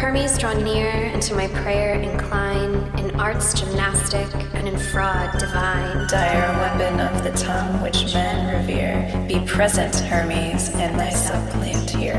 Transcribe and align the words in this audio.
Hermes, 0.00 0.38
draw 0.38 0.54
near, 0.54 0.88
and 0.88 1.20
to 1.24 1.34
my 1.34 1.46
prayer 1.48 2.00
incline, 2.00 2.74
in 2.98 3.20
arts 3.20 3.52
gymnastic 3.52 4.26
and 4.54 4.66
in 4.66 4.78
fraud 4.78 5.38
divine. 5.38 6.08
Dire 6.08 6.48
weapon 6.58 7.00
of 7.00 7.22
the 7.22 7.30
tongue 7.32 7.82
which 7.82 8.14
men 8.14 8.60
revere, 8.60 9.26
be 9.28 9.44
present, 9.46 9.94
Hermes, 9.96 10.70
in 10.70 10.96
thy 10.96 11.10
suppliant 11.10 11.90
here. 11.90 12.18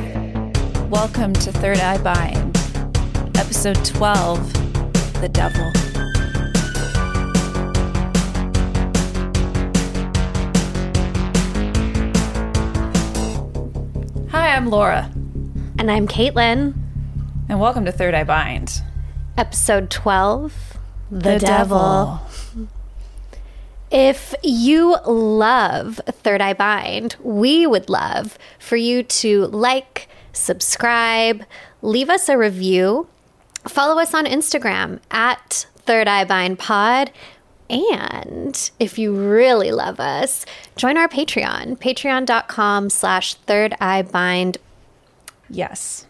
Welcome 0.91 1.33
to 1.33 1.51
Third 1.51 1.79
Eye 1.79 1.97
Bind, 1.97 2.55
episode 3.35 3.83
12 3.83 4.53
The 5.19 5.29
Devil. 5.29 5.71
Hi, 14.29 14.55
I'm 14.55 14.69
Laura, 14.69 15.11
And 15.79 15.89
I'm 15.89 16.07
Kaitlyn, 16.07 16.75
and 17.51 17.59
welcome 17.59 17.83
to 17.83 17.91
Third 17.91 18.13
Eye 18.13 18.23
Bind. 18.23 18.81
episode 19.37 19.89
12 19.89 20.77
The, 21.11 21.37
Devil. 21.37 22.21
If 23.91 24.33
you 24.41 24.95
love 25.05 25.99
Third 26.07 26.39
Eye 26.39 26.53
Bind, 26.53 27.17
we 27.21 27.67
would 27.67 27.89
love 27.89 28.37
for 28.57 28.77
you 28.77 29.03
to 29.03 29.47
like, 29.47 30.07
subscribe, 30.31 31.43
leave 31.81 32.09
us 32.09 32.29
a 32.29 32.37
review, 32.37 33.09
follow 33.67 33.99
us 33.99 34.13
on 34.13 34.25
Instagram 34.25 35.01
at 35.11 35.65
Third 35.75 36.07
Eye 36.07 36.23
Bind 36.23 36.57
Pod. 36.57 37.11
And 37.69 38.71
if 38.79 38.97
you 38.97 39.13
really 39.13 39.73
love 39.73 39.99
us, 39.99 40.45
join 40.77 40.95
our 40.95 41.09
Patreon, 41.09 41.79
patreon.com 41.79 42.89
slash 42.89 43.33
third 43.33 43.75
eye 43.81 44.03
bind. 44.03 44.57
Yes. 45.49 46.07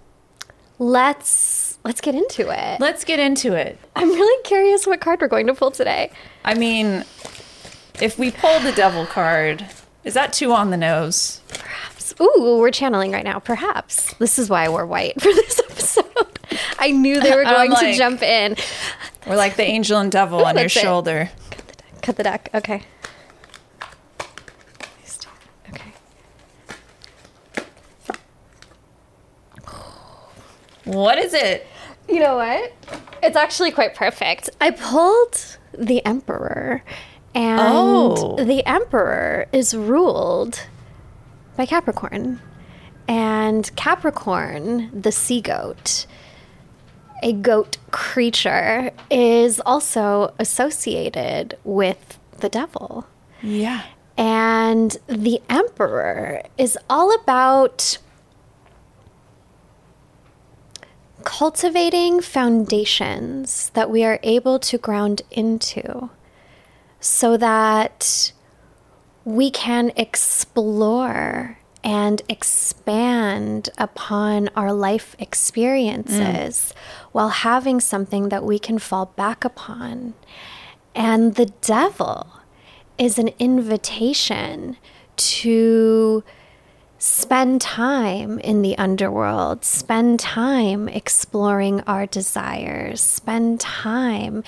Let's 0.82 1.78
let's 1.84 2.02
get 2.02 2.16
into 2.16 2.50
it. 2.50 2.80
Let's 2.80 3.04
get 3.06 3.20
into 3.20 3.54
it. 3.54 3.78
I'm 3.96 4.10
really 4.10 4.44
curious 4.44 4.88
what 4.88 5.00
card 5.00 5.22
we're 5.22 5.28
going 5.28 5.46
to 5.46 5.54
pull 5.54 5.70
today. 5.70 6.12
I 6.44 6.56
mean, 6.56 7.06
if 8.02 8.18
we 8.18 8.32
pull 8.32 8.60
the 8.62 8.72
Devil 8.72 9.06
card, 9.06 9.64
is 10.04 10.16
that 10.16 10.34
too 10.34 10.52
on 10.52 10.72
the 10.72 10.78
nose? 10.78 11.40
Perhaps. 11.50 12.16
Ooh, 12.20 12.58
we're 12.60 12.72
channeling 12.72 13.12
right 13.12 13.24
now. 13.24 13.38
Perhaps 13.38 14.16
this 14.16 14.40
is 14.40 14.50
why 14.50 14.66
I 14.66 14.70
wore 14.70 14.88
white 14.88 15.22
for 15.22 15.32
this 15.32 15.60
episode. 15.70 16.40
I 16.80 16.90
knew 16.90 17.22
they 17.22 17.36
were 17.36 17.44
going 17.68 17.76
to 17.76 17.94
jump 17.94 18.24
in. 18.24 18.56
We're 19.28 19.36
like 19.36 19.58
the 19.58 19.64
angel 19.64 20.00
and 20.00 20.12
devil 20.12 20.40
on 20.46 20.56
your 20.56 20.64
that's 20.64 20.78
it. 20.78 20.82
shoulder? 20.82 21.30
Cut 22.02 22.16
the 22.16 22.24
deck. 22.24 22.50
Okay. 22.56 22.78
Okay. 22.78 22.86
What 30.86 31.18
is 31.18 31.34
it? 31.34 31.68
You 32.10 32.20
know 32.20 32.36
what? 32.38 32.74
It's 33.24 33.38
actually 33.38 33.72
quite 33.72 33.96
perfect. 33.96 34.50
I 34.60 34.72
pulled 34.72 35.58
the 35.78 36.04
Emperor, 36.06 36.84
and 37.36 37.60
Oh. 37.62 38.36
the 38.44 38.66
Emperor 38.66 39.48
is 39.52 39.76
ruled 39.76 40.68
by 41.56 41.66
Capricorn. 41.66 42.42
And 43.08 43.74
Capricorn, 43.76 44.90
the 45.00 45.12
sea 45.12 45.42
goat, 45.42 46.06
a 47.24 47.34
goat 47.34 47.78
creature, 47.92 48.92
is 49.10 49.62
also 49.66 50.34
associated 50.40 51.58
with 51.64 52.18
the 52.40 52.50
devil. 52.50 53.06
Yeah. 53.42 53.84
And 54.18 54.98
the 55.08 55.42
Emperor 55.50 56.42
is 56.58 56.78
all 56.90 57.14
about 57.14 57.98
cultivating 61.22 62.22
foundations 62.22 63.70
that 63.74 63.90
we 63.90 64.04
are 64.04 64.20
able 64.24 64.60
to 64.60 64.78
ground 64.78 65.22
into 65.32 66.10
so 67.00 67.38
that 67.38 68.34
we 69.24 69.50
can 69.50 69.92
explore 69.96 71.58
and 71.84 72.22
expand 72.30 73.70
upon 73.78 74.50
our 74.56 74.72
life 74.72 75.16
experiences 75.18 76.74
mm. 76.74 76.74
while 77.12 77.30
having 77.30 77.80
something 77.80 78.30
that 78.30 78.44
we 78.44 78.60
can 78.60 78.78
fall 78.78 79.08
back 79.08 79.44
upon. 79.44 80.14
And 80.94 81.36
the 81.36 81.52
devil 81.62 82.28
is 82.98 83.18
an 83.18 83.30
invitation 83.40 84.78
to 85.16 86.24
spend 87.02 87.60
time 87.60 88.38
in 88.40 88.62
the 88.62 88.78
underworld, 88.78 89.66
spend 89.66 90.20
time 90.20 90.88
exploring 90.88 91.82
our 91.82 92.06
desires, 92.06 93.02
spend 93.02 93.60
time 93.60 94.44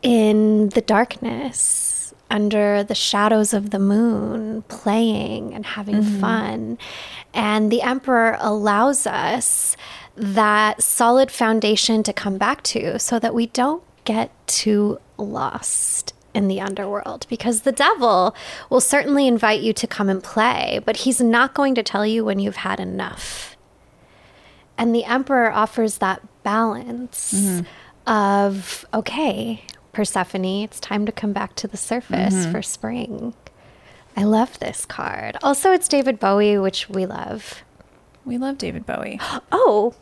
in 0.00 0.68
the 0.68 0.80
darkness, 0.80 2.14
under 2.30 2.84
the 2.84 2.94
shadows 2.94 3.52
of 3.52 3.70
the 3.70 3.78
moon, 3.80 4.62
playing 4.62 5.52
and 5.54 5.66
having 5.66 5.96
mm-hmm. 5.96 6.20
fun. 6.20 6.78
And 7.32 7.70
the 7.70 7.82
Emperor 7.82 8.36
allows 8.38 9.08
us 9.08 9.76
that 10.16 10.82
solid 10.82 11.32
foundation 11.32 12.04
to 12.04 12.12
come 12.12 12.38
back 12.38 12.62
to 12.62 12.98
so 13.00 13.18
that 13.18 13.34
we 13.34 13.46
don't 13.48 13.82
get 14.04 14.30
too 14.46 14.98
lost 15.18 16.13
in 16.34 16.48
the 16.48 16.60
underworld 16.60 17.26
because 17.28 17.62
the 17.62 17.72
devil 17.72 18.34
will 18.68 18.80
certainly 18.80 19.26
invite 19.26 19.60
you 19.60 19.72
to 19.72 19.86
come 19.86 20.08
and 20.08 20.22
play, 20.22 20.80
but 20.84 20.98
he's 20.98 21.20
not 21.20 21.54
going 21.54 21.74
to 21.76 21.82
tell 21.82 22.04
you 22.04 22.24
when 22.24 22.38
you've 22.38 22.56
had 22.56 22.80
enough. 22.80 23.56
And 24.76 24.94
the 24.94 25.04
emperor 25.04 25.52
offers 25.52 25.98
that 25.98 26.20
balance 26.42 27.32
mm-hmm. 27.32 28.10
of, 28.10 28.84
okay, 28.92 29.62
Persephone, 29.92 30.44
it's 30.44 30.80
time 30.80 31.06
to 31.06 31.12
come 31.12 31.32
back 31.32 31.54
to 31.56 31.68
the 31.68 31.76
surface 31.76 32.34
mm-hmm. 32.34 32.52
for 32.52 32.60
spring. 32.62 33.34
I 34.16 34.24
love 34.24 34.58
this 34.58 34.84
card. 34.84 35.36
Also, 35.42 35.72
it's 35.72 35.88
David 35.88 36.18
Bowie, 36.18 36.58
which 36.58 36.88
we 36.88 37.06
love. 37.06 37.62
We 38.24 38.38
love 38.38 38.58
David 38.58 38.86
Bowie. 38.86 39.20
Oh, 39.52 39.94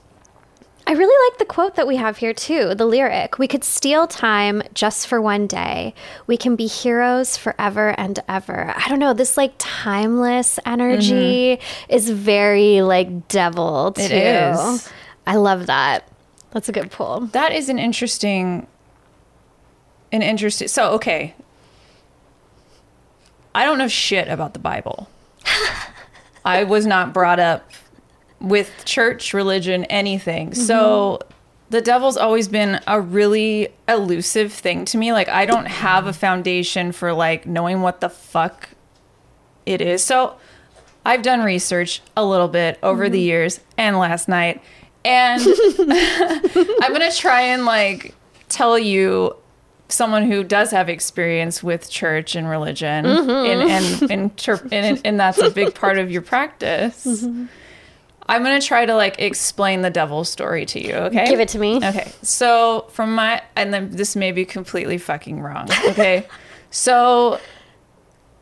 I 0.86 0.92
really 0.92 1.30
like 1.30 1.38
the 1.38 1.44
quote 1.44 1.76
that 1.76 1.86
we 1.86 1.96
have 1.96 2.16
here 2.16 2.34
too, 2.34 2.74
the 2.74 2.84
lyric. 2.84 3.38
We 3.38 3.46
could 3.46 3.62
steal 3.62 4.06
time 4.06 4.62
just 4.74 5.06
for 5.06 5.20
one 5.20 5.46
day. 5.46 5.94
We 6.26 6.36
can 6.36 6.56
be 6.56 6.66
heroes 6.66 7.36
forever 7.36 7.94
and 7.98 8.18
ever. 8.28 8.72
I 8.76 8.88
don't 8.88 8.98
know, 8.98 9.14
this 9.14 9.36
like 9.36 9.54
timeless 9.58 10.58
energy 10.66 11.56
mm-hmm. 11.56 11.92
is 11.92 12.10
very 12.10 12.82
like 12.82 13.28
devil 13.28 13.92
too. 13.92 14.02
It 14.02 14.12
is. 14.12 14.90
I 15.26 15.36
love 15.36 15.66
that. 15.66 16.08
That's 16.50 16.68
a 16.68 16.72
good 16.72 16.90
pull. 16.90 17.26
That 17.26 17.52
is 17.52 17.68
an 17.68 17.78
interesting 17.78 18.66
an 20.10 20.22
interesting 20.22 20.68
so 20.68 20.92
okay. 20.92 21.34
I 23.54 23.64
don't 23.64 23.78
know 23.78 23.88
shit 23.88 24.28
about 24.28 24.52
the 24.52 24.58
Bible. 24.58 25.08
I 26.44 26.64
was 26.64 26.86
not 26.86 27.12
brought 27.12 27.38
up 27.38 27.70
with 28.42 28.84
church, 28.84 29.32
religion, 29.32 29.84
anything. 29.86 30.50
Mm-hmm. 30.50 30.60
So 30.60 31.20
the 31.70 31.80
devil's 31.80 32.16
always 32.16 32.48
been 32.48 32.80
a 32.86 33.00
really 33.00 33.68
elusive 33.88 34.52
thing 34.52 34.84
to 34.86 34.98
me. 34.98 35.12
Like 35.12 35.28
I 35.28 35.46
don't 35.46 35.66
have 35.66 36.06
a 36.06 36.12
foundation 36.12 36.92
for 36.92 37.12
like 37.12 37.46
knowing 37.46 37.80
what 37.80 38.00
the 38.00 38.10
fuck 38.10 38.70
it 39.64 39.80
is. 39.80 40.04
So 40.04 40.36
I've 41.04 41.22
done 41.22 41.42
research 41.42 42.02
a 42.16 42.24
little 42.24 42.48
bit 42.48 42.78
over 42.82 43.08
the 43.08 43.18
mm-hmm. 43.18 43.26
years 43.26 43.60
and 43.76 43.98
last 43.98 44.28
night. 44.28 44.62
And 45.04 45.40
I'm 45.78 46.92
going 46.92 47.10
to 47.10 47.16
try 47.16 47.40
and 47.42 47.64
like 47.64 48.14
tell 48.48 48.78
you 48.78 49.34
someone 49.88 50.30
who 50.30 50.42
does 50.42 50.70
have 50.70 50.88
experience 50.88 51.62
with 51.62 51.90
church 51.90 52.34
and 52.34 52.48
religion 52.48 53.04
mm-hmm. 53.04 53.30
and 53.30 53.70
and 53.70 54.10
and, 54.10 54.36
ter- 54.36 54.68
and 54.70 55.00
and 55.04 55.20
that's 55.20 55.38
a 55.38 55.50
big 55.50 55.74
part 55.74 55.98
of 55.98 56.10
your 56.10 56.22
practice. 56.22 57.26
I'm 58.32 58.44
to 58.44 58.66
try 58.66 58.86
to 58.86 58.94
like 58.94 59.20
explain 59.20 59.82
the 59.82 59.90
devil 59.90 60.24
story 60.24 60.64
to 60.64 60.82
you, 60.82 60.94
okay? 60.94 61.28
Give 61.28 61.38
it 61.38 61.50
to 61.50 61.58
me. 61.58 61.76
Okay. 61.76 62.10
So, 62.22 62.86
from 62.90 63.14
my 63.14 63.42
and 63.56 63.74
then 63.74 63.90
this 63.90 64.16
may 64.16 64.32
be 64.32 64.46
completely 64.46 64.96
fucking 64.96 65.42
wrong, 65.42 65.68
okay? 65.88 66.26
so 66.70 67.38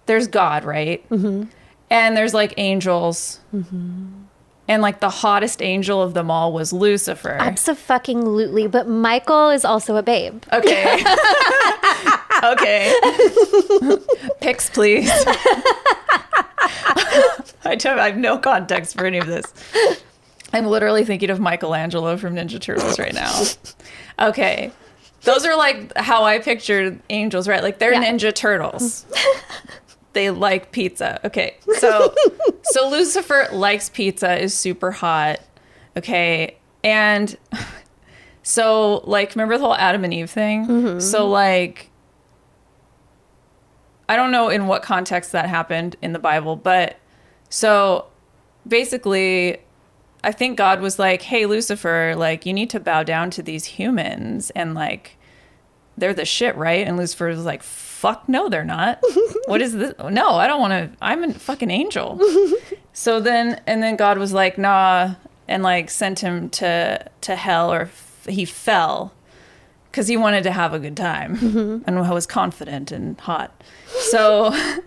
there's 0.07 0.29
God, 0.29 0.63
right? 0.65 1.09
Mm-hmm. 1.09 1.51
And 1.91 2.17
there's 2.17 2.33
like 2.33 2.55
angels. 2.57 3.41
And 3.53 4.83
like 4.83 5.01
the 5.01 5.11
hottest 5.11 5.61
angel 5.61 6.01
of 6.01 6.15
them 6.15 6.31
all 6.31 6.53
was 6.53 6.73
Lucifer. 6.73 7.37
Absolutely. 7.41 8.69
But 8.69 8.89
Michael 8.89 9.51
is 9.51 9.65
also 9.65 9.97
a 9.97 10.03
babe. 10.05 10.45
Okay. 10.53 11.03
okay. 12.45 12.95
Pics, 14.41 14.71
please. 14.71 15.11
I, 17.65 17.77
don't, 17.79 17.99
I 17.99 18.07
have 18.07 18.17
no 18.17 18.39
context 18.39 18.97
for 18.97 19.07
any 19.07 19.19
of 19.19 19.27
this. 19.27 19.45
I'm 20.53 20.67
literally 20.67 21.05
thinking 21.05 21.31
of 21.31 21.41
Michelangelo 21.41 22.17
from 22.17 22.35
Ninja 22.35 22.61
Turtles 22.61 22.99
right 22.99 23.15
now. 23.15 23.43
Okay. 24.19 24.73
Those 25.23 25.45
are 25.45 25.57
like 25.57 25.97
how 25.97 26.25
I 26.25 26.39
pictured 26.39 27.01
angels, 27.11 27.47
right? 27.47 27.63
Like 27.63 27.79
they're 27.79 27.93
Yeah. 27.93 28.05
ninja 28.05 28.35
turtles. 28.35 29.05
they 30.15 30.31
like 30.31 30.73
pizza. 30.73 31.21
Okay. 31.27 31.57
So 31.79 32.15
so 32.63 32.89
Lucifer 32.89 33.49
likes 33.53 33.89
pizza, 33.91 34.39
is 34.41 34.55
super 34.55 34.91
hot. 34.91 35.41
Okay. 35.97 36.57
And 36.83 37.37
so, 38.43 39.03
like, 39.05 39.35
remember 39.35 39.59
the 39.59 39.65
whole 39.65 39.75
Adam 39.75 40.03
and 40.03 40.15
Eve 40.15 40.31
thing? 40.31 40.67
Mm-hmm. 40.67 41.01
So, 41.01 41.29
like, 41.29 41.90
I 44.11 44.17
don't 44.17 44.33
know 44.33 44.49
in 44.49 44.67
what 44.67 44.83
context 44.83 45.31
that 45.31 45.49
happened 45.49 45.95
in 46.03 46.13
the 46.13 46.19
Bible, 46.19 46.57
but 46.57 46.99
so 47.49 48.07
basically, 48.67 49.59
I 50.25 50.33
think 50.33 50.59
God 50.59 50.81
was 50.81 50.99
like, 50.99 51.23
hey, 51.23 51.47
Lucifer, 51.47 52.15
like, 52.17 52.45
you 52.45 52.53
need 52.53 52.71
to 52.71 52.81
bow 52.81 53.05
down 53.05 53.31
to 53.31 53.41
these 53.41 53.67
humans 53.67 54.51
and, 54.51 54.75
like, 54.75 55.17
they're 55.97 56.13
the 56.13 56.25
shit, 56.25 56.57
right? 56.57 56.85
And 56.85 56.97
Lucifer 56.97 57.29
was 57.29 57.45
like, 57.45 57.63
fuck 57.63 58.29
no, 58.29 58.49
they're 58.49 58.65
not. 58.65 58.99
what 59.47 59.63
is 59.63 59.75
this? 59.75 59.95
No, 60.11 60.31
I 60.31 60.49
don't 60.49 60.61
want 60.61 60.73
to. 60.73 60.91
I'm 61.01 61.23
a 61.23 61.33
fucking 61.33 61.71
angel. 61.71 62.21
so 62.93 63.21
then, 63.21 63.63
and 63.69 63.81
then 63.81 63.95
God 63.95 64.19
was 64.19 64.33
like, 64.33 64.59
nah, 64.59 65.15
and 65.47 65.63
like 65.63 65.89
sent 65.89 66.19
him 66.19 66.51
to 66.51 67.09
to 67.21 67.37
hell, 67.37 67.73
or 67.73 67.83
f- 67.83 68.27
he 68.29 68.45
fell 68.45 69.13
because 70.01 70.09
he 70.09 70.17
wanted 70.17 70.43
to 70.43 70.51
have 70.51 70.73
a 70.73 70.79
good 70.79 70.97
time 70.97 71.37
mm-hmm. 71.37 71.83
and 71.87 72.01
was 72.11 72.27
confident 72.27 72.91
and 72.91 73.21
hot. 73.21 73.53
So. 73.87 74.59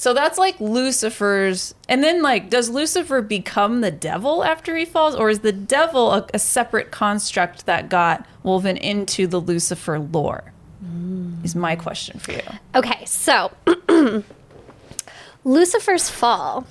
So 0.00 0.14
that's 0.14 0.38
like 0.38 0.60
Lucifer's. 0.60 1.74
And 1.88 2.04
then, 2.04 2.22
like, 2.22 2.50
does 2.50 2.70
Lucifer 2.70 3.20
become 3.20 3.80
the 3.80 3.90
devil 3.90 4.44
after 4.44 4.76
he 4.76 4.84
falls? 4.84 5.16
Or 5.16 5.28
is 5.28 5.40
the 5.40 5.50
devil 5.50 6.12
a, 6.12 6.24
a 6.32 6.38
separate 6.38 6.92
construct 6.92 7.66
that 7.66 7.88
got 7.88 8.24
woven 8.44 8.76
into 8.76 9.26
the 9.26 9.40
Lucifer 9.40 9.98
lore? 9.98 10.52
Mm. 10.84 11.44
Is 11.44 11.56
my 11.56 11.74
question 11.74 12.20
for 12.20 12.30
you. 12.30 12.42
Okay, 12.76 13.04
so 13.06 13.50
Lucifer's 15.44 16.08
fall, 16.08 16.64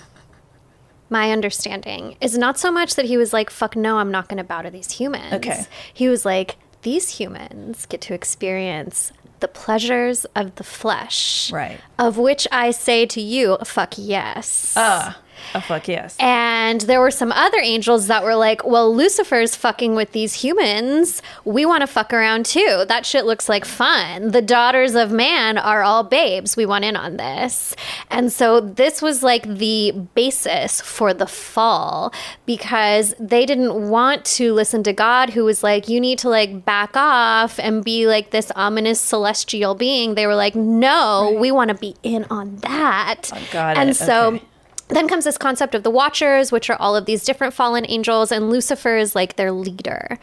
my 1.10 1.30
understanding, 1.34 2.16
is 2.22 2.38
not 2.38 2.58
so 2.58 2.72
much 2.72 2.96
that 2.96 3.04
he 3.04 3.18
was 3.18 3.34
like, 3.34 3.50
fuck 3.50 3.76
no, 3.76 3.98
I'm 3.98 4.10
not 4.10 4.30
going 4.30 4.38
to 4.38 4.46
bow 4.46 4.62
to 4.62 4.70
these 4.70 4.92
humans. 4.92 5.34
Okay. 5.34 5.66
He 5.94 6.08
was 6.08 6.24
like, 6.24 6.56
these 6.82 7.18
humans 7.20 7.86
get 7.86 8.02
to 8.02 8.14
experience 8.14 9.12
the 9.40 9.48
pleasures 9.48 10.26
of 10.36 10.56
the 10.56 10.64
flesh. 10.64 11.52
Right. 11.52 11.80
Of 12.00 12.18
which 12.18 12.48
I 12.52 12.72
say 12.72 13.06
to 13.08 13.22
you, 13.22 13.58
fuck 13.64 13.94
yes. 13.98 14.74
Ah, 14.76 15.20
a 15.54 15.62
fuck 15.62 15.88
yes. 15.88 16.16
And 16.20 16.82
there 16.82 17.00
were 17.00 17.12
some 17.12 17.32
other 17.32 17.60
angels 17.60 18.08
that 18.08 18.24
were 18.24 18.36
like, 18.36 18.66
well, 18.66 18.94
Lucifer's 18.94 19.56
fucking 19.56 19.96
with 19.96 20.12
these 20.12 20.34
humans. 20.34 21.22
We 21.46 21.66
want 21.66 21.82
to 21.82 21.88
fuck 21.88 22.14
around 22.14 22.46
too. 22.46 22.86
That 22.88 23.06
shit 23.06 23.26
looks 23.26 23.48
like 23.48 23.66
fun. 23.66 24.32
The 24.32 24.42
daughters 24.42 24.96
of 24.96 25.12
man 25.12 25.58
are 25.58 25.84
all 25.84 26.04
babes. 26.04 26.58
We 26.58 26.66
want 26.66 26.86
in 26.86 26.96
on 26.96 27.18
this. 27.18 27.76
And 28.10 28.32
so 28.32 28.60
this 28.60 29.02
was 29.02 29.24
like 29.24 29.44
the 29.48 29.92
basis 30.16 30.82
for 30.82 31.14
the 31.14 31.28
fall 31.28 32.14
because 32.46 33.16
they 33.20 33.46
didn't 33.46 33.90
want 33.90 34.26
to 34.26 34.54
listen 34.54 34.84
to 34.84 34.94
God, 34.94 35.32
who 35.32 35.46
was 35.46 35.64
like, 35.64 35.88
you 35.88 36.00
need 36.00 36.20
to 36.20 36.30
like 36.30 36.66
back 36.66 36.96
off 36.96 37.60
and 37.60 37.84
be 37.84 38.08
like 38.08 38.32
this 38.32 38.52
ominous 38.56 39.00
celestial 39.00 39.76
being. 39.76 40.16
They 40.16 40.28
were 40.28 40.36
like, 40.36 40.56
no, 40.56 41.36
we 41.40 41.52
want 41.52 41.70
to 41.70 41.76
be 41.76 41.96
in 42.04 42.26
on 42.30 42.58
that. 42.58 43.32
got 43.52 43.78
and 43.78 43.92
it. 43.92 43.96
so 43.96 44.28
Okay. 44.28 44.46
Then 44.90 45.08
comes 45.08 45.26
this 45.26 45.38
concept 45.38 45.76
of 45.76 45.84
the 45.84 45.92
Watchers, 45.92 46.52
which 46.52 46.70
are 46.70 46.78
all 46.80 46.96
of 46.96 47.06
these 47.06 47.26
different 47.26 47.54
fallen 47.54 47.86
angels, 47.90 48.32
and 48.32 48.50
Lucifer 48.50 48.96
is 48.96 49.16
like 49.16 49.36
their 49.36 49.52
leader. 49.52 50.18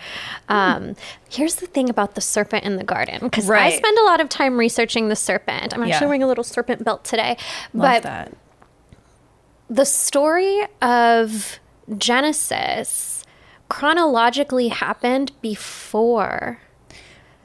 Um, 0.48 0.96
here's 1.28 1.56
the 1.56 1.66
thing 1.66 1.90
about 1.90 2.14
the 2.14 2.20
serpent 2.20 2.64
in 2.64 2.76
the 2.76 2.84
garden, 2.84 3.18
because 3.20 3.50
I 3.50 3.70
spend 3.70 3.98
a 3.98 4.04
lot 4.04 4.20
of 4.20 4.28
time 4.28 4.56
researching 4.58 5.08
the 5.08 5.16
serpent. 5.16 5.74
I'm 5.74 5.82
actually 5.82 5.90
Yeah. 5.90 6.04
wearing 6.06 6.22
a 6.22 6.26
little 6.26 6.44
serpent 6.44 6.82
belt 6.82 7.04
today. 7.04 7.36
Love 7.74 7.82
but 7.82 8.02
that. 8.04 8.32
the 9.68 9.84
story 9.84 10.66
of 10.80 11.58
Genesis 11.98 13.24
chronologically 13.68 14.68
happened 14.68 15.32
before 15.42 16.58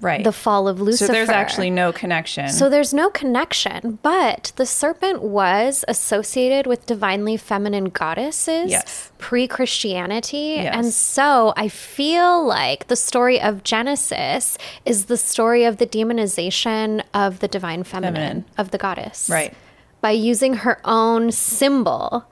Right. 0.01 0.23
the 0.23 0.31
fall 0.31 0.67
of 0.67 0.79
Lucifer. 0.79 1.07
so 1.07 1.11
there's 1.13 1.29
actually 1.29 1.69
no 1.69 1.91
connection. 1.91 2.49
So 2.49 2.69
there's 2.69 2.93
no 2.93 3.09
connection, 3.09 3.99
but 4.01 4.51
the 4.55 4.65
serpent 4.65 5.21
was 5.21 5.83
associated 5.87 6.67
with 6.67 6.85
divinely 6.85 7.35
feminine 7.37 7.85
goddesses 7.89 8.71
Yes. 8.71 9.11
pre 9.17 9.47
Christianity. 9.47 10.55
Yes. 10.57 10.73
And 10.75 10.93
so 10.93 11.53
I 11.57 11.67
feel 11.67 12.45
like 12.45 12.87
the 12.87 12.95
story 12.95 13.41
of 13.41 13.63
Genesis 13.63 14.57
is 14.85 15.05
the 15.05 15.17
story 15.17 15.63
of 15.65 15.77
the 15.77 15.85
demonization 15.85 17.03
of 17.13 17.39
the 17.39 17.47
divine 17.47 17.83
feminine, 17.83 18.15
Feminine. 18.15 18.45
of 18.57 18.71
the 18.71 18.77
goddess. 18.77 19.29
Right. 19.29 19.53
By 20.01 20.11
using 20.11 20.53
her 20.55 20.79
own 20.85 21.31
symbol, 21.31 22.25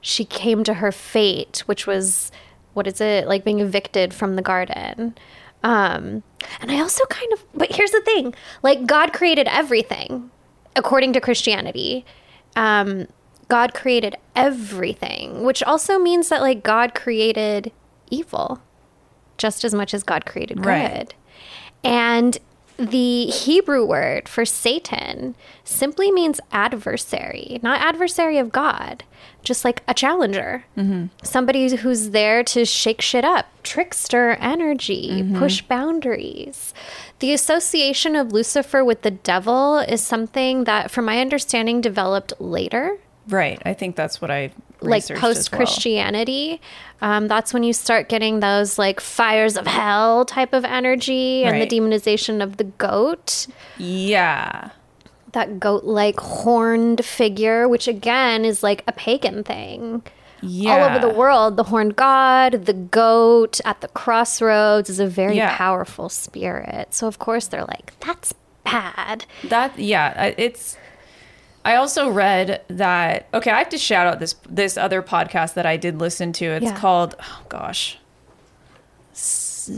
she 0.00 0.24
came 0.24 0.62
to 0.64 0.74
her 0.74 0.92
fate, 0.92 1.62
which 1.66 1.86
was 1.86 2.30
what 2.74 2.86
is 2.86 3.00
it 3.00 3.26
like 3.26 3.44
being 3.44 3.60
evicted 3.60 4.12
from 4.12 4.36
the 4.36 4.42
garden. 4.42 5.14
Um, 5.62 6.22
and 6.60 6.70
I 6.70 6.80
also 6.80 7.04
kind 7.06 7.32
of, 7.32 7.44
but 7.54 7.74
here's 7.74 7.92
the 7.92 8.00
thing: 8.00 8.34
like 8.62 8.86
God 8.86 9.12
created 9.12 9.48
everything, 9.48 10.30
according 10.76 11.12
to 11.14 11.20
Christianity. 11.20 12.04
Um, 12.56 13.06
God 13.48 13.74
created 13.74 14.16
everything, 14.34 15.44
which 15.44 15.62
also 15.62 15.98
means 15.98 16.28
that 16.30 16.40
like 16.40 16.62
God 16.62 16.94
created 16.94 17.70
evil 18.10 18.60
just 19.36 19.64
as 19.64 19.74
much 19.74 19.92
as 19.92 20.02
God 20.02 20.24
created 20.24 20.58
good. 20.58 20.66
Right. 20.66 21.14
And 21.84 22.38
the 22.76 23.26
Hebrew 23.26 23.84
word 23.84 24.28
for 24.28 24.44
Satan 24.44 25.34
simply 25.64 26.10
means 26.10 26.40
adversary, 26.50 27.60
not 27.62 27.80
adversary 27.80 28.38
of 28.38 28.50
God, 28.52 29.04
just 29.42 29.64
like 29.64 29.82
a 29.88 29.94
challenger. 29.94 30.64
Somebody 31.22 31.76
who's 31.76 32.10
there 32.10 32.42
to 32.44 32.64
shake 32.64 33.00
shit 33.00 33.24
up, 33.24 33.46
trickster 33.62 34.30
energy, 34.40 35.24
push 35.36 35.62
boundaries. 35.62 36.72
The 37.18 37.32
association 37.32 38.16
of 38.16 38.32
Lucifer 38.32 38.84
with 38.84 39.02
the 39.02 39.10
devil 39.10 39.78
is 39.78 40.00
something 40.02 40.64
that, 40.64 40.90
from 40.90 41.04
my 41.04 41.20
understanding, 41.20 41.80
developed 41.80 42.32
later 42.40 42.98
right. 43.28 43.62
I 43.64 43.72
think 43.72 43.94
that's 43.94 44.20
what 44.20 44.32
I 44.32 44.50
like 44.80 45.06
post 45.06 45.52
well. 45.52 45.58
Christianity. 45.58 46.60
Um, 47.00 47.28
that's 47.28 47.54
when 47.54 47.62
you 47.62 47.72
start 47.72 48.08
getting 48.08 48.40
those 48.40 48.78
like 48.80 48.98
fires 48.98 49.56
of 49.56 49.64
hell 49.66 50.24
type 50.24 50.52
of 50.52 50.64
energy 50.64 51.44
and 51.44 51.52
Right. 51.52 51.70
the 51.70 51.76
demonization 51.80 52.42
of 52.42 52.56
the 52.56 52.64
goat, 52.64 53.46
Yeah. 53.78 54.70
That 55.32 55.58
goat 55.60 55.84
like 55.84 56.20
horned 56.20 57.04
figure, 57.04 57.68
which 57.68 57.88
again 57.88 58.44
is 58.44 58.62
like 58.62 58.84
a 58.86 58.92
pagan 58.92 59.42
thing. 59.44 60.02
Yeah. 60.44 60.72
All 60.72 60.84
over 60.90 60.98
the 60.98 61.14
world, 61.14 61.56
the 61.56 61.62
horned 61.64 61.94
god, 61.96 62.66
the 62.66 62.72
goat 62.72 63.60
at 63.64 63.80
the 63.80 63.88
crossroads 63.88 64.90
is 64.90 64.98
a 64.98 65.06
very 65.06 65.36
Yeah. 65.36 65.56
powerful 65.56 66.08
spirit. 66.08 66.92
So, 66.94 67.06
of 67.06 67.18
course, 67.20 67.46
they're 67.46 67.64
like, 67.64 67.92
that's 68.00 68.34
bad. 68.64 69.24
That 69.44 69.78
yeah, 69.78 70.32
it's. 70.36 70.76
I 71.64 71.76
also 71.76 72.08
read 72.08 72.60
that. 72.66 73.28
Okay, 73.32 73.52
I 73.52 73.58
have 73.58 73.68
to 73.68 73.78
shout 73.78 74.08
out 74.08 74.18
this 74.18 74.34
this 74.48 74.76
other 74.76 75.00
podcast 75.00 75.54
that 75.54 75.64
I 75.64 75.76
did 75.76 76.00
listen 76.00 76.32
to. 76.34 76.44
It's 76.46 76.64
Yeah. 76.64 76.76
called 76.76 77.14
oh 77.20 77.42
gosh, 77.48 77.98
S- 79.12 79.70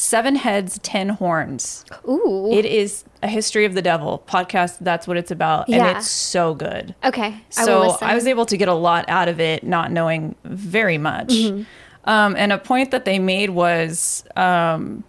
Seven 0.00 0.34
Heads, 0.36 0.78
Ten 0.82 1.10
Horns. 1.10 1.84
Ooh. 2.08 2.48
It 2.50 2.64
is 2.64 3.04
a 3.22 3.28
history 3.28 3.66
of 3.66 3.74
the 3.74 3.82
devil 3.82 4.24
podcast. 4.26 4.78
That's 4.80 5.06
what 5.06 5.18
it's 5.18 5.30
about, 5.30 5.68
Yeah. 5.68 5.86
and 5.88 5.98
it's 5.98 6.08
so 6.08 6.54
good. 6.54 6.94
okay. 7.04 7.26
I 7.26 7.40
So 7.50 7.80
listen. 7.80 8.08
I 8.08 8.14
was 8.14 8.26
able 8.26 8.46
to 8.46 8.56
get 8.56 8.68
a 8.68 8.72
lot 8.74 9.04
out 9.08 9.28
of 9.28 9.40
it, 9.40 9.62
not 9.62 9.92
knowing 9.92 10.36
very 10.44 10.96
much. 10.96 11.28
Mm-hmm. 11.28 11.64
Um, 12.10 12.34
and 12.36 12.50
a 12.50 12.56
point 12.56 12.92
that 12.92 13.04
they 13.04 13.18
made 13.18 13.50
was 13.50 14.24
um, 14.36 15.04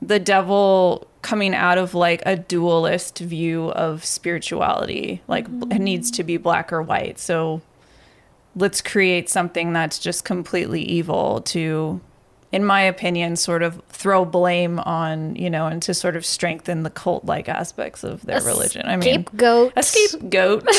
the 0.00 0.20
devil 0.20 1.08
coming 1.22 1.52
out 1.52 1.76
of 1.76 1.92
like 1.92 2.22
a 2.24 2.36
dualist 2.36 3.18
view 3.18 3.70
of 3.72 4.04
spirituality, 4.04 5.20
like 5.26 5.46
b- 5.48 5.66
it 5.74 5.80
needs 5.80 6.12
to 6.12 6.22
be 6.22 6.36
black 6.36 6.72
or 6.72 6.80
white. 6.80 7.18
So 7.18 7.60
let's 8.54 8.80
create 8.80 9.28
something 9.28 9.72
that's 9.72 9.98
just 9.98 10.24
completely 10.24 10.82
evil 10.82 11.40
to 11.40 12.00
in 12.52 12.64
my 12.64 12.80
opinion 12.80 13.36
sort 13.36 13.62
of 13.62 13.82
throw 13.88 14.24
blame 14.24 14.78
on 14.80 15.34
you 15.36 15.50
know 15.50 15.66
and 15.66 15.82
to 15.82 15.92
sort 15.92 16.16
of 16.16 16.24
strengthen 16.24 16.82
the 16.84 16.90
cult 16.90 17.24
like 17.24 17.48
aspects 17.48 18.04
of 18.04 18.22
their 18.22 18.40
religion. 18.42 18.82
I 18.86 18.96
mean 18.96 19.02
Scapegoat, 19.02 19.72
a 19.76 19.82
scapegoat. 19.82 20.62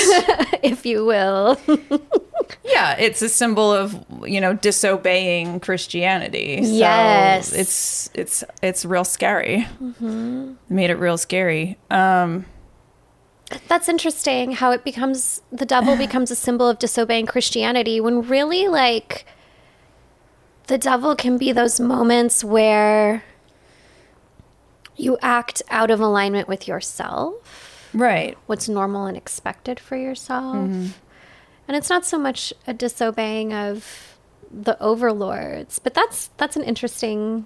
If 0.63 0.85
you 0.85 1.05
will. 1.05 1.59
yeah 2.63 2.95
it's 2.97 3.21
a 3.21 3.27
symbol 3.29 3.71
of 3.73 3.95
you 4.25 4.39
know 4.39 4.53
disobeying 4.53 5.59
christianity. 5.59 6.63
So 6.63 6.71
Yes. 6.71 7.51
it's 7.53 8.09
it's 8.13 8.43
it's 8.61 8.85
real 8.85 9.03
scary. 9.03 9.67
Made 9.99 10.89
it 10.89 10.95
real 10.97 11.17
scary. 11.17 11.77
Um 11.91 12.45
That's 13.67 13.89
interesting 13.89 14.51
how 14.53 14.71
it 14.71 14.83
becomes 14.83 15.41
the 15.51 15.65
devil 15.65 15.95
becomes 16.05 16.31
a 16.31 16.35
symbol 16.35 16.67
of 16.69 16.79
disobeying 16.79 17.25
Christianity 17.25 17.99
when 17.99 18.21
really 18.21 18.67
like 18.67 19.25
the 20.67 20.77
devil 20.77 21.15
can 21.15 21.37
be 21.37 21.51
those 21.51 21.79
moments 21.79 22.43
where 22.43 23.23
you 24.95 25.17
act 25.21 25.61
out 25.69 25.91
of 25.91 25.99
alignment 25.99 26.47
with 26.47 26.67
yourself, 26.67 27.79
right 27.93 28.37
what's 28.47 28.67
normal 28.67 29.05
and 29.05 29.15
expected 29.17 29.79
for 29.79 29.95
yourself. 29.95 30.55
Mm-hmm. 30.57 30.87
And 31.67 31.75
it's 31.77 31.89
not 31.89 32.05
so 32.05 32.17
much 32.17 32.53
a 32.65 32.73
disobeying 32.73 33.53
of 33.53 34.17
the 34.51 34.81
overlords. 34.81 35.79
But 35.79 35.93
that's 35.93 36.29
that's 36.37 36.55
an 36.55 36.63
interesting 36.63 37.45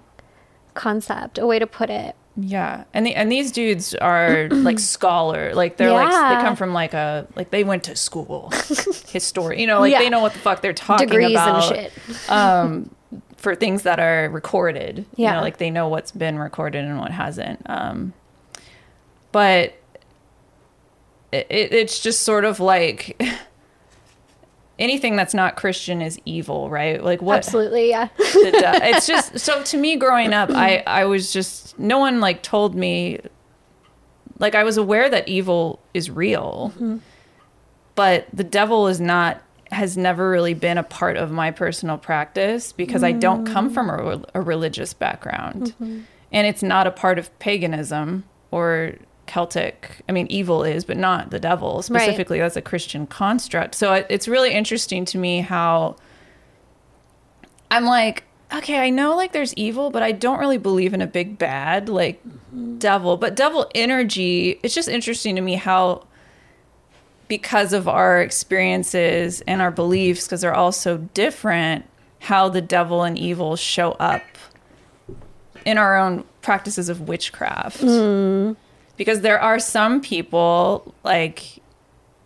concept, 0.74 1.38
a 1.38 1.46
way 1.46 1.58
to 1.58 1.66
put 1.66 1.90
it. 1.90 2.16
Yeah, 2.34 2.84
and 2.94 3.04
the, 3.04 3.14
and 3.14 3.30
these 3.30 3.52
dudes 3.52 3.94
are 3.96 4.48
like 4.50 4.78
scholar, 4.78 5.52
like 5.54 5.76
they're 5.76 5.92
like 5.92 6.08
they 6.08 6.42
come 6.42 6.56
from 6.56 6.72
like 6.72 6.94
a 6.94 7.26
like 7.36 7.50
they 7.50 7.62
went 7.64 7.84
to 7.84 7.96
school, 7.96 8.50
history, 9.08 9.60
you 9.60 9.66
know, 9.66 9.80
like 9.80 9.92
Yeah. 9.92 9.98
they 9.98 10.08
know 10.08 10.20
what 10.22 10.32
the 10.32 10.38
fuck 10.38 10.62
they're 10.62 10.72
talking 10.72 11.06
Degrees 11.08 11.32
about. 11.32 11.70
and 11.76 11.92
shit. 11.92 12.30
um, 12.30 12.94
for 13.42 13.54
things 13.56 13.82
that 13.82 13.98
are 13.98 14.28
recorded. 14.30 14.98
You 15.16 15.24
Yeah. 15.24 15.34
know, 15.34 15.40
like 15.42 15.58
they 15.58 15.68
know 15.70 15.88
what's 15.88 16.12
been 16.12 16.38
recorded 16.38 16.84
and 16.84 16.98
what 16.98 17.10
hasn't. 17.10 17.60
Um, 17.66 18.12
but 19.32 19.74
it, 21.32 21.46
it, 21.50 21.72
it's 21.72 21.98
just 22.00 22.22
sort 22.22 22.44
of 22.44 22.60
like 22.60 23.20
anything 24.78 25.16
that's 25.16 25.34
not 25.34 25.56
Christian 25.56 26.00
is 26.02 26.18
evil, 26.24 26.70
right? 26.70 27.02
Like 27.02 27.20
what? 27.20 27.38
Absolutely, 27.38 27.90
yeah. 27.90 28.08
it's 28.18 29.06
just 29.06 29.38
so 29.38 29.62
to 29.64 29.76
me 29.76 29.96
growing 29.96 30.32
up 30.32 30.50
i 30.50 30.82
i 30.86 31.04
was 31.04 31.32
just 31.32 31.78
no 31.78 31.98
one 31.98 32.20
like 32.20 32.42
told 32.42 32.74
me 32.74 33.18
like 34.38 34.54
i 34.54 34.62
was 34.64 34.76
aware 34.76 35.08
that 35.08 35.26
evil 35.28 35.80
is 35.94 36.10
real 36.10 36.72
but 37.94 38.26
the 38.32 38.44
devil 38.44 38.86
is 38.88 39.00
not 39.00 39.40
has 39.72 39.96
never 39.96 40.30
really 40.30 40.54
been 40.54 40.78
a 40.78 40.82
part 40.82 41.16
of 41.16 41.30
my 41.30 41.50
personal 41.50 41.98
practice 41.98 42.72
because 42.72 43.02
i 43.02 43.10
don't 43.10 43.46
come 43.46 43.70
from 43.70 43.88
a, 43.88 44.22
a 44.34 44.40
religious 44.40 44.92
background. 44.94 45.74
Mm-hmm. 45.74 46.00
And 46.34 46.46
it's 46.46 46.62
not 46.62 46.86
a 46.86 46.90
part 46.90 47.18
of 47.18 47.36
paganism 47.38 48.24
or 48.50 48.94
celtic 49.26 50.02
i 50.08 50.12
mean 50.12 50.26
evil 50.28 50.62
is 50.64 50.84
but 50.84 50.96
not 50.96 51.30
the 51.30 51.40
devil. 51.40 51.82
Specifically 51.82 52.38
that's 52.38 52.56
a 52.56 52.62
christian 52.62 53.06
construct. 53.06 53.74
So 53.74 53.92
it, 53.94 54.06
it's 54.10 54.28
really 54.28 54.52
interesting 54.52 55.04
to 55.06 55.18
me 55.18 55.40
how 55.40 55.96
I'm 57.70 57.86
like, 57.86 58.24
okay, 58.52 58.78
I 58.78 58.90
know 58.90 59.16
like 59.16 59.32
there's 59.32 59.54
evil, 59.54 59.90
but 59.90 60.02
I 60.02 60.12
don't 60.12 60.38
really 60.38 60.58
believe 60.58 60.92
in 60.92 61.00
a 61.00 61.06
big 61.06 61.38
bad 61.38 61.88
like 61.88 62.22
mm-hmm. 62.26 62.78
devil. 62.78 63.16
But 63.16 63.34
devil 63.34 63.70
energy, 63.74 64.60
it's 64.62 64.74
just 64.74 64.88
interesting 64.88 65.36
to 65.36 65.42
me 65.42 65.54
how 65.54 66.06
because 67.32 67.72
of 67.72 67.88
our 67.88 68.20
experiences 68.20 69.40
and 69.46 69.62
our 69.62 69.70
beliefs 69.70 70.26
because 70.26 70.42
they're 70.42 70.54
all 70.54 70.70
so 70.70 70.98
different, 70.98 71.82
how 72.18 72.46
the 72.46 72.60
devil 72.60 73.04
and 73.04 73.18
evil 73.18 73.56
show 73.56 73.92
up 73.92 74.20
in 75.64 75.78
our 75.78 75.96
own 75.96 76.24
practices 76.42 76.90
of 76.90 77.08
witchcraft. 77.08 77.80
Mm. 77.80 78.54
Because 78.98 79.22
there 79.22 79.40
are 79.40 79.58
some 79.58 80.02
people 80.02 80.94
like 81.04 81.62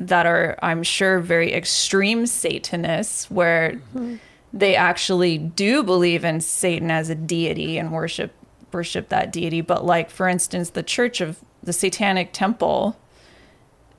that 0.00 0.26
are 0.26 0.58
I'm 0.60 0.82
sure 0.82 1.20
very 1.20 1.54
extreme 1.54 2.26
satanists 2.26 3.30
where 3.30 3.74
mm-hmm. 3.94 4.16
they 4.52 4.74
actually 4.74 5.38
do 5.38 5.84
believe 5.84 6.24
in 6.24 6.40
Satan 6.40 6.90
as 6.90 7.10
a 7.10 7.14
deity 7.14 7.78
and 7.78 7.92
worship 7.92 8.32
worship 8.72 9.08
that 9.10 9.32
deity. 9.32 9.60
But 9.60 9.86
like 9.86 10.10
for 10.10 10.26
instance, 10.26 10.70
the 10.70 10.82
Church 10.82 11.20
of 11.20 11.38
the 11.62 11.72
Satanic 11.72 12.32
Temple 12.32 12.96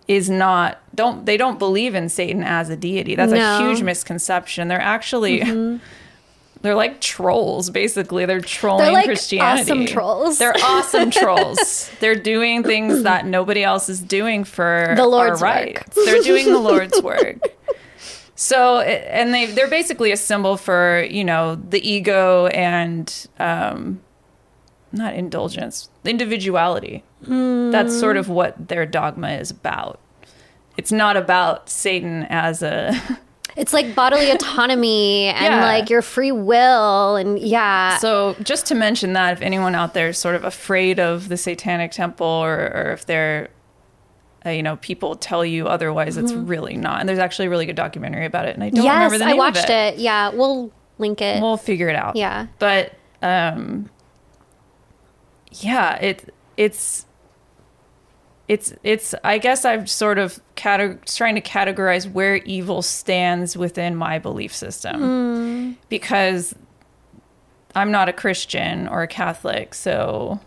is 0.08 0.30
not 0.30 0.80
don't 0.96 1.26
they 1.26 1.38
don't 1.38 1.60
believe 1.60 1.94
in 1.96 2.10
Satan 2.10 2.44
as 2.44 2.70
a 2.70 2.76
deity. 2.78 3.16
That's 3.16 3.32
No. 3.32 3.58
a 3.58 3.60
huge 3.68 3.82
misconception. 3.84 4.68
They're 4.68 4.82
actually 4.82 5.80
they're 6.62 6.76
like 6.76 7.02
trolls 7.02 7.70
basically. 7.70 8.26
They're 8.26 8.42
trolling 8.42 8.86
They're 8.86 8.94
like 8.94 9.06
Christianity. 9.06 9.62
awesome 9.64 9.86
trolls. 9.86 10.38
They're 10.40 10.56
awesome 10.64 11.12
trolls. 11.22 11.92
They're 12.00 12.16
doing 12.16 12.64
things 12.64 13.04
that 13.04 13.26
nobody 13.26 13.64
else 13.64 13.90
is 13.90 14.00
doing 14.02 14.44
for 14.44 14.94
The 14.98 15.06
Lord's 15.06 15.44
our 15.44 15.66
work. 15.66 15.86
They're 15.94 16.22
doing 16.24 16.46
the 16.46 16.60
Lord's 16.60 17.02
work. 17.04 17.38
So, 18.40 18.80
and 18.82 19.34
they 19.34 19.48
they're 19.48 19.68
basically 19.70 20.12
a 20.12 20.18
symbol 20.18 20.58
for 20.58 21.04
you 21.10 21.24
know 21.24 21.56
the 21.56 21.88
ego 21.88 22.46
and 22.48 23.28
um, 23.40 24.00
not 24.92 25.14
indulgence, 25.14 25.90
individuality. 26.06 27.04
That's 27.22 27.98
sort 27.98 28.18
of 28.18 28.30
what 28.30 28.68
their 28.68 28.86
dogma 28.86 29.32
is 29.32 29.52
about. 29.52 30.00
It's 30.78 30.92
not 30.92 31.18
about 31.18 31.70
Satan 31.70 32.24
as 32.30 32.62
a 32.62 32.94
It's 33.58 33.74
like 33.74 33.96
bodily 33.96 34.30
autonomy 34.38 35.26
and 35.26 35.46
Yeah. 35.46 35.66
like 35.66 35.90
your 35.90 36.04
free 36.04 36.32
will 36.32 37.16
and 37.16 37.40
yeah. 37.40 37.98
So, 37.98 38.36
just 38.44 38.68
to 38.68 38.76
mention 38.76 39.14
that, 39.14 39.34
if 39.34 39.42
anyone 39.42 39.74
out 39.74 39.96
there 39.96 40.10
is 40.10 40.18
sort 40.20 40.36
of 40.36 40.44
afraid 40.44 41.00
of 41.00 41.28
the 41.28 41.38
Satanic 41.38 41.92
Temple, 41.92 42.28
or, 42.28 42.54
or 42.54 42.92
if 42.94 43.08
they're, 43.08 43.50
uh, 44.46 44.52
you 44.52 44.62
know, 44.62 44.76
people 44.78 45.16
tell 45.16 45.44
you 45.44 45.68
otherwise, 45.68 46.18
it's 46.18 46.34
really 46.34 46.78
not. 46.78 47.00
And 47.00 47.10
there's 47.10 47.18
actually 47.18 47.48
a 47.48 47.50
really 47.50 47.66
good 47.66 47.76
documentary 47.76 48.26
about 48.28 48.46
it, 48.48 48.54
and 48.54 48.64
I 48.64 48.70
don't 48.70 48.84
yes, 48.84 48.94
remember 48.94 49.18
the 49.18 49.26
name 49.26 49.34
I 49.34 49.38
watched 49.38 49.64
of 49.64 49.70
it. 49.72 49.98
Yeah, 49.98 50.30
we'll 50.30 50.72
link 51.00 51.20
it. 51.22 51.42
We'll 51.42 51.58
figure 51.58 51.90
it 51.90 51.96
out. 51.96 52.16
Yeah. 52.16 52.46
But, 52.60 52.94
um, 53.24 53.90
yeah, 55.52 55.96
it 55.96 56.34
it's. 56.56 57.06
It's 58.48 58.74
it's 58.82 59.14
I 59.26 59.40
guess 59.40 59.66
I'm 59.66 59.86
sort 59.88 60.18
of 60.18 60.40
cate- 60.56 61.06
trying 61.06 61.36
to 61.36 61.42
categorize 61.42 62.10
where 62.10 62.38
evil 62.38 62.82
stands 62.82 63.58
within 63.58 63.94
my 63.98 64.20
belief 64.20 64.56
system 64.56 65.02
hmm. 65.02 65.72
because 65.90 66.56
I'm 67.76 67.92
not 67.92 68.08
a 68.08 68.14
Christian 68.14 68.88
or 68.88 69.04
a 69.04 69.08
Catholic, 69.08 69.74
so 69.74 70.40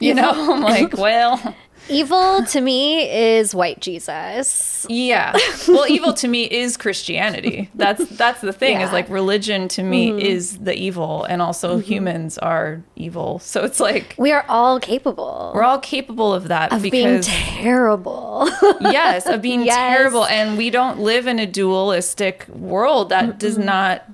you 0.00 0.14
know, 0.14 0.30
I'm 0.52 0.60
like, 0.60 0.96
well, 0.96 1.54
Evil 1.88 2.44
to 2.46 2.60
me 2.60 3.08
is 3.08 3.54
white 3.54 3.80
Jesus. 3.80 4.84
yeah. 4.88 5.36
Well, 5.68 5.86
evil 5.88 6.12
to 6.14 6.28
me 6.28 6.44
is 6.44 6.76
Christianity. 6.76 7.70
That's 7.74 8.04
that's 8.10 8.40
the 8.40 8.52
thing. 8.52 8.76
Is 8.76 8.80
Yeah. 8.80 8.84
Mm-hmm. 8.86 8.94
like 8.94 9.08
religion 9.10 9.68
to 9.68 9.82
me 9.82 10.22
is 10.22 10.58
the 10.58 10.74
evil, 10.74 11.24
and 11.24 11.40
also 11.42 11.78
humans 11.78 12.38
are 12.38 12.82
evil. 12.96 13.38
So 13.38 13.64
it's 13.64 13.78
like 13.80 14.14
We 14.18 14.32
are 14.32 14.44
all 14.48 14.80
capable 14.80 15.52
we're 15.54 15.62
all 15.62 15.78
capable 15.78 16.32
of 16.34 16.48
that 16.48 16.72
of 16.72 16.82
being 16.82 16.92
because 16.92 17.26
terrible. 17.26 18.48
yes, 18.80 19.26
of 19.26 19.42
being 19.42 19.62
Yes. 19.64 19.76
terrible, 19.76 20.24
and 20.26 20.56
we 20.58 20.70
don't 20.70 21.00
live 21.00 21.26
in 21.26 21.38
a 21.38 21.46
dualistic 21.46 22.46
world 22.48 23.10
that 23.10 23.38
does 23.38 23.58
not. 23.58 24.04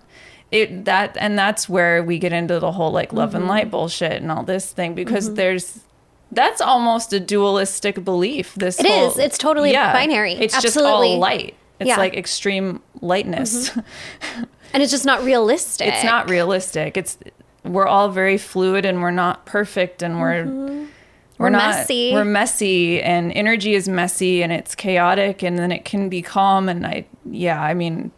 It 0.50 0.84
that 0.84 1.16
and 1.18 1.38
that's 1.38 1.66
where 1.66 2.02
we 2.02 2.18
get 2.18 2.34
into 2.34 2.58
the 2.60 2.72
whole 2.72 2.92
like 2.92 3.14
love 3.14 3.30
Mm-hmm. 3.30 3.36
and 3.38 3.48
light 3.48 3.70
bullshit 3.70 4.20
and 4.20 4.30
all 4.30 4.42
this 4.42 4.70
thing 4.70 4.94
because 4.94 5.32
there's 5.34 5.80
that's 6.32 6.60
almost 6.60 7.12
a 7.12 7.20
dualistic 7.20 8.04
belief. 8.04 8.54
This 8.54 8.80
It 8.80 8.86
whole- 8.86 9.10
is. 9.12 9.18
It's 9.18 9.38
totally 9.38 9.72
yeah, 9.72 9.92
binary. 9.92 10.32
It's 10.32 10.54
just 10.54 10.76
Absolutely. 10.76 11.12
all 11.12 11.18
light. 11.18 11.54
It's 11.78 11.88
Yeah. 11.88 11.94
Mm-hmm. 11.94 12.00
like 12.00 12.16
extreme 12.16 12.82
lightness. 13.00 13.70
and 14.72 14.82
it's 14.82 14.90
just 14.90 15.04
not 15.04 15.22
realistic. 15.24 15.88
it's 15.88 16.04
not 16.04 16.28
realistic. 16.30 16.96
It's 16.96 17.18
we're 17.64 17.86
all 17.86 18.08
very 18.08 18.38
fluid 18.38 18.84
and 18.84 19.02
we're 19.02 19.10
not 19.12 19.46
perfect 19.46 20.02
and 20.02 20.20
we're 20.20 20.44
Mm-hmm. 20.44 20.86
we're, 21.38 21.46
We're 21.46 21.50
not 21.50 21.76
messy. 21.76 22.12
we're 22.12 22.24
messy 22.24 23.00
and 23.02 23.32
energy 23.32 23.74
is 23.74 23.88
messy 23.88 24.42
and 24.42 24.52
it's 24.52 24.74
chaotic 24.74 25.42
and 25.42 25.58
then 25.58 25.70
it 25.72 25.84
can 25.84 26.08
be 26.08 26.22
calm 26.22 26.68
and 26.68 26.86
I 26.86 27.06
yeah, 27.30 27.60
I 27.60 27.74
mean 27.74 28.10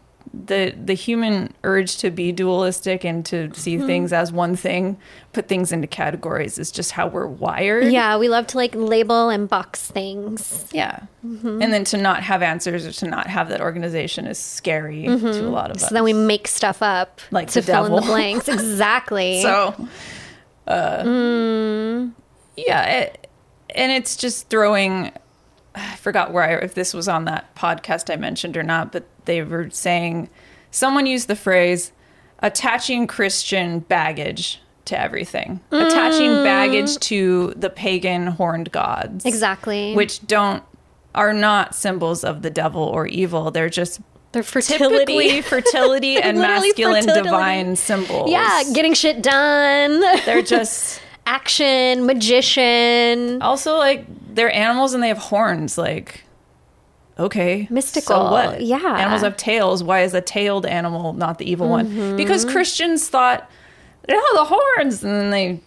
the 0.46 0.74
the 0.82 0.94
human 0.94 1.52
urge 1.62 1.96
to 1.98 2.10
be 2.10 2.32
dualistic 2.32 3.04
and 3.04 3.24
to 3.26 3.52
see 3.54 3.76
Mm-hmm. 3.76 3.86
things 3.86 4.12
as 4.12 4.32
one 4.32 4.56
thing, 4.56 4.96
put 5.32 5.48
things 5.48 5.72
into 5.72 5.86
categories 5.86 6.58
is 6.58 6.70
just 6.70 6.92
how 6.92 7.06
we're 7.06 7.26
wired. 7.26 7.92
Yeah, 7.92 8.16
we 8.16 8.28
love 8.28 8.46
to 8.48 8.56
like 8.56 8.74
label 8.74 9.28
and 9.28 9.48
box 9.48 9.90
things. 9.90 10.66
Yeah. 10.72 11.00
Mm-hmm. 11.26 11.62
And 11.62 11.72
then 11.72 11.84
to 11.84 11.96
not 11.96 12.22
have 12.22 12.42
answers 12.42 12.86
or 12.86 12.92
to 12.92 13.06
not 13.08 13.26
have 13.26 13.48
that 13.48 13.60
organization 13.60 14.26
is 14.26 14.38
scary 14.38 15.04
to 15.04 15.40
a 15.40 15.50
lot 15.50 15.70
of 15.70 15.76
us. 15.76 15.82
Mm-hmm. 15.84 15.88
So 15.88 15.94
then 15.94 16.04
we 16.04 16.12
make 16.12 16.48
stuff 16.48 16.82
up 16.82 17.20
Like 17.30 17.50
to 17.50 17.62
fill 17.62 17.86
in 17.86 17.92
the 17.94 18.02
blanks. 18.02 18.48
Exactly. 18.54 19.42
So, 19.42 19.74
uh, 20.66 21.02
yeah, 22.56 22.84
it, 22.86 23.26
and 23.74 23.92
it's 23.92 24.16
just 24.16 24.48
throwing. 24.48 25.12
I 25.74 25.96
forgot 25.96 26.32
where 26.32 26.42
I, 26.42 26.64
if 26.64 26.74
this 26.74 26.94
was 26.94 27.08
on 27.08 27.24
that 27.26 27.54
podcast 27.54 28.12
I 28.12 28.16
mentioned 28.16 28.56
or 28.56 28.62
not, 28.62 28.92
but 28.92 29.04
they 29.24 29.42
were 29.42 29.70
saying 29.70 30.28
someone 30.70 31.06
used 31.06 31.28
the 31.28 31.36
phrase 31.36 31.92
attaching 32.40 33.06
Christian 33.06 33.80
baggage 33.80 34.60
to 34.86 35.00
everything, 35.00 35.60
attaching 35.70 36.30
mm. 36.30 36.44
baggage 36.44 36.98
to 36.98 37.54
the 37.56 37.70
pagan 37.70 38.26
horned 38.26 38.70
gods, 38.70 39.24
exactly. 39.24 39.94
which 39.94 40.26
don't 40.26 40.62
are 41.14 41.32
not 41.32 41.74
symbols 41.74 42.24
of 42.24 42.42
the 42.42 42.50
devil 42.50 42.82
or 42.82 43.06
evil. 43.06 43.50
They're 43.50 43.70
just 43.70 44.00
Their 44.32 44.42
fertility. 44.42 45.40
fertility 45.42 46.16
and 46.20 46.38
masculine 46.38 47.04
fertility. 47.04 47.22
divine 47.22 47.76
symbols. 47.76 48.30
yeah, 48.30 48.62
getting 48.74 48.94
shit 48.94 49.22
done. 49.22 50.00
they're 50.26 50.42
just 50.42 51.00
Action, 51.26 52.04
magician. 52.04 53.40
also 53.40 53.78
like 53.78 54.04
they're 54.34 54.52
animals 54.52 54.94
and 54.94 55.02
they 55.02 55.08
have 55.08 55.18
horns 55.18 55.78
like 55.78 56.24
okay 57.18 57.66
Mystical, 57.70 58.16
so 58.16 58.30
what 58.30 58.60
yeah. 58.62 58.76
animals 58.98 59.22
have 59.22 59.36
tails 59.36 59.82
why 59.84 60.00
is 60.02 60.14
a 60.14 60.20
tailed 60.20 60.66
animal 60.66 61.12
not 61.12 61.38
the 61.38 61.48
evil 61.50 61.68
Mm-hmm. 61.68 61.98
one 62.08 62.16
because 62.16 62.44
christians 62.44 63.08
thought 63.08 63.48
oh 64.08 64.32
the 64.36 64.44
horns 64.44 65.02
and 65.04 65.12
then 65.14 65.30
they 65.30 65.60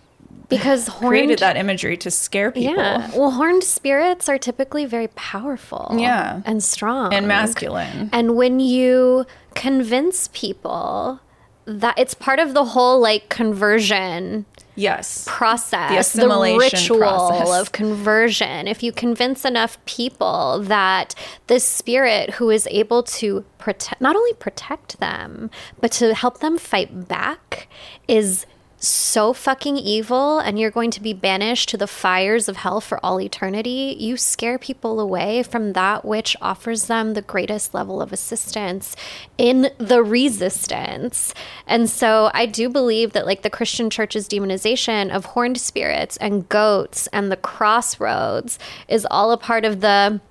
Because 0.49 0.87
horned. 0.87 1.09
created 1.09 1.39
that 1.39 1.55
imagery 1.57 1.97
to 1.97 2.11
scare 2.11 2.51
people 2.51 2.73
Yeah. 2.75 3.09
Well, 3.15 3.31
horned 3.31 3.63
spirits 3.63 4.27
are 4.29 4.37
typically 4.37 4.85
very 4.85 5.07
powerful. 5.09 5.95
Yeah. 5.97 6.41
And 6.45 6.63
strong. 6.63 7.13
and 7.13 7.27
masculine 7.27 8.09
And 8.13 8.35
when 8.35 8.59
you 8.59 9.25
convince 9.55 10.29
people 10.33 11.19
that 11.65 11.97
it's 11.97 12.13
part 12.13 12.39
of 12.39 12.53
the 12.53 12.63
whole 12.65 12.99
like 12.99 13.27
conversion 13.29 14.45
Yes. 14.77 15.25
process, 15.27 16.13
The 16.13 16.21
the, 16.21 16.57
ritual 16.57 16.99
process. 16.99 17.61
of 17.61 17.71
conversion. 17.71 18.67
If 18.67 18.83
you 18.83 18.91
convince 18.91 19.43
enough 19.43 19.83
people 19.85 20.59
that 20.63 21.15
this 21.47 21.63
spirit 21.63 22.35
who 22.35 22.51
is 22.51 22.67
able 22.69 23.01
to 23.03 23.43
protect, 23.57 23.99
not 23.99 24.15
only 24.15 24.33
protect 24.33 24.99
them, 24.99 25.49
but 25.81 25.91
to 25.93 26.13
help 26.13 26.39
them 26.39 26.57
fight 26.59 27.07
back 27.07 27.67
is 28.07 28.45
so 28.79 29.33
fucking 29.33 29.75
evil 29.75 30.37
and 30.37 30.59
you're 30.59 30.69
going 30.69 30.91
to 30.91 31.01
be 31.01 31.11
banished 31.11 31.67
to 31.69 31.77
the 31.77 31.87
fires 31.87 32.47
of 32.47 32.57
hell 32.57 32.79
for 32.79 33.03
all 33.03 33.19
eternity, 33.19 33.95
you 33.97 34.17
scare 34.17 34.59
people 34.59 34.99
away 34.99 35.41
from 35.41 35.73
that 35.73 36.05
which 36.05 36.37
offers 36.41 36.85
them 36.85 37.13
the 37.13 37.23
greatest 37.23 37.73
level 37.73 38.01
of 38.01 38.13
assistance 38.13 38.95
in 39.37 39.71
the 39.79 40.03
resistance. 40.03 41.33
And 41.65 41.89
so 41.89 42.29
I 42.35 42.45
do 42.45 42.69
believe 42.69 43.13
that 43.13 43.25
like 43.25 43.41
the 43.41 43.49
Christian 43.49 43.89
church's 43.89 44.27
demonization 44.27 45.09
of 45.09 45.25
horned 45.25 45.59
spirits 45.59 46.15
and 46.17 46.47
goats 46.47 47.07
and 47.07 47.31
the 47.31 47.37
crossroads 47.37 48.59
is 48.87 49.07
all 49.09 49.31
a 49.31 49.37
part 49.37 49.65
of 49.65 49.81
the 49.81 50.21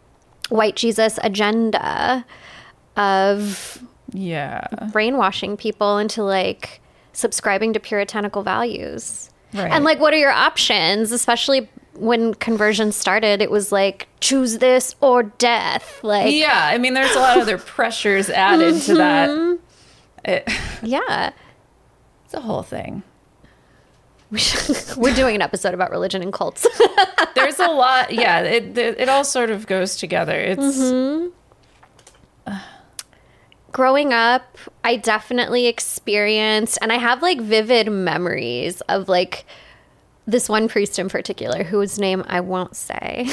white 0.50 0.76
Jesus 0.76 1.18
agenda 1.24 2.24
of 2.96 3.82
Yeah. 4.12 4.68
brainwashing 4.92 5.56
people 5.56 5.98
into 5.98 6.22
like 6.22 6.80
subscribing 7.16 7.72
to 7.72 7.80
puritanical 7.80 8.42
values. 8.42 9.30
Right. 9.54 9.70
And 9.72 9.84
like, 9.84 9.98
what 9.98 10.12
are 10.12 10.18
your 10.18 10.30
options? 10.32 11.12
Especially 11.12 11.68
when 11.94 12.34
conversion 12.34 12.92
started, 12.92 13.40
it 13.40 13.50
was 13.50 13.72
like, 13.72 14.06
choose 14.20 14.58
this 14.58 14.94
or 15.00 15.22
death. 15.24 16.00
Like, 16.04 16.34
Yeah. 16.34 16.68
I 16.70 16.76
mean, 16.78 16.92
there's 16.94 17.14
a 17.14 17.18
lot 17.18 17.36
of 17.36 17.42
other 17.42 17.56
pressures 17.58 18.28
added 18.28 18.82
to 18.82 18.94
that. 18.96 19.30
Mm-hmm. 19.30 19.62
It, 20.24 20.48
yeah. 20.82 21.32
it's 22.24 22.34
a 22.34 22.40
whole 22.40 22.62
thing. 22.62 23.02
We 24.30 24.40
We're 24.96 25.14
doing 25.14 25.36
an 25.36 25.42
episode 25.42 25.72
about 25.72 25.90
religion 25.90 26.20
and 26.20 26.32
cults. 26.32 26.66
There's 27.34 27.60
a 27.60 27.68
lot. 27.68 28.12
Yeah. 28.12 28.40
It, 28.40 28.76
it, 28.76 29.00
it 29.00 29.08
all 29.08 29.24
sort 29.24 29.50
of 29.50 29.66
goes 29.66 29.96
together. 29.96 30.38
It's, 30.38 30.60
mm-hmm. 30.60 31.28
Growing 33.76 34.14
up, 34.14 34.56
I 34.84 34.96
definitely 34.96 35.66
experienced, 35.66 36.78
and 36.80 36.90
I 36.90 36.96
have 36.96 37.20
like 37.20 37.42
vivid 37.42 37.92
memories 37.92 38.80
of 38.88 39.06
like 39.06 39.44
this 40.26 40.48
one 40.48 40.66
priest 40.66 40.98
in 40.98 41.10
particular 41.10 41.62
whose 41.62 41.98
name 41.98 42.24
I 42.26 42.40
won't 42.40 42.74
say. 42.74 43.28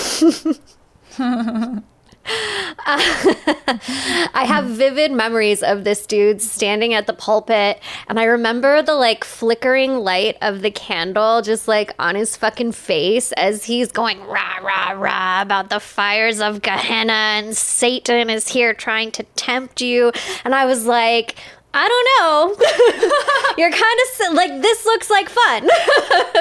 I 2.86 4.46
have 4.48 4.65
vivid 4.65 5.12
memories 5.12 5.62
of 5.62 5.84
this 5.84 6.06
dude 6.06 6.42
standing 6.42 6.94
at 6.94 7.08
the 7.08 7.13
pulpit, 7.13 7.82
and 8.08 8.20
I 8.20 8.24
remember 8.25 8.82
the 8.82 8.96
like 8.96 9.24
flickering 9.24 9.98
light 9.98 10.38
of 10.42 10.62
the 10.62 10.72
candle 10.72 11.42
just 11.42 11.68
like 11.68 11.94
on 12.00 12.15
his 12.15 12.38
fucking 12.38 12.72
face 12.72 13.32
as 13.34 13.65
he's 13.65 13.92
going 13.92 14.22
rah, 14.25 14.60
rah, 14.62 14.92
rah 14.92 15.42
about 15.42 15.70
the 15.70 15.80
fires 15.80 16.39
of 16.39 16.62
Gehenna 16.62 17.13
and 17.13 17.56
Satan 17.58 18.30
is 18.30 18.48
here 18.48 18.74
trying 18.74 19.12
to 19.12 19.24
tempt 19.36 19.82
you. 19.82 20.12
And 20.46 20.56
I 20.56 20.65
was 20.65 20.86
like, 20.86 21.36
I 21.75 21.88
don't 21.88 22.08
know. 22.20 23.56
You're 23.58 23.72
kind 23.72 23.84
of 23.84 24.34
like, 24.34 24.62
this 24.62 24.86
looks 24.86 25.10
like 25.10 25.30
fun. 25.30 25.70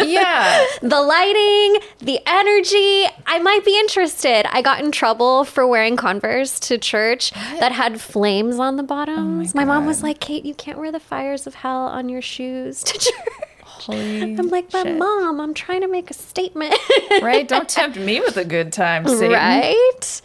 yeah. 0.08 0.66
the 0.80 1.00
lighting, 1.00 1.80
the 2.00 2.20
energy. 2.26 3.06
I 3.26 3.38
might 3.38 3.64
be 3.64 3.78
interested. 3.78 4.46
I 4.54 4.62
got 4.62 4.82
in 4.82 4.92
trouble 4.92 5.44
for 5.44 5.66
wearing 5.66 5.96
Converse 5.96 6.60
to 6.60 6.78
church 6.78 7.30
that 7.32 7.72
had 7.72 8.00
flames 8.00 8.58
on 8.58 8.76
the 8.76 8.82
bottoms. 8.82 9.52
Oh 9.54 9.58
my, 9.58 9.64
mom 9.64 9.86
was 9.86 10.02
like, 10.02 10.20
Kate, 10.20 10.44
you 10.44 10.54
can't 10.54 10.78
wear 10.78 10.92
the 10.92 11.00
fires 11.00 11.46
of 11.46 11.54
hell 11.54 11.86
on 11.86 12.08
your 12.08 12.22
shoes 12.22 12.82
to 12.84 12.98
church. 12.98 13.14
Holy 13.64 14.22
I'm 14.22 14.48
like, 14.48 14.70
but 14.70 14.84
shit. 14.84 14.98
mom, 14.98 15.40
I'm 15.40 15.54
trying 15.54 15.80
to 15.80 15.88
make 15.88 16.10
a 16.10 16.14
statement. 16.14 16.74
Right? 17.20 17.46
Don't 17.46 17.68
tempt 17.68 17.98
me 17.98 18.20
with 18.20 18.36
a 18.36 18.44
good 18.44 18.72
time, 18.72 19.06
Satan. 19.06 19.32
right? 19.32 20.22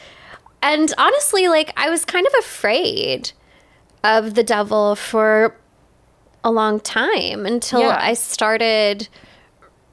And 0.61 0.91
honestly, 0.97 1.47
like, 1.47 1.71
I 1.77 1.89
was 1.89 2.05
kind 2.05 2.25
of 2.25 2.33
afraid 2.39 3.31
of 4.07 4.33
the 4.35 4.43
devil 4.43 4.95
for 4.95 5.55
a 6.43 6.51
long 6.51 6.79
time 6.79 7.45
until 7.45 7.81
Yeah. 7.81 7.97
I 7.99 8.13
started 8.13 9.07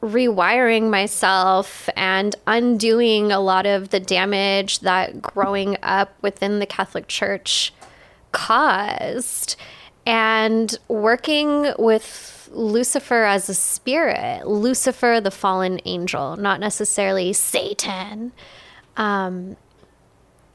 rewiring 0.03 0.91
myself 0.91 1.89
and 1.97 2.37
undoing 2.47 3.33
a 3.33 3.41
lot 3.41 3.67
of 3.67 3.89
the 3.91 3.99
damage 4.01 4.81
that 4.81 5.21
growing 5.21 5.77
up 5.83 6.15
within 6.23 6.59
the 6.59 6.67
Catholic 6.67 7.09
Church 7.09 7.73
caused 8.33 9.57
and 10.07 10.79
working 10.89 11.73
with 11.79 12.51
Lucifer 12.53 13.25
as 13.25 13.49
a 13.49 13.55
spirit, 13.55 14.47
Lucifer, 14.47 15.21
the 15.21 15.31
fallen 15.31 15.81
angel, 15.87 16.37
not 16.37 16.61
necessarily 16.61 17.33
Satan, 17.33 18.33
um, 18.99 19.57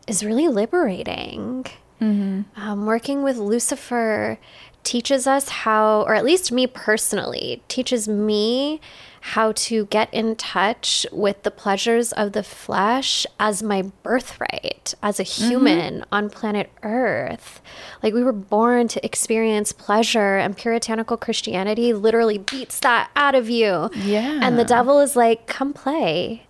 is 0.08 0.24
really 0.24 0.48
liberating. 0.48 1.66
Um, 2.02 2.86
working 2.86 3.24
with 3.24 3.38
Lucifer 3.38 4.40
teaches 4.84 5.28
us 5.28 5.50
how, 5.50 6.04
or 6.04 6.16
at 6.16 6.24
least 6.24 6.52
me 6.52 6.66
personally, 6.66 7.62
teaches 7.68 8.08
me 8.08 8.80
how 9.22 9.52
to 9.52 9.86
get 9.88 10.12
in 10.14 10.36
touch 10.36 11.06
with 11.12 11.44
the 11.44 11.52
pleasures 11.52 12.14
of 12.14 12.32
the 12.32 12.42
flesh 12.44 13.28
as 13.38 13.62
my 13.62 13.82
birthright, 14.02 14.94
as 15.04 15.20
a 15.20 15.24
human 15.24 16.06
on 16.10 16.30
planet 16.30 16.72
Earth. 16.84 17.62
Like 18.02 18.14
we 18.14 18.24
were 18.24 18.32
born 18.32 18.88
to 18.88 19.06
experience 19.06 19.74
pleasure, 19.74 20.38
and 20.38 20.56
puritanical 20.56 21.18
Christianity 21.18 21.92
literally 21.92 22.38
beats 22.38 22.80
that 22.80 23.12
out 23.16 23.36
of 23.36 23.50
you. 23.50 23.90
Yeah. 23.94 24.40
And 24.42 24.58
the 24.58 24.64
devil 24.64 25.02
is 25.02 25.18
like, 25.18 25.48
come 25.48 25.74
play. 25.74 26.44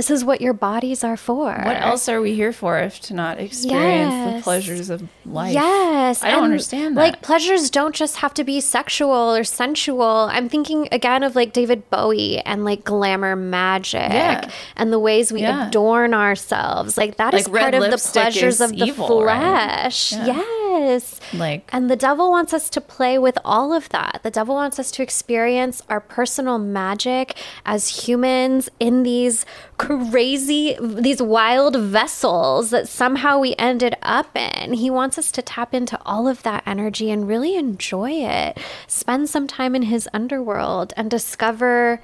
This 0.00 0.10
is 0.10 0.24
what 0.24 0.40
your 0.40 0.54
bodies 0.54 1.04
are 1.04 1.18
for. 1.18 1.52
What 1.52 1.76
else 1.76 2.08
are 2.08 2.22
we 2.22 2.34
here 2.34 2.54
for 2.54 2.78
if 2.78 3.00
to 3.00 3.12
not 3.12 3.38
experience 3.38 4.34
the 4.34 4.42
pleasures 4.42 4.88
of 4.88 5.06
life? 5.26 5.52
Yes. 5.52 6.22
I 6.22 6.30
don't 6.30 6.44
and, 6.44 6.52
understand 6.52 6.96
that. 6.96 7.02
Like 7.02 7.20
pleasures 7.20 7.68
don't 7.68 7.94
just 7.94 8.16
have 8.16 8.32
to 8.32 8.42
be 8.42 8.62
sexual 8.62 9.10
or 9.36 9.44
sensual. 9.44 10.30
I'm 10.32 10.48
thinking 10.48 10.88
again 10.90 11.22
of 11.22 11.36
like 11.36 11.52
David 11.52 11.90
Bowie 11.90 12.38
and 12.46 12.64
like 12.64 12.82
glamour 12.82 13.36
magic 13.36 14.10
Yeah. 14.10 14.48
and 14.74 14.90
the 14.90 14.98
ways 14.98 15.32
we 15.34 15.42
Yeah. 15.42 15.68
adorn 15.68 16.14
ourselves. 16.14 16.96
Like 16.96 17.18
that 17.18 17.34
is 17.34 17.46
Like 17.46 17.54
red 17.54 17.72
part 17.74 17.84
of 17.84 17.90
the 17.90 18.10
pleasures 18.10 18.62
of 18.62 18.70
the 18.70 18.86
evil, 18.86 19.22
right? 19.22 19.80
flesh. 19.82 20.12
Yeah. 20.12 20.42
Yes. 20.70 21.20
Like 21.34 21.68
And 21.72 21.90
the 21.90 21.96
devil 21.96 22.30
wants 22.30 22.54
us 22.54 22.70
to 22.70 22.80
play 22.80 23.18
with 23.18 23.36
all 23.44 23.72
of 23.74 23.88
that. 23.90 24.20
The 24.22 24.30
devil 24.30 24.54
wants 24.54 24.78
us 24.78 24.90
to 24.92 25.02
experience 25.02 25.82
our 25.90 26.00
personal 26.00 26.58
magic 26.58 27.36
as 27.66 28.06
humans 28.06 28.70
in 28.78 29.02
these 29.02 29.44
crazy, 29.80 30.76
these 30.78 31.22
wild 31.22 31.74
vessels 31.74 32.68
that 32.68 32.86
somehow 32.86 33.38
we 33.38 33.54
ended 33.58 33.96
up 34.02 34.36
in. 34.36 34.74
He 34.74 34.90
wants 34.90 35.16
us 35.16 35.32
to 35.32 35.40
tap 35.40 35.72
into 35.72 35.98
all 36.04 36.28
of 36.28 36.42
that 36.42 36.62
energy 36.66 37.10
and 37.10 37.26
really 37.26 37.56
enjoy 37.56 38.10
it. 38.10 38.58
Spend 38.86 39.30
some 39.30 39.46
time 39.46 39.74
in 39.74 39.82
his 39.82 40.06
underworld 40.12 40.92
and 40.98 41.10
discover 41.10 42.02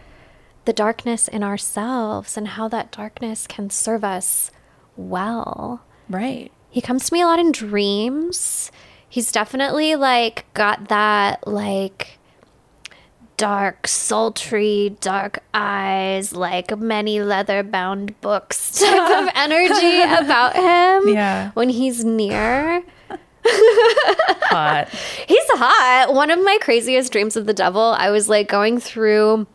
the 0.64 0.72
darkness 0.72 1.28
in 1.28 1.42
ourselves 1.42 2.38
and 2.38 2.48
how 2.48 2.66
that 2.68 2.90
darkness 2.90 3.46
can 3.46 3.68
serve 3.68 4.02
us 4.02 4.50
well. 4.96 5.82
right. 6.08 6.50
He 6.70 6.80
comes 6.80 7.06
to 7.06 7.14
me 7.14 7.20
a 7.20 7.26
lot 7.26 7.38
in 7.38 7.52
dreams. 7.52 8.70
He's 9.06 9.30
definitely 9.32 9.96
like 9.96 10.46
got 10.54 10.88
that 10.88 11.46
like 11.46 12.18
dark, 13.36 13.86
sultry, 13.86 14.96
dark 15.00 15.40
eyes, 15.54 16.32
like 16.34 16.76
many 16.78 17.20
leather 17.20 17.62
bound 17.62 18.20
books 18.20 18.78
type 18.80 19.22
of 19.22 19.28
energy 19.34 20.02
about 20.02 20.54
him 20.56 21.14
Yeah. 21.14 21.50
when 21.54 21.68
he's 21.68 22.04
near. 22.04 22.82
Hot. 23.48 24.88
He's 25.28 25.44
hot. 25.50 26.12
One 26.12 26.30
of 26.30 26.42
my 26.42 26.58
craziest 26.60 27.12
dreams 27.12 27.36
of 27.36 27.46
the 27.46 27.54
devil, 27.54 27.80
I 27.96 28.10
was 28.10 28.28
like 28.28 28.48
going 28.48 28.80
through, 28.80 29.46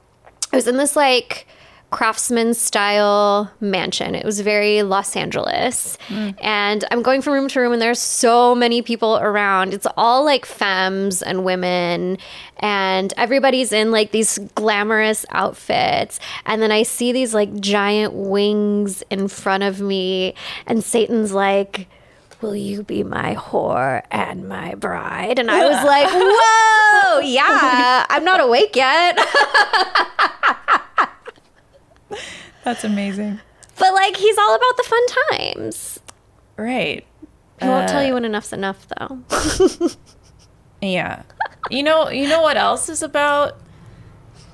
I 0.54 0.56
was 0.56 0.68
in 0.68 0.78
this 0.78 0.96
like 0.96 1.46
craftsman 1.92 2.54
style 2.54 3.52
mansion. 3.60 4.16
It 4.16 4.26
was 4.26 4.40
very 4.40 4.82
Los 4.82 5.16
Angeles. 5.16 5.98
And 6.10 6.84
I'm 6.90 7.02
going 7.02 7.22
from 7.22 7.34
room 7.34 7.48
to 7.50 7.60
room, 7.60 7.74
and 7.74 7.82
there's 7.82 8.00
so 8.00 8.56
many 8.56 8.82
people 8.82 9.18
around. 9.18 9.74
It's 9.74 9.88
all 9.98 10.24
like 10.26 10.46
femmes 10.46 11.22
and 11.22 11.44
women, 11.44 12.18
and 12.58 13.14
everybody's 13.18 13.72
in 13.72 13.92
like 13.92 14.12
these 14.12 14.40
glamorous 14.56 15.26
outfits. 15.32 16.20
And 16.46 16.62
then 16.62 16.72
I 16.72 16.84
see 16.84 17.12
these 17.12 17.34
like 17.34 17.60
giant 17.60 18.14
wings 18.14 19.04
in 19.10 19.28
front 19.28 19.64
of 19.64 19.82
me, 19.82 20.34
and 20.66 20.84
Satan's 20.84 21.34
like, 21.34 21.88
Will 22.42 22.56
you 22.56 22.82
be 22.82 23.04
my 23.04 23.36
whore 23.36 24.02
and 24.10 24.50
my 24.50 24.74
bride? 24.74 25.38
And 25.38 25.52
I 25.52 25.64
was 25.68 25.84
like, 25.86 26.08
Whoa, 26.10 27.20
yeah, 27.20 28.06
I'm 28.10 28.24
not 28.24 28.40
awake 28.40 28.76
yet. 28.76 29.20
That's 32.64 32.84
amazing. 32.84 33.40
But 33.80 33.94
like, 33.94 34.16
he's 34.18 34.38
all 34.38 34.56
about 34.56 34.78
the 34.78 34.84
fun 34.84 35.06
times. 35.32 36.00
Right. 36.58 37.06
I 37.62 37.68
won't 37.68 37.90
Uh, 37.90 37.92
tell 37.94 38.04
you 38.04 38.14
when 38.14 38.26
enough's 38.26 38.54
enough, 38.54 38.88
though. 39.00 39.20
Yeah. 40.82 41.22
You 41.70 41.84
know, 41.84 42.10
you 42.10 42.28
know 42.28 42.42
what 42.42 42.58
else 42.58 42.90
is 42.90 43.04
about 43.04 43.58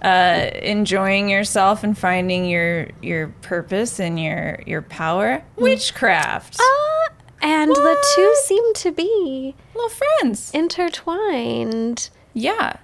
uh 0.02 0.50
enjoying 0.62 1.28
yourself 1.30 1.84
and 1.84 1.98
finding 1.98 2.46
your 2.46 2.90
your 3.02 3.30
purpose 3.42 3.98
and 4.00 4.22
your 4.22 4.60
your 4.68 4.82
power? 4.82 5.42
Witchcraft. 5.56 6.58
Ah, 6.60 7.08
and 7.42 7.72
the 7.72 8.06
two 8.16 8.36
seem 8.44 8.74
to 8.74 8.92
be 8.92 9.56
Little 9.74 9.90
friends. 9.90 10.52
intertwined. 10.54 12.10
Yeah. 12.34 12.76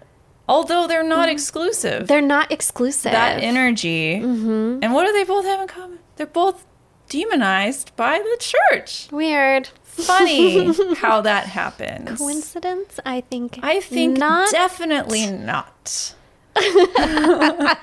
Although 0.48 0.88
they're 0.88 1.04
not 1.04 1.28
mm-hmm. 1.28 1.34
exclusive. 1.34 2.08
They're 2.08 2.22
not 2.22 2.52
exclusive. 2.52 3.12
that 3.12 3.42
energy. 3.42 4.20
Mm-hmm. 4.20 4.80
And 4.84 4.94
what 4.94 5.06
do 5.06 5.14
they 5.14 5.24
both 5.24 5.46
have 5.46 5.62
in 5.62 5.68
common? 5.68 6.00
They're 6.18 6.28
both 6.28 6.66
demonized 7.10 7.96
by 7.96 8.20
the 8.20 8.38
church. 8.40 9.08
Weird. 9.12 9.70
Funny 9.84 10.74
how 10.96 11.22
that 11.22 11.46
happens. 11.46 12.18
Coincidence? 12.18 13.00
I 13.06 13.22
think. 13.22 13.60
I 13.62 13.80
think 13.80 14.18
not. 14.18 14.52
definitely 14.52 15.32
not. 15.32 16.16
and 16.56 17.78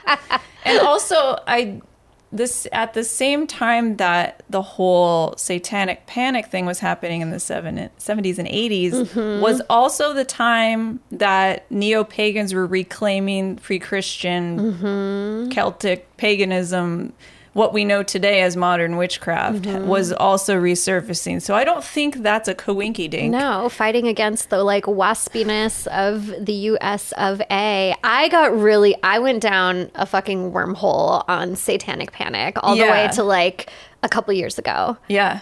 also, 0.81 1.39
I 1.47 1.81
this 2.33 2.67
at 2.71 2.95
the 2.95 3.03
same 3.03 3.47
time 3.47 3.97
that 3.97 4.43
the 4.49 4.63
whole 4.63 5.35
satanic 5.37 6.07
panic 6.07 6.47
thing 6.47 6.65
was 6.65 6.79
happening 6.79 7.21
in 7.23 7.31
the 7.31 7.41
seven, 7.41 7.77
70s 7.99 8.39
and 8.39 8.47
80s 8.49 8.91
Mm-hmm. 8.93 9.43
was 9.43 9.61
also 9.69 10.13
the 10.15 10.25
time 10.25 11.01
that 11.11 11.69
neo-pagans 11.73 12.55
were 12.55 12.67
reclaiming 12.67 13.57
pre-christian 13.57 14.59
Mm-hmm. 14.75 15.51
celtic 15.51 16.17
paganism 16.17 17.13
what 17.53 17.73
we 17.73 17.85
know 17.85 18.03
today 18.03 18.43
as 18.43 18.57
modern 18.57 18.97
witchcraft 18.97 19.63
Mm-hmm. 19.63 19.87
was 19.89 20.13
also 20.13 20.57
resurfacing 20.61 21.43
so 21.43 21.55
i 21.55 21.65
don't 21.65 21.83
think 21.83 22.23
that's 22.23 22.49
a 22.49 22.55
coinky 22.55 23.11
dink 23.11 23.33
No, 23.33 23.69
fighting 23.69 24.07
against 24.07 24.51
the 24.51 24.63
like 24.63 24.85
waspiness 24.85 25.87
of 25.89 26.27
the 26.47 26.53
US 26.53 27.13
of 27.13 27.41
A. 27.51 27.95
I 28.05 28.29
got 28.29 28.57
really 28.57 28.95
I 29.03 29.19
went 29.19 29.43
down 29.43 29.91
a 29.95 30.07
fucking 30.07 30.53
wormhole 30.53 31.25
on 31.29 31.57
satanic 31.57 32.13
panic 32.13 32.57
all 32.63 32.77
the 32.77 32.83
way 32.83 33.09
to 33.15 33.23
like 33.25 33.71
a 34.03 34.09
couple 34.09 34.33
years 34.35 34.59
ago. 34.59 34.97
yeah 35.09 35.41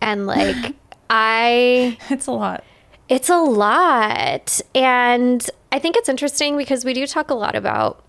And 0.00 0.26
like 0.36 0.74
I 1.08 1.96
it's 2.10 2.26
a 2.26 2.32
lot 2.32 2.62
It's 3.08 3.28
a 3.30 3.36
lot. 3.38 4.60
And 4.74 5.48
I 5.70 5.78
think 5.78 5.96
it's 5.96 6.08
interesting 6.08 6.56
because 6.56 6.84
we 6.84 6.92
do 6.94 7.06
talk 7.06 7.30
a 7.30 7.34
lot 7.34 7.54
about 7.54 8.04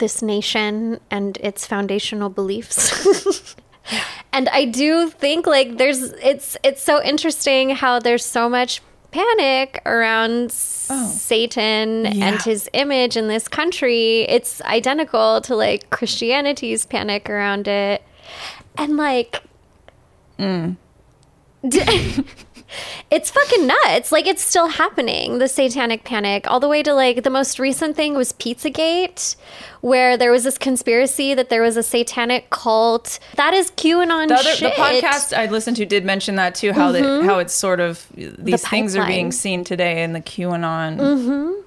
this 0.00 0.20
nation 0.20 1.00
and 1.10 1.36
its 1.38 1.66
foundational 1.66 2.28
beliefs. 2.28 3.54
and 4.32 4.48
I 4.48 4.64
do 4.64 5.08
think 5.08 5.46
like 5.46 5.78
there's 5.78 6.02
it's 6.22 6.56
it's 6.64 6.82
so 6.82 7.02
interesting 7.02 7.70
how 7.70 8.00
there's 8.00 8.24
so 8.24 8.48
much 8.48 8.82
panic 9.12 9.82
around 9.86 10.54
oh. 10.90 11.12
Satan 11.12 12.04
Yeah. 12.04 12.26
and 12.26 12.42
his 12.42 12.68
image 12.72 13.16
in 13.16 13.28
this 13.28 13.48
country. 13.48 14.22
It's 14.22 14.60
identical 14.62 15.40
to 15.42 15.56
like 15.56 15.90
Christianity's 15.90 16.86
panic 16.86 17.30
around 17.30 17.68
it. 17.68 18.02
And 18.76 18.96
like 18.96 19.42
mm. 20.38 20.76
D- 21.68 22.24
it's 23.10 23.30
fucking 23.30 23.66
nuts. 23.66 24.12
Like 24.12 24.26
it's 24.26 24.42
still 24.42 24.68
happening, 24.68 25.38
the 25.38 25.48
satanic 25.48 26.04
panic, 26.04 26.48
all 26.50 26.60
the 26.60 26.68
way 26.68 26.82
to 26.82 26.94
like 26.94 27.22
the 27.22 27.30
most 27.30 27.58
recent 27.58 27.96
thing 27.96 28.14
was 28.14 28.32
Pizzagate, 28.32 29.36
where 29.80 30.16
there 30.16 30.30
was 30.30 30.44
this 30.44 30.58
conspiracy 30.58 31.34
that 31.34 31.48
there 31.48 31.62
was 31.62 31.76
a 31.76 31.82
satanic 31.82 32.50
cult. 32.50 33.18
That 33.36 33.54
is 33.54 33.70
QAnon 33.72 34.28
the 34.28 34.34
other 34.34 34.54
shit. 34.54 34.74
the 34.76 34.82
podcast 34.82 35.36
I 35.36 35.46
listened 35.46 35.76
to 35.78 35.86
did 35.86 36.04
mention 36.04 36.36
that 36.36 36.54
too. 36.54 36.72
How 36.72 36.92
that 36.92 37.02
mm-hmm. 37.02 37.26
how 37.26 37.38
it's 37.38 37.54
sort 37.54 37.80
of 37.80 38.06
these 38.14 38.66
things 38.66 38.96
are 38.96 39.06
being 39.06 39.32
seen 39.32 39.64
today 39.64 40.02
in 40.02 40.12
the 40.12 40.20
QAnon 40.20 40.98
mm-hmm. 40.98 41.62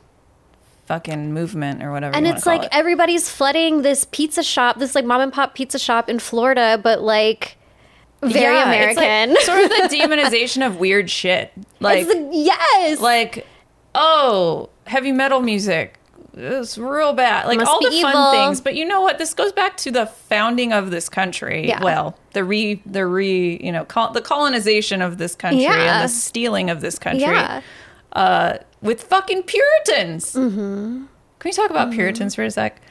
fucking 0.85 1.33
movement 1.33 1.83
or 1.83 1.91
whatever. 1.91 2.15
and 2.15 2.27
it's 2.27 2.45
like 2.45 2.63
it. 2.63 2.69
everybody's 2.71 3.29
flooding 3.29 3.81
this 3.81 4.05
pizza 4.11 4.43
shop, 4.43 4.79
this 4.79 4.95
like 4.95 5.05
mom 5.05 5.21
and 5.21 5.33
pop 5.33 5.55
pizza 5.55 5.79
shop 5.79 6.09
in 6.09 6.19
Florida, 6.19 6.79
but 6.81 7.01
like 7.01 7.57
very 8.27 8.55
Yeah, 8.55 8.71
it's 8.89 8.97
like 8.97 9.05
American. 9.05 9.37
sort 9.45 9.63
of 9.63 9.69
the 9.69 9.95
demonization 9.97 10.65
of 10.65 10.77
weird 10.77 11.09
shit. 11.09 11.51
Like 11.79 12.03
It's 12.05 12.13
the- 12.13 12.29
yes, 12.31 12.99
like 12.99 13.45
oh 13.95 14.69
heavy 14.87 15.11
metal 15.11 15.41
music. 15.41 15.99
It's 16.35 16.79
real 16.79 17.13
bad. 17.13 17.45
Like 17.45 17.59
Must 17.59 17.69
all 17.69 17.79
the 17.79 18.01
fun 18.01 18.33
things. 18.35 18.59
But 18.59 18.73
you 18.75 18.85
know 18.85 19.01
what? 19.01 19.19
This 19.19 19.35
goes 19.35 19.51
back 19.51 19.77
to 19.77 19.91
the 19.91 20.07
founding 20.07 20.73
of 20.73 20.89
this 20.89 21.07
country. 21.07 21.67
Yeah. 21.67 21.83
Well, 21.83 22.17
the 22.33 22.43
re 22.43 22.81
the 22.87 23.05
re 23.05 23.59
you 23.63 23.71
know 23.71 23.85
col- 23.85 24.11
the 24.13 24.21
colonization 24.21 25.01
of 25.03 25.19
this 25.19 25.35
country 25.35 25.61
Yeah. 25.61 26.01
and 26.01 26.03
the 26.09 26.13
stealing 26.13 26.71
of 26.71 26.81
this 26.81 26.97
country. 26.97 27.21
yeah. 27.21 27.61
uh, 28.13 28.57
with 28.81 29.03
fucking 29.03 29.43
Puritans. 29.43 30.33
Mm-hmm. 30.33 31.05
Can 31.39 31.49
we 31.49 31.51
talk 31.51 31.69
about 31.69 31.91
Puritans 31.91 32.33
for 32.35 32.43
a 32.43 32.49
sec? 32.51 32.81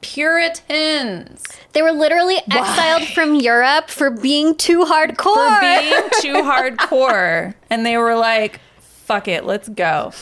Puritans 0.00 1.44
They 1.72 1.82
were 1.82 1.92
literally 1.92 2.36
exiled 2.50 3.08
from 3.08 3.34
Europe 3.34 3.90
for 3.90 4.10
being 4.10 4.54
too 4.56 4.84
hardcore. 4.84 5.34
for 5.34 5.60
being 5.60 6.10
too 6.20 6.42
hardcore, 6.42 7.54
and 7.68 7.84
they 7.86 7.96
were 7.96 8.14
like, 8.16 8.60
"Fuck 8.80 9.28
it, 9.28 9.44
let's 9.44 9.68
go." 9.68 10.12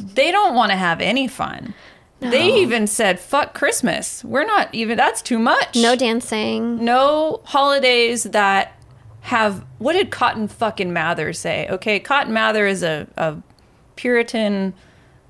They 0.00 0.30
don't 0.32 0.54
want 0.54 0.70
to 0.72 0.76
have 0.76 1.00
any 1.00 1.28
fun. 1.28 1.74
They 2.20 2.54
even 2.60 2.86
said, 2.86 3.20
"Fuck 3.20 3.54
Christmas. 3.54 4.24
We're 4.24 4.46
not 4.46 4.74
even. 4.74 4.96
That's 4.96 5.20
too 5.22 5.38
much." 5.38 5.76
no 5.76 5.94
dancing. 5.96 6.82
no 6.84 7.40
holidays 7.44 8.22
that 8.24 8.72
have 9.22 9.64
what 9.78 9.92
did 9.94 10.10
Cotton 10.10 10.48
fucking 10.48 10.92
Mather 10.92 11.32
say? 11.32 11.66
Okay, 11.70 11.98
Cotton 12.00 12.32
Mather 12.32 12.66
is 12.66 12.82
a, 12.82 13.06
a 13.16 13.36
Puritan, 13.96 14.74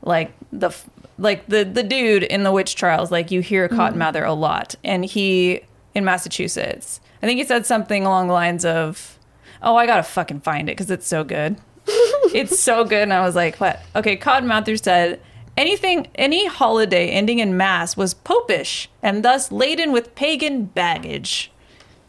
like 0.03 0.33
the 0.53 0.71
like 1.18 1.46
the 1.46 1.64
the 1.64 1.83
dude 1.83 2.22
in 2.24 2.42
the 2.42 2.53
witch 2.53 2.74
trials. 2.74 3.11
Like 3.11 3.31
you 3.31 3.40
hear 3.40 3.68
Cotton 3.68 3.98
Mather 3.98 4.22
mm-hmm. 4.22 4.31
a 4.31 4.35
lot, 4.35 4.74
and 4.85 5.05
he 5.05 5.62
in 5.94 6.05
Massachusetts. 6.05 7.00
I 7.22 7.27
think 7.27 7.38
he 7.38 7.44
said 7.44 7.66
something 7.66 8.05
along 8.05 8.29
the 8.29 8.35
lines 8.35 8.64
of, 8.64 9.18
"Oh, 9.62 9.77
I 9.77 9.87
gotta 9.87 10.03
fucking 10.03 10.40
find 10.40 10.68
it 10.68 10.72
because 10.72 10.90
it's 10.90 11.07
so 11.07 11.24
good." 11.24 11.57
it's 12.35 12.61
so 12.61 12.85
good, 12.85 13.03
and 13.03 13.12
I 13.12 13.20
was 13.20 13.35
like, 13.35 13.57
"What?" 13.57 13.81
Okay, 13.96 14.16
Cotton 14.16 14.48
Mather 14.48 14.77
said. 14.77 15.20
Anything, 15.57 16.09
any 16.16 16.48
holiday 16.48 17.11
ending 17.11 17.38
in 17.38 17.57
mass 17.57 17.96
was 17.96 18.12
popish 18.12 18.90
and 19.05 19.24
thus 19.24 19.53
laden 19.53 19.92
with 19.92 20.16
pagan 20.16 20.64
baggage. 20.64 21.53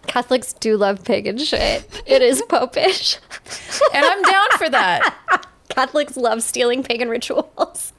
Catholics 0.08 0.54
do 0.54 0.78
love 0.78 1.04
pagan 1.04 1.38
shit. 1.38 1.86
It 2.06 2.22
is 2.22 2.42
popish. 2.50 3.20
and 3.94 4.06
I'm 4.06 4.22
down 4.24 4.50
for 4.58 4.70
that. 4.70 5.48
Catholics 5.70 6.16
love 6.16 6.42
stealing 6.42 6.84
pagan 6.84 7.10
rituals. 7.10 7.94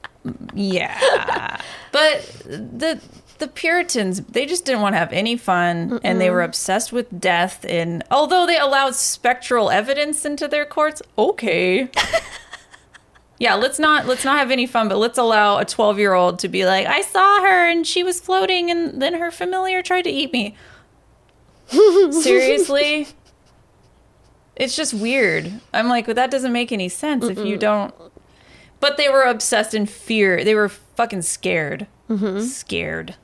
Yeah, 0.53 1.59
but 1.91 2.21
the 2.45 3.01
the 3.39 3.47
Puritans 3.47 4.21
they 4.21 4.45
just 4.45 4.65
didn't 4.65 4.81
want 4.81 4.93
to 4.93 4.99
have 4.99 5.13
any 5.13 5.37
fun, 5.37 5.99
and 6.03 6.19
they 6.19 6.29
were 6.29 6.41
obsessed 6.41 6.91
with 6.91 7.19
death. 7.19 7.65
And 7.67 8.03
although 8.09 8.45
they 8.45 8.57
allowed 8.57 8.95
spectral 8.95 9.69
evidence 9.69 10.25
into 10.25 10.47
their 10.47 10.65
courts, 10.65 11.01
okay. 11.17 11.89
Yeah, 13.39 13.53
let's 13.53 13.77
not 13.77 14.07
let's 14.07 14.25
not 14.25 14.39
have 14.39 14.49
any 14.49 14.65
fun, 14.65 14.89
but 14.89 14.97
let's 14.97 15.17
allow 15.17 15.59
a 15.59 15.65
12 15.65 15.99
year 15.99 16.13
old 16.13 16.39
to 16.39 16.47
be 16.47 16.65
like, 16.65 16.87
I 16.87 17.01
saw 17.01 17.41
her 17.41 17.69
and 17.69 17.85
she 17.85 18.03
was 18.03 18.19
floating, 18.19 18.71
and 18.71 18.99
then 19.01 19.13
her 19.15 19.29
familiar 19.29 19.83
tried 19.83 20.03
to 20.03 20.09
eat 20.09 20.33
me. 20.33 20.55
Seriously, 22.11 23.07
it's 24.55 24.75
just 24.75 24.93
weird. 24.93 25.51
I'm 25.71 25.87
like, 25.87 26.07
well, 26.07 26.15
that 26.15 26.31
doesn't 26.31 26.51
make 26.51 26.71
any 26.71 26.89
sense 26.89 27.25
if 27.25 27.37
you 27.37 27.57
don't. 27.57 27.93
But 28.79 28.97
they 28.97 29.09
were 29.09 29.23
obsessed 29.23 29.73
in 29.73 29.85
fear. 29.85 30.43
They 30.43 30.55
were 30.55 30.69
fucking 30.69 31.23
scared, 31.23 31.87
mm-hmm. 32.09 32.41
scared, 32.41 33.15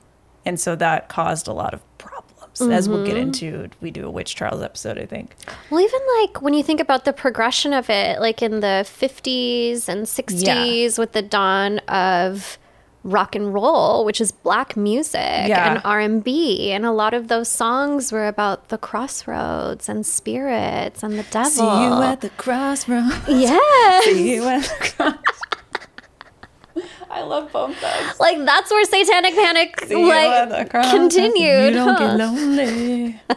and 0.44 0.58
so 0.58 0.76
that 0.76 1.08
caused 1.08 1.48
a 1.48 1.52
lot 1.52 1.74
of 1.74 1.80
problems. 1.98 2.60
As 2.60 2.88
we'll 2.88 3.04
get 3.04 3.16
mm-hmm. 3.16 3.22
into, 3.22 3.70
we 3.80 3.90
do 3.90 4.06
a 4.06 4.10
witch 4.10 4.36
trials 4.36 4.62
episode, 4.62 4.96
I 4.96 5.06
think. 5.06 5.34
Well, 5.70 5.80
even 5.80 6.00
like 6.20 6.40
when 6.40 6.54
you 6.54 6.62
think 6.62 6.80
about 6.80 7.04
the 7.04 7.12
progression 7.12 7.72
of 7.72 7.90
it, 7.90 8.20
like 8.20 8.42
in 8.42 8.60
the 8.60 8.86
50s 8.86 9.88
and 9.88 10.06
60s 10.06 10.96
with 10.98 11.12
the 11.12 11.22
dawn 11.22 11.80
of 11.80 12.58
rock 13.04 13.36
and 13.36 13.54
roll, 13.54 14.04
which 14.04 14.20
is 14.20 14.32
black 14.32 14.76
music 14.76 15.20
Yeah. 15.20 15.74
and 15.74 15.82
R&B, 15.84 16.72
and 16.72 16.84
a 16.84 16.90
lot 16.90 17.14
of 17.14 17.28
those 17.28 17.48
songs 17.48 18.10
were 18.10 18.26
about 18.26 18.68
the 18.68 18.78
crossroads 18.78 19.88
and 19.88 20.04
spirits 20.04 21.02
and 21.02 21.18
the 21.18 21.22
devil. 21.24 21.82
You 21.84 21.90
were 21.90 22.16
the 22.16 22.30
crossroads. 22.30 23.14
yes. 23.28 24.04
See 24.04 24.34
you 24.34 24.44
at 24.44 24.62
the 24.62 24.92
crossroads. 24.96 25.18
I 27.10 27.22
love 27.22 27.52
Bone 27.52 27.74
Thugs. 27.74 28.18
Like 28.18 28.44
that's 28.44 28.70
where 28.72 28.84
Satanic 28.84 29.34
Panic 29.34 29.80
See 29.86 30.10
at 30.10 30.50
like 30.50 30.70
continued. 30.70 31.66
You 31.66 31.70
don't 31.70 31.94
huh? 31.94 31.98
get 31.98 32.16
lonely. 32.16 33.20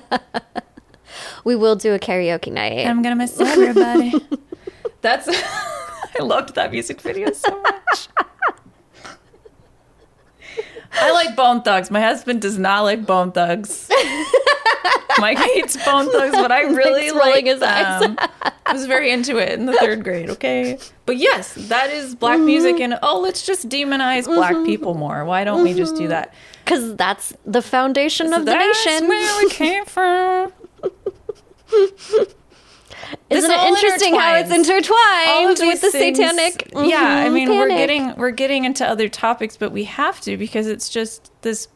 We 1.44 1.56
will 1.56 1.78
do 1.78 1.94
a 1.94 2.00
karaoke 2.00 2.52
night. 2.52 2.86
I'm 2.86 3.02
gonna 3.02 3.16
miss 3.16 3.40
everybody. 3.40 4.12
That's. 5.02 5.30
I 5.30 6.22
loved 6.22 6.56
that 6.56 6.72
music 6.72 7.00
video 7.00 7.32
so 7.32 7.62
much. 7.62 8.10
I 10.94 11.12
like 11.12 11.36
Bone 11.36 11.62
Thugs. 11.62 11.92
My 11.92 12.02
husband 12.02 12.42
does 12.42 12.58
not 12.58 12.82
like 12.82 13.06
Bone 13.06 13.32
Thugs. 13.32 13.90
Mike 15.20 15.40
hates 15.40 15.84
Bone 15.84 16.12
Thugs, 16.12 16.36
but 16.36 16.52
I 16.52 16.62
really 16.74 17.12
like 17.12 17.46
his 17.46 17.60
them. 17.60 18.18
I 18.66 18.74
was 18.74 18.86
very 18.86 19.12
into 19.12 19.38
it 19.38 19.54
in 19.54 19.66
the 19.66 19.74
third 19.74 20.04
grade. 20.04 20.30
Okay, 20.30 20.78
but 21.06 21.18
yes, 21.18 21.56
that 21.70 21.90
is 21.90 22.16
black 22.16 22.38
mm-hmm. 22.38 22.46
music, 22.46 22.80
and 22.80 23.00
oh, 23.02 23.20
let's 23.20 23.46
just 23.46 23.70
demonize 23.70 24.26
black 24.26 24.54
mm-hmm. 24.54 24.66
people 24.66 24.94
more. 24.94 25.26
Why 25.26 25.44
don't 25.44 25.64
we 25.64 25.74
just 25.74 25.96
do 25.96 26.04
mm-hmm. 26.04 26.10
that? 26.10 26.34
Because 26.64 26.96
that's 26.96 27.34
the 27.46 27.62
foundation 27.62 28.34
of 28.34 28.46
the 28.46 28.52
That's 28.52 28.86
nation. 28.86 29.08
where 29.08 29.44
we 29.44 29.50
came 29.50 29.86
from. 29.86 30.52
Isn't 33.30 33.52
it 33.52 33.60
interesting 33.68 34.16
how 34.16 34.36
it's 34.36 34.52
intertwined 34.52 35.60
with 35.60 35.82
the 35.82 35.92
things- 35.92 36.18
satanic? 36.18 36.70
Yeah, 36.76 37.24
I 37.26 37.28
Mhm, 37.28 37.34
mean, 37.34 37.50
we're 37.50 37.68
getting 37.70 38.16
we're 38.16 38.32
getting 38.32 38.66
into 38.66 38.86
other 38.88 39.08
topics, 39.10 39.58
but 39.58 39.72
we 39.72 39.84
have 39.86 40.20
to 40.22 40.38
because 40.38 40.68
it's 40.68 40.90
just 40.90 41.32
this 41.42 41.68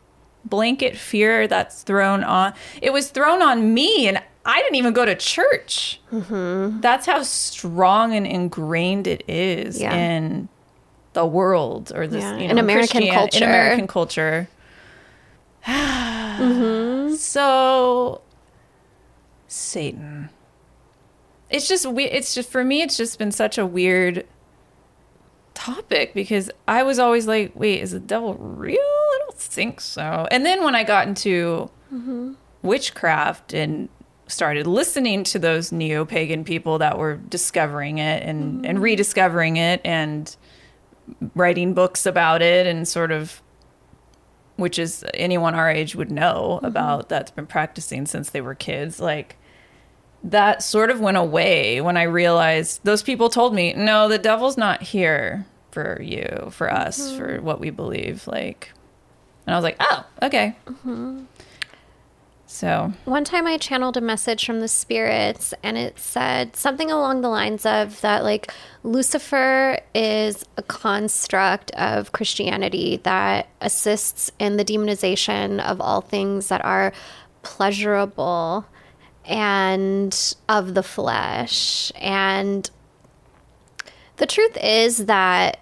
blanket 0.46 0.98
fear 0.98 1.48
that's 1.48 1.84
thrown 1.84 2.24
on. 2.24 2.54
It 2.82 2.92
was 2.94 3.10
thrown 3.10 3.42
on 3.42 3.74
me, 3.74 4.08
and 4.08 4.22
I 4.46 4.60
didn't 4.62 4.76
even 4.76 4.94
go 4.94 5.06
to 5.06 5.14
church. 5.16 6.00
Mm-hmm. 6.12 6.80
That's 6.82 7.06
how 7.06 7.22
strong 7.24 8.14
and 8.16 8.26
ingrained 8.26 9.06
it 9.08 9.24
is 9.28 9.80
Yeah. 9.80 9.94
in 9.94 10.50
the 11.14 11.26
world 11.26 11.92
or 11.94 12.08
this 12.08 12.24
Yeah, 12.24 12.38
you 12.38 12.46
know, 12.46 12.52
in 12.52 12.58
American 12.58 13.02
Christian- 13.02 13.14
culture. 13.14 13.38
In 13.44 13.50
American 13.50 13.88
culture. 13.88 14.50
Mm-hmm. 15.68 17.14
So 17.16 18.22
Satan. 19.48 20.30
It's 21.52 21.68
just 21.68 21.86
we 21.86 22.06
it's 22.06 22.34
just 22.34 22.50
for 22.50 22.64
me 22.64 22.82
it's 22.82 22.98
just 22.98 23.20
been 23.20 23.32
such 23.32 23.58
a 23.58 23.66
weird 23.66 24.26
topic 25.54 26.14
because 26.14 26.50
I 26.68 26.84
was 26.84 27.00
always 27.00 27.28
like, 27.28 27.52
wait, 27.56 27.82
is 27.82 27.92
the 27.92 28.00
devil 28.00 28.36
real? 28.36 28.80
I 28.80 29.20
don't 29.20 29.38
think 29.38 29.82
so. 29.82 30.28
And 30.32 30.46
then 30.46 30.64
when 30.64 30.76
I 30.76 30.84
got 30.84 31.08
into 31.08 31.70
mm-hmm. 31.94 32.34
witchcraft 32.62 33.54
and 33.54 33.90
started 34.28 34.66
listening 34.66 35.24
to 35.26 35.40
those 35.40 35.72
neo 35.72 36.06
pagan 36.06 36.44
people 36.44 36.80
that 36.80 36.98
were 36.98 37.18
discovering 37.18 37.98
it 37.98 38.24
and, 38.24 38.56
mm-hmm. 38.56 38.66
and 38.66 38.82
rediscovering 38.82 39.58
it 39.58 39.82
and 39.84 40.36
writing 41.36 41.74
books 41.74 42.06
about 42.06 42.42
it 42.42 42.66
and 42.66 42.88
sort 42.88 43.12
of 43.12 43.42
which 44.56 44.78
is 44.80 45.04
anyone 45.14 45.56
our 45.56 45.70
age 45.70 45.96
would 45.96 46.12
know 46.12 46.58
mm-hmm. 46.58 46.66
about 46.66 47.10
that's 47.10 47.32
been 47.32 47.48
practicing 47.48 48.06
since 48.06 48.30
they 48.30 48.42
were 48.42 48.56
kids 48.56 49.00
like 49.00 49.38
that 50.24 50.62
sort 50.62 50.90
of 50.90 51.00
went 51.00 51.18
away 51.18 51.82
when 51.82 51.98
i 51.98 52.04
realized 52.04 52.80
those 52.84 53.02
people 53.02 53.30
told 53.30 53.54
me 53.54 53.74
no 53.74 54.08
the 54.08 54.18
devil's 54.18 54.58
not 54.58 54.82
here 54.82 55.46
for 55.72 56.02
you 56.02 56.50
for 56.52 56.72
us 56.72 57.02
mm-hmm. 57.02 57.18
for 57.18 57.42
what 57.42 57.60
we 57.60 57.70
believe 57.70 58.28
like 58.28 58.72
and 59.46 59.56
i 59.56 59.58
was 59.58 59.64
like 59.64 59.78
oh 59.80 60.06
okay. 60.22 60.56
Mm-hmm. 60.68 61.24
So 62.52 62.92
One 63.06 63.24
time 63.24 63.48
I 63.48 63.58
channeled 63.58 63.96
a 63.96 64.02
message 64.02 64.46
from 64.46 64.60
the 64.60 64.68
spirits 64.68 65.54
and 65.64 65.78
it 65.78 65.98
said 65.98 66.58
something 66.58 66.92
along 66.92 67.22
the 67.22 67.30
lines 67.30 67.66
of 67.66 68.02
that 68.02 68.26
like 68.26 68.52
Lucifer 68.84 69.80
is 69.96 70.44
a 70.58 70.62
construct 70.64 71.72
of 71.72 72.12
Christianity 72.12 73.00
that 73.04 73.48
assists 73.62 74.32
in 74.38 74.58
the 74.58 74.66
demonization 74.66 75.62
of 75.62 75.80
all 75.80 76.02
things 76.02 76.50
that 76.50 76.64
are 76.66 76.92
pleasurable 77.42 78.66
and 79.32 80.36
of 80.50 80.74
the 80.74 80.84
flesh. 80.84 81.92
And 81.96 82.70
the 84.18 84.28
truth 84.28 84.58
is 84.62 85.06
that 85.06 85.60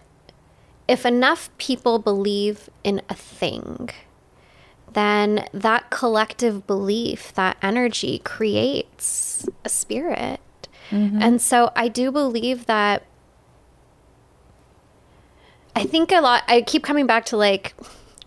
if 0.87 1.05
enough 1.05 1.55
people 1.59 1.99
believe 1.99 2.67
in 2.83 3.01
a 3.07 3.13
thing, 3.13 3.91
then 4.93 5.47
that 5.53 5.91
collective 5.91 6.65
belief, 6.65 7.31
that 7.35 7.57
energy 7.61 8.19
creates 8.25 9.47
a 9.63 9.69
spirit. 9.69 10.39
Mm-hmm. 10.89 11.21
And 11.21 11.39
so 11.39 11.71
I 11.75 11.87
do 11.87 12.11
believe 12.11 12.65
that. 12.65 13.05
I 15.75 15.85
think 15.85 16.11
a 16.11 16.19
lot, 16.19 16.43
I 16.47 16.63
keep 16.63 16.83
coming 16.83 17.05
back 17.05 17.25
to 17.25 17.37
like 17.37 17.75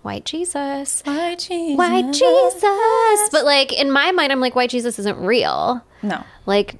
white 0.03 0.25
Jesus. 0.25 1.03
why 1.05 1.35
jesus 1.37 1.79
White 1.79 2.12
Jesus. 2.12 3.29
But 3.31 3.45
like 3.45 3.73
in 3.73 3.91
my 3.91 4.12
mind, 4.12 4.33
I'm 4.33 4.41
like, 4.41 4.55
white 4.55 4.71
Jesus 4.71 4.99
isn't 4.99 5.19
real. 5.19 5.85
no 6.03 6.25
Like 6.47 6.77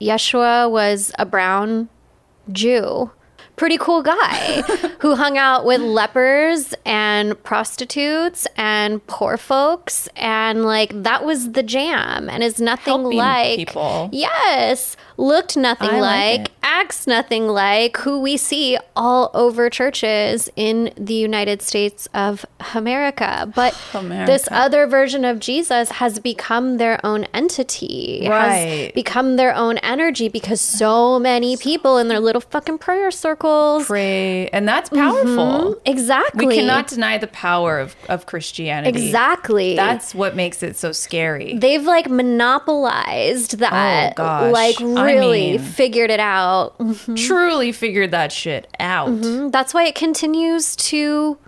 Yeshua 0.00 0.70
was 0.70 1.12
a 1.18 1.26
brown 1.26 1.88
Jew. 2.50 3.10
Pretty 3.60 3.76
cool 3.76 4.02
guy 4.02 4.62
who 5.00 5.16
hung 5.16 5.36
out 5.36 5.66
with 5.66 5.82
lepers 5.82 6.72
and 6.86 7.40
prostitutes 7.42 8.46
and 8.56 9.06
poor 9.06 9.36
folks 9.36 10.08
and 10.16 10.64
like 10.64 11.02
that 11.02 11.26
was 11.26 11.52
the 11.52 11.62
jam 11.62 12.30
and 12.30 12.42
is 12.42 12.58
nothing 12.58 13.02
Helping 13.02 13.18
like 13.18 13.58
people. 13.58 14.08
Yes, 14.12 14.96
looked 15.18 15.58
nothing 15.58 15.90
I 15.90 16.00
like 16.00 16.38
like, 16.40 16.50
acts 16.62 17.06
nothing 17.06 17.48
like 17.48 17.98
who 17.98 18.20
we 18.20 18.38
see 18.38 18.78
all 18.96 19.30
over 19.34 19.68
churches 19.68 20.48
in 20.56 20.92
the 20.96 21.12
United 21.12 21.60
States 21.60 22.08
of 22.14 22.46
America. 22.74 23.52
But 23.54 23.78
this 23.92 24.48
other 24.50 24.86
version 24.86 25.24
of 25.26 25.38
Jesus 25.38 25.90
has 25.90 26.18
become 26.18 26.78
their 26.78 27.04
own 27.04 27.24
entity, 27.34 28.24
has 28.24 28.30
Right. 28.30 28.92
become 28.94 29.36
their 29.36 29.54
own 29.54 29.76
energy 29.78 30.28
because 30.30 30.62
so 30.62 31.18
many 31.18 31.58
people 31.58 31.98
in 31.98 32.08
their 32.08 32.20
little 32.20 32.40
fucking 32.40 32.78
prayer 32.78 33.10
circles. 33.50 33.86
pray 33.86 34.48
and 34.48 34.66
that's 34.68 34.90
mm-hmm. 34.90 35.00
powerful 35.00 35.80
Exactly. 35.84 36.46
we 36.46 36.54
cannot 36.56 36.88
deny 36.88 37.18
the 37.18 37.26
power 37.26 37.78
of, 37.78 37.96
of 38.08 38.26
christianity 38.26 39.06
Exactly. 39.06 39.76
that's 39.76 40.14
what 40.14 40.36
makes 40.36 40.62
it 40.62 40.76
so 40.76 40.92
scary 40.92 41.58
They've 41.58 41.84
like 41.84 42.08
monopolized 42.08 43.58
that. 43.58 44.14
Oh. 44.18 44.50
Like 44.52 44.80
I 44.80 45.12
really 45.12 45.52
mean- 45.52 45.58
figured 45.58 46.10
it 46.10 46.20
out. 46.20 46.78
Mm-hmm. 46.78 47.14
truly 47.14 47.72
figured 47.72 48.10
that 48.12 48.32
shit 48.32 48.68
out 48.78 49.08
mm-hmm. 49.10 49.48
That's 49.50 49.74
why 49.74 49.84
it 49.84 49.94
continues 49.94 50.76
to 50.76 51.38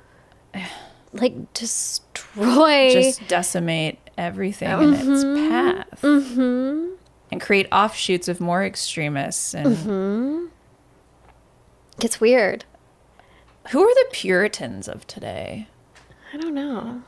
like 1.12 1.53
destroy. 1.55 2.93
just 2.93 3.27
decimate 3.29 3.99
everything 4.19 4.71
in 4.71 4.95
its 4.95 5.25
path 5.25 6.05
and 6.05 7.41
create 7.41 7.67
offshoots 7.73 8.29
of 8.29 8.41
more 8.41 8.65
extremists 8.65 9.55
and 9.55 10.51
It's 12.00 12.20
weird. 12.20 12.64
who 13.70 13.83
are 13.83 13.94
the 13.94 14.07
puritans 14.12 14.88
of 14.88 15.07
today 15.07 15.68
I 16.35 16.38
don't 16.38 16.55
know. 16.55 17.02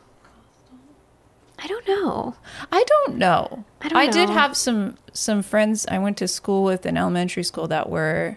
I 1.59 1.67
don't 1.67 1.87
know. 1.89 2.35
i 2.71 2.85
don't 2.85 3.17
know 3.17 3.65
I 3.81 3.89
don't 3.89 4.13
did 4.13 4.29
know. 4.29 4.35
have 4.35 4.57
some 4.57 4.97
some 5.13 5.43
friends 5.43 5.87
i 5.89 5.99
went 5.99 6.17
to 6.19 6.29
school 6.29 6.63
with 6.65 6.85
in 6.85 6.97
elementary 6.97 7.43
school 7.45 7.67
that 7.69 7.89
were 7.89 8.37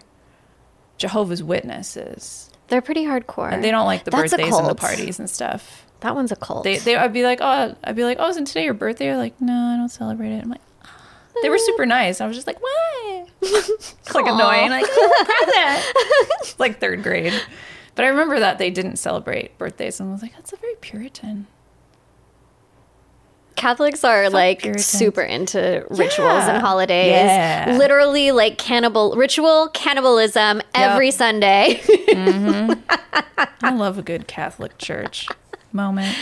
jehovah's 0.96 1.42
witnesses 1.42 2.50
They're 2.68 2.80
pretty 2.80 3.04
hardcore. 3.04 3.52
and 3.52 3.62
they 3.62 3.70
don't 3.70 3.86
like 3.86 4.04
the 4.04 4.10
That's 4.10 4.30
birthdays 4.32 4.56
and 4.56 4.66
the 4.68 4.74
parties 4.74 5.18
and 5.18 5.28
stuff 5.28 5.84
That 6.00 6.14
one's 6.14 6.32
a 6.32 6.36
cult. 6.36 6.64
they, 6.64 6.78
they 6.78 6.96
i'd 6.96 7.12
be 7.12 7.24
like 7.24 7.40
oh 7.42 7.74
i'd 7.84 7.96
be 7.96 8.04
like 8.04 8.16
oh 8.20 8.28
isn't 8.30 8.46
today 8.46 8.64
your 8.64 8.74
birthday 8.74 9.06
They're 9.06 9.16
like 9.16 9.38
no 9.40 9.52
i 9.52 9.76
don't 9.76 9.88
celebrate 9.90 10.30
it 10.32 10.42
i'm 10.42 10.50
like. 10.50 10.60
They 11.42 11.48
were 11.50 11.58
super 11.58 11.86
nice 11.86 12.20
i 12.20 12.26
was 12.26 12.36
just 12.36 12.46
like 12.46 12.60
why 12.60 13.24
it's 13.42 14.14
like 14.14 14.26
annoying 14.26 14.70
like 14.70 14.84
"Oh, 14.88 15.82
like 16.58 16.80
third 16.80 17.02
grade 17.02 17.32
but 17.94 18.04
i 18.04 18.08
remember 18.08 18.38
that 18.40 18.58
they 18.58 18.70
didn't 18.70 18.96
celebrate 18.96 19.56
birthdays 19.58 20.00
and 20.00 20.08
i 20.08 20.12
was 20.12 20.22
like 20.22 20.34
that's 20.34 20.52
a 20.52 20.56
very 20.56 20.74
puritan 20.80 21.46
Catholics 23.56 24.04
are 24.04 24.30
like 24.30 24.60
Puritans. 24.60 24.86
super 24.86 25.20
into 25.20 25.84
rituals 25.90 26.14
Yeah. 26.44 26.50
and 26.54 26.62
holidays. 26.62 27.10
Yeah. 27.10 27.74
Literally 27.76 28.30
like 28.30 28.56
cannibal 28.56 29.16
ritual 29.16 29.66
cannibalism 29.74 30.62
every 30.76 31.10
Sunday. 31.10 31.80
Mm-hmm. 31.84 32.80
i 33.64 33.74
love 33.74 33.98
a 33.98 34.02
good 34.02 34.28
catholic 34.28 34.78
church 34.78 35.26
moment 35.72 36.16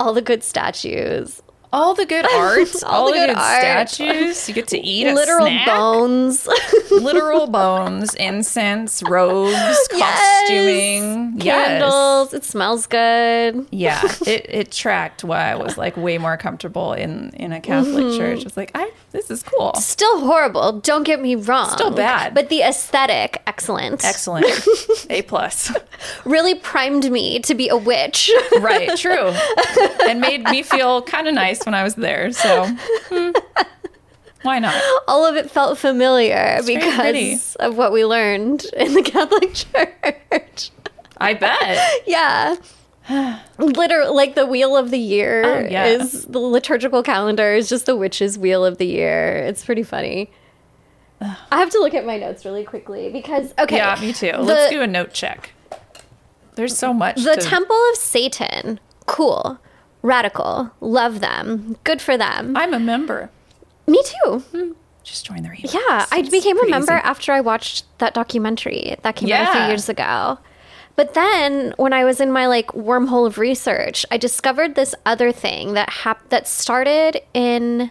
All 0.00 0.14
the 0.14 0.22
good 0.22 0.42
statues. 0.42 1.42
All 1.74 1.92
the 1.94 2.06
good 2.06 2.24
art 2.32 2.68
all, 2.84 3.06
the, 3.08 3.12
good, 3.18 3.30
art. 3.30 3.88
statues 3.90 4.48
you 4.48 4.54
get 4.54 4.68
to 4.68 4.78
eat 4.94 5.12
Literal 5.12 5.50
bones. 5.66 6.48
literal 6.90 7.46
bones 7.48 8.14
incense 8.14 9.02
robes 9.02 9.88
costuming 9.90 11.32
yes 11.40 11.54
Candles. 11.80 12.34
It 12.34 12.44
smells 12.44 12.86
good. 12.86 13.66
yeah 13.70 14.00
it, 14.26 14.46
it 14.48 14.72
tracked 14.72 15.24
why 15.24 15.50
i 15.50 15.54
was 15.56 15.76
like 15.76 15.96
way 15.96 16.18
more 16.18 16.36
comfortable 16.36 16.92
in 16.92 17.30
in 17.34 17.52
a 17.52 17.60
catholic 17.60 18.04
Mm-hmm. 18.04 18.18
church 18.18 18.44
it's 18.46 18.56
like 18.56 18.70
i 18.74 18.90
this 19.12 19.30
is 19.30 19.42
cool 19.42 19.72
Still 19.76 20.20
horrible. 20.20 20.80
Don't 20.80 21.04
get 21.04 21.20
me 21.22 21.36
wrong. 21.36 21.70
Still 21.70 21.92
bad. 21.92 22.34
But 22.34 22.48
the 22.48 22.62
aesthetic, 22.62 23.40
excellent. 23.46 24.04
excellent 24.04 24.46
a 25.08 25.22
plus 25.22 25.72
Really 26.24 26.54
primed 26.56 27.10
me 27.12 27.38
to 27.40 27.54
be 27.54 27.68
a 27.68 27.76
witch. 27.76 28.28
right 28.60 28.90
true 28.98 29.32
and 30.08 30.20
made 30.20 30.42
me 30.44 30.62
feel 30.64 31.00
kind 31.02 31.28
of 31.28 31.34
nice 31.34 31.63
when 31.64 31.74
i 31.74 31.82
was 31.82 31.94
there 31.96 32.30
so 32.32 32.66
hmm, 33.08 33.30
why 34.42 34.58
not 34.58 34.74
All 35.08 35.24
of 35.26 35.36
it 35.36 35.50
felt 35.50 35.78
familiar 35.78 36.58
pretty. 36.62 36.74
because 36.76 37.56
of 37.56 37.76
what 37.76 37.92
we 37.92 38.04
learned 38.04 38.64
in 38.76 38.92
the 38.94 39.02
Catholic 39.02 39.54
Church. 40.32 40.70
i 41.18 41.32
bet 41.34 41.78
yeah. 42.06 42.56
Literally, 43.58 44.10
like 44.16 44.34
the 44.34 44.46
wheel 44.46 44.76
of 44.76 44.90
the 44.90 44.98
year 44.98 45.44
Oh, 45.44 45.68
yeah. 45.70 45.84
is 45.84 46.24
the 46.24 46.38
liturgical 46.38 47.02
calendar 47.02 47.52
is 47.54 47.68
just 47.68 47.84
the 47.84 47.94
witch's 47.94 48.38
wheel 48.38 48.64
of 48.64 48.78
the 48.78 48.86
year. 48.86 49.36
It's 49.46 49.62
pretty 49.62 49.82
funny. 49.82 50.30
I 51.20 51.36
have 51.58 51.68
to 51.70 51.78
look 51.80 51.92
at 51.92 52.06
my 52.06 52.16
notes 52.16 52.46
really 52.46 52.64
quickly 52.64 53.10
because 53.10 53.52
okay, 53.58 53.76
Yeah, 53.76 53.98
me 54.00 54.14
too. 54.14 54.32
the- 54.32 54.42
Let's 54.42 54.72
do 54.72 54.80
a 54.80 54.86
note 54.86 55.12
check. 55.12 55.52
There's 56.54 56.76
so 56.78 56.94
much. 56.94 57.16
The 57.22 57.34
to- 57.36 57.40
Temple 57.42 57.76
of 57.90 57.96
Satan, 57.98 58.80
cool, 59.06 59.58
radical, 60.04 60.70
love 60.80 61.18
them, 61.20 61.76
good 61.82 62.00
for 62.00 62.16
them. 62.16 62.56
I'm 62.56 62.72
a 62.74 62.78
member. 62.78 63.30
Me 63.86 64.00
too. 64.04 64.76
Just 65.02 65.26
join 65.26 65.42
their 65.42 65.54
email. 65.54 65.72
Yeah, 65.72 66.06
I 66.12 66.18
It's 66.20 66.28
became 66.30 66.58
a 66.58 66.68
member 66.68 66.92
easy. 66.94 67.02
after 67.04 67.32
I 67.32 67.40
watched 67.40 67.84
that 67.98 68.14
documentary 68.14 68.96
that 69.02 69.16
came 69.16 69.32
out 69.32 69.48
a 69.48 69.52
few 69.52 69.66
years 69.66 69.88
ago. 69.88 70.38
But 70.96 71.14
then 71.14 71.74
when 71.76 71.92
I 71.92 72.04
was 72.04 72.20
in 72.20 72.30
my 72.30 72.46
like 72.46 72.68
wormhole 72.68 73.26
of 73.26 73.36
research, 73.38 74.06
I 74.10 74.16
discovered 74.16 74.74
this 74.76 74.94
other 75.04 75.32
thing 75.32 75.72
that 75.74 75.90
hap- 75.90 76.28
that 76.28 76.46
started 76.46 77.20
in 77.34 77.90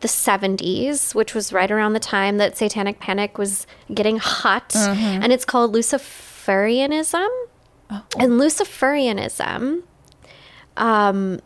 the 0.00 0.08
70s, 0.08 1.14
which 1.14 1.34
was 1.34 1.52
right 1.52 1.70
around 1.70 1.92
the 1.92 2.00
time 2.00 2.38
that 2.38 2.56
Satanic 2.56 2.98
Panic 3.00 3.36
was 3.38 3.66
getting 3.92 4.18
hot, 4.18 4.70
Mm-hmm. 4.70 5.22
and 5.22 5.32
it's 5.32 5.44
called 5.44 5.74
Luciferianism. 5.74 7.28
Oh. 7.90 8.02
And 8.18 8.32
Luciferianism 8.40 9.82
um, 10.76 11.40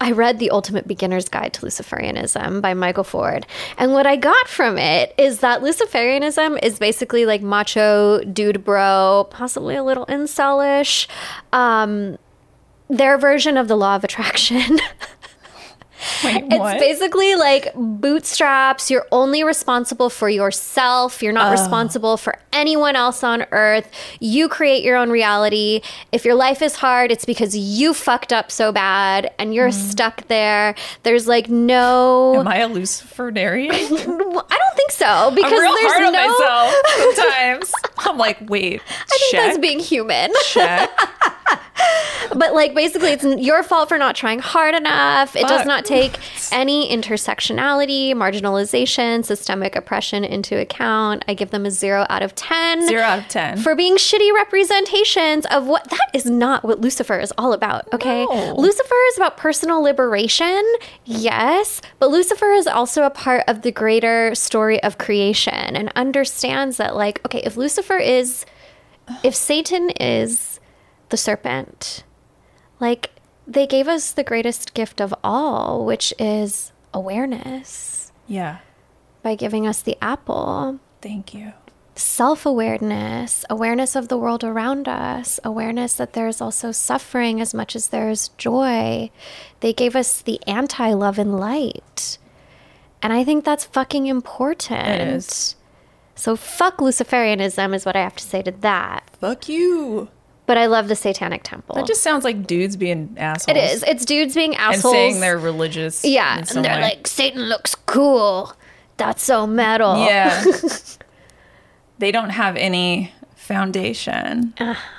I 0.00 0.12
read 0.12 0.38
The 0.38 0.50
Ultimate 0.50 0.88
Beginner's 0.88 1.28
Guide 1.28 1.52
to 1.54 1.66
Luciferianism 1.66 2.62
by 2.62 2.72
Michael 2.72 3.04
Ford. 3.04 3.46
And 3.76 3.92
what 3.92 4.06
I 4.06 4.16
got 4.16 4.48
from 4.48 4.78
it 4.78 5.14
is 5.18 5.40
that 5.40 5.60
Luciferianism 5.60 6.58
is 6.62 6.78
basically 6.78 7.26
like 7.26 7.42
macho, 7.42 8.24
dude 8.24 8.64
bro, 8.64 9.28
possibly 9.30 9.76
a 9.76 9.82
little 9.84 10.06
incelish, 10.06 11.06
um, 11.52 12.18
their 12.88 13.18
version 13.18 13.58
of 13.58 13.68
the 13.68 13.76
law 13.76 13.94
of 13.94 14.02
attraction. 14.02 14.78
Wait, 16.24 16.44
It's 16.50 16.80
basically 16.80 17.34
like 17.34 17.72
bootstraps. 17.74 18.90
You're 18.90 19.06
only 19.12 19.44
responsible 19.44 20.10
for 20.10 20.28
yourself. 20.28 21.22
You're 21.22 21.32
not 21.32 21.48
oh. 21.48 21.52
responsible 21.52 22.16
for 22.16 22.38
anyone 22.52 22.96
else 22.96 23.22
on 23.22 23.46
earth. 23.52 23.90
You 24.18 24.48
create 24.48 24.82
your 24.82 24.96
own 24.96 25.10
reality. 25.10 25.82
If 26.12 26.24
your 26.24 26.34
life 26.34 26.62
is 26.62 26.76
hard, 26.76 27.10
it's 27.12 27.24
because 27.24 27.56
you 27.56 27.94
fucked 27.94 28.32
up 28.32 28.50
so 28.50 28.72
bad 28.72 29.32
and 29.38 29.54
you're 29.54 29.68
mm. 29.68 29.90
stuck 29.90 30.26
there. 30.28 30.74
There's 31.02 31.28
like 31.28 31.48
no. 31.48 32.36
Am 32.40 32.48
I 32.48 32.58
a 32.58 32.68
Luciferian? 32.68 33.70
I 33.74 33.76
don't 33.76 34.76
think 34.76 34.90
so 34.90 35.32
because 35.34 35.50
there's 35.50 35.92
hard 35.92 36.04
on 36.04 36.12
no. 36.12 36.28
myself 36.28 36.74
sometimes. 37.16 37.72
I'm 37.98 38.18
like, 38.18 38.38
wait, 38.48 38.80
I 38.88 39.18
think 39.18 39.32
check, 39.32 39.46
that's 39.46 39.58
being 39.58 39.78
human. 39.78 40.32
check. 40.44 40.90
But 42.34 42.54
like 42.54 42.74
basically 42.74 43.10
it's 43.10 43.24
your 43.24 43.62
fault 43.62 43.88
for 43.88 43.98
not 43.98 44.14
trying 44.14 44.38
hard 44.38 44.74
enough. 44.74 45.34
It 45.34 45.48
does 45.48 45.66
not 45.66 45.84
take 45.84 46.16
any 46.52 46.94
intersectionality, 46.94 48.12
marginalization, 48.12 49.24
systemic 49.24 49.74
oppression 49.74 50.22
into 50.24 50.56
account. 50.60 51.24
I 51.26 51.34
give 51.34 51.50
them 51.50 51.66
a 51.66 51.70
0 51.70 52.06
out 52.08 52.22
of 52.22 52.34
10. 52.34 52.86
Zero 52.86 53.02
out 53.02 53.18
of 53.18 53.28
ten. 53.28 53.58
For 53.58 53.74
being 53.74 53.96
shitty 53.96 54.32
representations 54.34 55.44
of 55.46 55.66
what 55.66 55.90
that 55.90 56.10
is 56.12 56.26
not 56.26 56.62
what 56.64 56.80
Lucifer 56.80 57.18
is 57.18 57.32
all 57.36 57.52
about, 57.52 57.92
okay? 57.92 58.24
No. 58.26 58.54
Lucifer 58.56 58.94
is 59.08 59.16
about 59.16 59.36
personal 59.36 59.80
liberation, 59.82 60.62
yes, 61.04 61.80
but 61.98 62.10
Lucifer 62.10 62.52
is 62.52 62.66
also 62.66 63.02
a 63.02 63.10
part 63.10 63.44
of 63.48 63.62
the 63.62 63.72
greater 63.72 64.34
story 64.34 64.82
of 64.82 64.98
creation 64.98 65.76
and 65.76 65.92
understands 65.96 66.76
that, 66.76 66.96
like, 66.96 67.20
okay, 67.26 67.42
if 67.44 67.56
Lucifer 67.56 67.96
is, 67.98 68.46
if 69.22 69.34
Satan 69.34 69.90
is 69.90 70.49
the 71.10 71.16
serpent, 71.16 72.04
like, 72.78 73.10
they 73.46 73.66
gave 73.66 73.88
us 73.88 74.12
the 74.12 74.24
greatest 74.24 74.74
gift 74.74 75.00
of 75.00 75.14
all, 75.24 75.84
which 75.84 76.14
is 76.18 76.72
awareness 76.94 78.12
yeah. 78.26 78.58
by 79.22 79.34
giving 79.34 79.66
us 79.66 79.82
the 79.82 79.96
apple 80.00 80.78
Thank 81.02 81.34
you. 81.34 81.52
self 81.96 82.46
awareness, 82.46 83.44
awareness 83.50 83.96
of 83.96 84.08
the 84.08 84.16
world 84.18 84.44
around 84.44 84.86
us, 84.88 85.40
awareness 85.42 85.94
that 85.94 86.12
there's 86.12 86.40
also 86.40 86.70
suffering 86.72 87.40
as 87.40 87.52
much 87.52 87.74
as 87.74 87.88
there's 87.88 88.28
joy. 88.38 89.10
They 89.60 89.72
gave 89.72 89.96
us 89.96 90.22
the 90.22 90.40
anti 90.46 90.92
love 90.92 91.18
and 91.18 91.38
light. 91.38 92.18
And 93.02 93.12
I 93.12 93.24
think 93.24 93.44
that's 93.44 93.64
fucking 93.64 94.06
important. 94.06 94.88
It 94.88 95.08
is. 95.08 95.56
So 96.14 96.36
fuck 96.36 96.78
Luciferianism 96.78 97.74
is 97.74 97.86
what 97.86 97.96
I 97.96 98.00
have 98.02 98.16
to 98.16 98.24
say 98.24 98.42
to 98.42 98.50
that. 98.50 99.08
Fuck 99.18 99.48
you. 99.48 100.10
But 100.50 100.58
I 100.58 100.66
love 100.66 100.88
the 100.88 100.96
Satanic 100.96 101.44
Temple. 101.44 101.76
That 101.76 101.86
just 101.86 102.02
sounds 102.02 102.24
like 102.24 102.44
dudes 102.44 102.76
being 102.76 103.14
assholes. 103.16 103.56
it 103.56 103.60
is. 103.60 103.84
It's 103.84 104.04
dudes 104.04 104.34
being 104.34 104.56
assholes. 104.56 104.92
And 104.92 104.92
saying 104.92 105.20
they're 105.20 105.38
religious. 105.38 106.04
yeah, 106.04 106.38
and 106.38 106.64
they're 106.64 106.74
way. 106.74 106.80
like 106.80 107.06
Satan 107.06 107.42
looks 107.42 107.76
cool. 107.76 108.52
That's 108.96 109.22
so 109.22 109.46
metal. 109.46 109.96
Yeah. 110.04 110.44
they 111.98 112.10
don't 112.10 112.30
have 112.30 112.56
any 112.56 113.12
foundation. 113.40 114.54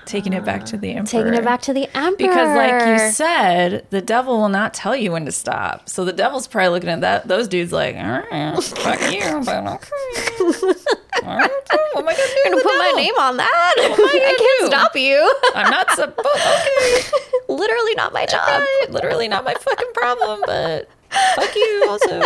taking 0.05 0.33
it 0.33 0.43
back 0.43 0.65
to 0.65 0.77
the 0.77 0.89
uh-huh. 0.89 0.99
emperor. 0.99 1.23
Taking 1.23 1.33
it 1.35 1.45
back 1.45 1.61
to 1.61 1.73
the 1.73 1.87
emperor. 1.95 2.27
Because, 2.27 2.55
like 2.57 2.99
you 3.01 3.11
said, 3.11 3.85
the 3.91 4.01
devil 4.01 4.37
will 4.37 4.49
not 4.49 4.73
tell 4.73 4.95
you 4.95 5.11
when 5.11 5.25
to 5.25 5.31
stop. 5.31 5.87
So 5.87 6.03
the 6.03 6.11
devil's 6.13 6.47
probably 6.47 6.69
looking 6.69 6.89
at 6.89 7.01
that 7.01 7.27
those 7.27 7.47
dudes 7.47 7.71
like, 7.71 7.95
all 7.95 8.23
right, 8.31 8.63
fuck 8.63 8.99
you, 9.11 9.41
but 9.45 9.67
okay. 9.67 10.73
All 11.23 11.37
right, 11.37 11.51
what 11.93 12.03
am 12.03 12.07
I 12.09 12.13
gonna 12.13 12.27
do? 12.27 12.41
gonna 12.45 12.55
with 12.55 12.63
the 12.63 12.69
put 12.69 12.77
my 12.79 12.93
name 12.95 13.13
on 13.19 13.37
that. 13.37 13.73
I 13.77 13.83
I 13.91 14.35
can't 14.37 14.61
do? 14.61 14.65
stop 14.67 14.95
you. 14.95 15.39
I'm 15.55 15.69
not 15.69 15.89
supposed. 15.91 16.17
Okay, 16.41 17.03
Literally 17.47 17.93
not 17.95 18.13
my 18.13 18.25
job. 18.25 18.47
right, 18.47 18.85
literally 18.89 19.27
not 19.27 19.43
my 19.43 19.53
fucking 19.53 19.91
problem, 19.93 20.41
but 20.45 20.89
fuck 21.35 21.55
you 21.55 21.85
also. 21.89 22.21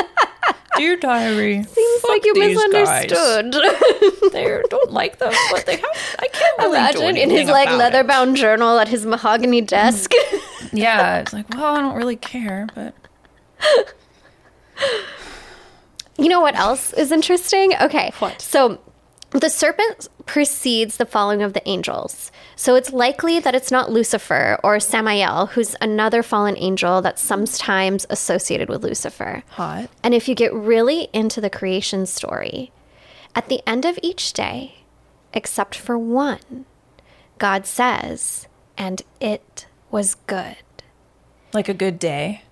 Dear 0.78 0.98
diary, 0.98 1.64
Seems 1.70 2.02
fuck 2.02 2.10
like 2.10 2.26
you 2.26 2.34
these 2.34 2.58
guys. 2.58 3.08
misunderstood. 3.08 3.56
They 4.34 4.62
don't 4.70 4.92
like 4.92 5.20
them, 5.20 5.34
but 5.52 5.66
they 5.66 5.78
have. 5.78 6.16
I 6.20 6.28
can't 6.28 6.58
really 6.58 6.78
Imagine 6.78 7.16
in 7.18 7.30
his 7.30 7.48
like 7.48 7.70
leather 7.70 8.04
bound 8.04 8.36
journal 8.36 8.78
at 8.80 8.90
his 8.90 9.06
mahogany 9.06 9.62
desk. 9.62 10.12
Yeah, 10.74 11.20
it's 11.20 11.32
like, 11.32 11.48
well, 11.54 11.76
I 11.78 11.80
don't 11.80 11.96
really 11.96 12.18
care, 12.18 12.68
but 12.76 12.94
you 16.18 16.28
know 16.28 16.42
what 16.42 16.56
else 16.56 16.92
is 16.94 17.14
interesting? 17.14 17.74
Okay. 17.82 18.12
What? 18.20 18.42
So 18.42 18.80
the 19.32 19.50
serpent 19.50 20.10
precedes 20.26 20.98
the 20.98 21.06
falling 21.06 21.42
of 21.42 21.54
the 21.54 21.66
angels. 21.68 22.30
So 22.56 22.76
it's 22.76 22.94
likely 22.94 23.40
that 23.40 23.54
it's 23.56 23.72
not 23.72 23.92
Lucifer 23.92 24.58
or 24.64 24.80
Samael, 24.80 25.48
who's 25.48 25.76
another 25.82 26.24
fallen 26.24 26.56
angel 26.58 27.02
that's 27.02 27.22
sometimes 27.22 28.06
associated 28.10 28.70
with 28.70 28.84
Lucifer. 28.84 29.44
hot. 29.50 29.90
And 30.04 30.14
if 30.14 30.28
you 30.30 30.36
get 30.36 30.54
really 30.54 31.10
into 31.12 31.42
the 31.42 31.50
creation 31.50 32.06
story, 32.06 32.72
at 33.36 33.50
the 33.50 33.62
end 33.68 33.84
of 33.86 34.00
each 34.02 34.32
day, 34.32 34.76
except 35.34 35.76
for 35.76 35.98
one, 35.98 36.66
God 37.40 37.66
says, 37.66 38.48
and 38.78 39.02
it 39.20 39.68
was 39.92 40.16
good. 40.16 40.56
Like 41.54 41.68
a 41.68 41.74
good 41.74 42.00
day. 42.00 42.44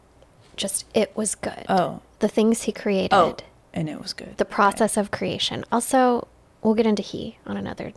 Just 0.57 0.85
it 0.93 1.15
was 1.15 1.33
good. 1.35 1.65
Oh. 1.69 2.01
The 2.19 2.27
things 2.27 2.63
he 2.63 2.71
created, 2.73 3.13
Oh, 3.13 3.37
and 3.73 3.89
it 3.89 4.01
was 4.01 4.13
good. 4.13 4.37
the 4.37 4.45
process 4.45 4.97
of 4.97 5.11
creation. 5.11 5.63
Also, 5.71 6.27
we'll 6.61 6.75
get 6.75 6.85
into 6.85 7.01
he 7.01 7.37
on 7.45 7.55
another. 7.57 7.93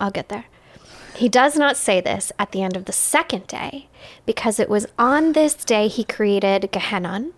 I'll 0.00 0.10
get 0.12 0.28
there. 0.28 0.46
He 1.16 1.28
does 1.28 1.56
not 1.56 1.76
say 1.76 2.00
this 2.00 2.32
at 2.38 2.52
the 2.52 2.62
end 2.62 2.76
of 2.76 2.84
the 2.86 2.92
second 2.92 3.46
day 3.46 3.88
because 4.26 4.58
it 4.60 4.68
was 4.68 4.86
on 4.98 5.32
this 5.32 5.54
day 5.54 5.88
he 5.88 6.04
created 6.04 6.70
Gehenna 6.72 7.30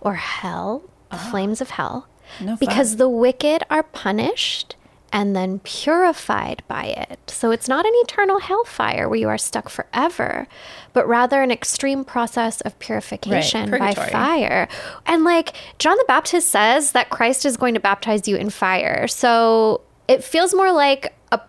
or 0.00 0.14
hell, 0.14 0.82
the 1.10 1.16
flames 1.18 1.60
of 1.60 1.70
hell, 1.70 2.06
Ah. 2.40 2.44
No 2.44 2.56
because 2.56 2.96
the 2.96 3.08
wicked 3.08 3.62
are 3.70 3.82
punished 3.82 4.76
and 5.12 5.36
then 5.36 5.60
purified 5.60 6.62
by 6.66 6.84
it. 6.86 7.20
So 7.30 7.50
it's 7.52 7.68
not 7.68 7.86
an 7.86 7.92
eternal 7.96 8.40
hellfire 8.40 9.08
where 9.08 9.18
you 9.18 9.28
are 9.28 9.38
stuck 9.38 9.68
forever, 9.68 10.48
but 10.92 11.06
rather 11.06 11.40
an 11.42 11.52
extreme 11.52 12.04
process 12.04 12.60
of 12.62 12.76
purification 12.80 13.70
by 13.70 13.78
purgatory. 13.78 14.10
fire. 14.10 14.68
And 15.06 15.22
like 15.22 15.52
John 15.78 15.96
the 15.98 16.04
Baptist 16.08 16.48
says 16.48 16.92
that 16.92 17.10
Christ 17.10 17.44
is 17.46 17.56
going 17.56 17.74
to 17.74 17.80
baptize 17.80 18.26
you 18.26 18.36
in 18.36 18.50
fire. 18.50 19.06
So 19.06 19.82
it 20.08 20.24
feels 20.24 20.52
more 20.54 20.72
like 20.72 21.14
a 21.30 21.40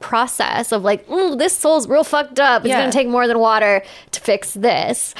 process 0.00 0.72
of 0.72 0.82
like, 0.82 1.08
ooh, 1.10 1.36
this 1.36 1.56
soul's 1.56 1.86
real 1.88 2.04
fucked 2.04 2.40
up. 2.40 2.62
It's 2.62 2.70
Yeah. 2.70 2.80
going 2.80 2.90
to 2.90 2.96
take 2.96 3.06
more 3.08 3.26
than 3.28 3.38
water 3.38 3.82
to 4.10 4.20
fix 4.20 4.54
this. 4.54 5.14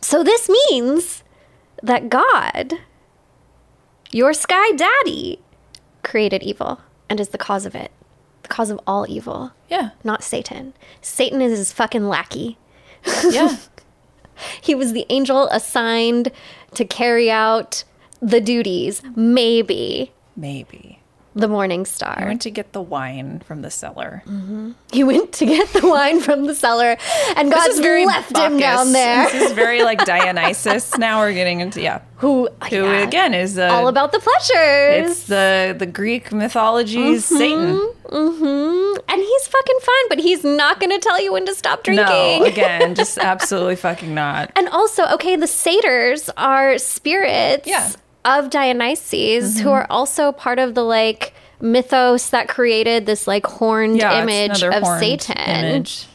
So 0.00 0.22
this 0.22 0.48
means 0.48 1.22
that 1.82 2.08
God, 2.08 2.74
your 4.10 4.32
sky 4.34 4.72
daddy, 4.72 5.40
created 6.02 6.42
evil 6.42 6.80
and 7.08 7.18
is 7.20 7.30
the 7.30 7.38
cause 7.38 7.64
of 7.66 7.74
it, 7.74 7.90
the 8.42 8.48
cause 8.48 8.70
of 8.70 8.78
all 8.86 9.06
evil, 9.08 9.52
Yeah. 9.68 9.90
not 10.04 10.22
Satan. 10.22 10.74
Satan 11.00 11.40
is 11.40 11.58
his 11.58 11.72
fucking 11.72 12.08
lackey. 12.08 12.58
Yeah. 13.30 13.56
He 14.60 14.74
was 14.74 14.92
the 14.92 15.06
angel 15.08 15.46
assigned 15.48 16.32
to 16.74 16.84
carry 16.84 17.30
out 17.30 17.84
the 18.20 18.40
duties, 18.40 19.02
maybe. 19.14 20.10
Maybe. 20.36 21.01
The 21.34 21.48
morning 21.48 21.80
I 21.80 21.84
star. 21.84 22.24
went 22.26 22.42
to 22.42 22.50
get 22.50 22.72
the 22.72 22.82
wine 22.82 23.40
from 23.40 23.62
the 23.62 23.70
cellar. 23.70 24.22
He 24.92 25.04
went 25.04 25.32
to 25.34 25.46
get 25.46 25.68
the 25.72 25.86
wine 25.86 26.20
from 26.20 26.46
the 26.46 26.54
cellar, 26.54 26.96
and 27.36 27.50
God 27.50 27.66
This 27.68 27.74
is 27.74 27.80
very 27.80 28.06
left 28.06 28.36
him 28.36 28.58
down 28.58 28.92
there. 28.92 29.30
This 29.30 29.50
is 29.50 29.52
very 29.52 29.82
like 29.82 30.04
Dionysus. 30.04 30.96
now 30.98 31.20
we're 31.20 31.32
getting 31.32 31.60
into 31.60 31.80
yeah. 31.80 32.02
Who, 32.16 32.48
Who 32.70 32.76
yeah, 32.76 32.98
again 33.02 33.34
is 33.34 33.58
uh, 33.58 33.64
all 33.72 33.88
about 33.88 34.12
the 34.12 34.20
pleasures. 34.20 35.10
It's 35.10 35.26
the 35.26 35.74
the 35.76 35.86
Greek 35.86 36.32
mythology's 36.32 37.24
Satan. 37.24 37.80
Mm-hmm. 38.04 39.00
And 39.08 39.20
he's 39.20 39.46
fucking 39.48 39.78
fine, 39.80 40.08
but 40.08 40.18
he's 40.18 40.44
not 40.44 40.78
going 40.80 40.90
to 40.90 40.98
tell 40.98 41.20
you 41.20 41.32
when 41.32 41.46
to 41.46 41.54
stop 41.54 41.82
drinking. 41.82 42.06
No, 42.06 42.44
again, 42.44 42.94
just 42.94 43.16
absolutely 43.32 43.76
fucking 43.76 44.14
not. 44.14 44.52
And 44.54 44.68
also, 44.68 45.06
okay, 45.14 45.34
the 45.36 45.46
satyrs 45.46 46.28
are 46.36 46.78
spirits 46.78 47.66
Yeah. 47.66 47.90
Of 48.24 48.50
Dionysus 48.50 49.58
who 49.58 49.64
mm-hmm. 49.64 49.68
are 49.68 49.86
also 49.90 50.32
part 50.32 50.58
of 50.58 50.74
the 50.74 50.84
like 50.84 51.34
mythos 51.60 52.30
that 52.30 52.48
created 52.48 53.06
this 53.06 53.26
like 53.26 53.46
horned 53.46 53.96
Yeah, 53.96 54.22
image 54.22 54.62
of 54.62 54.82
horned 54.82 55.00
Satan. 55.00 55.64
Image. 55.64 56.06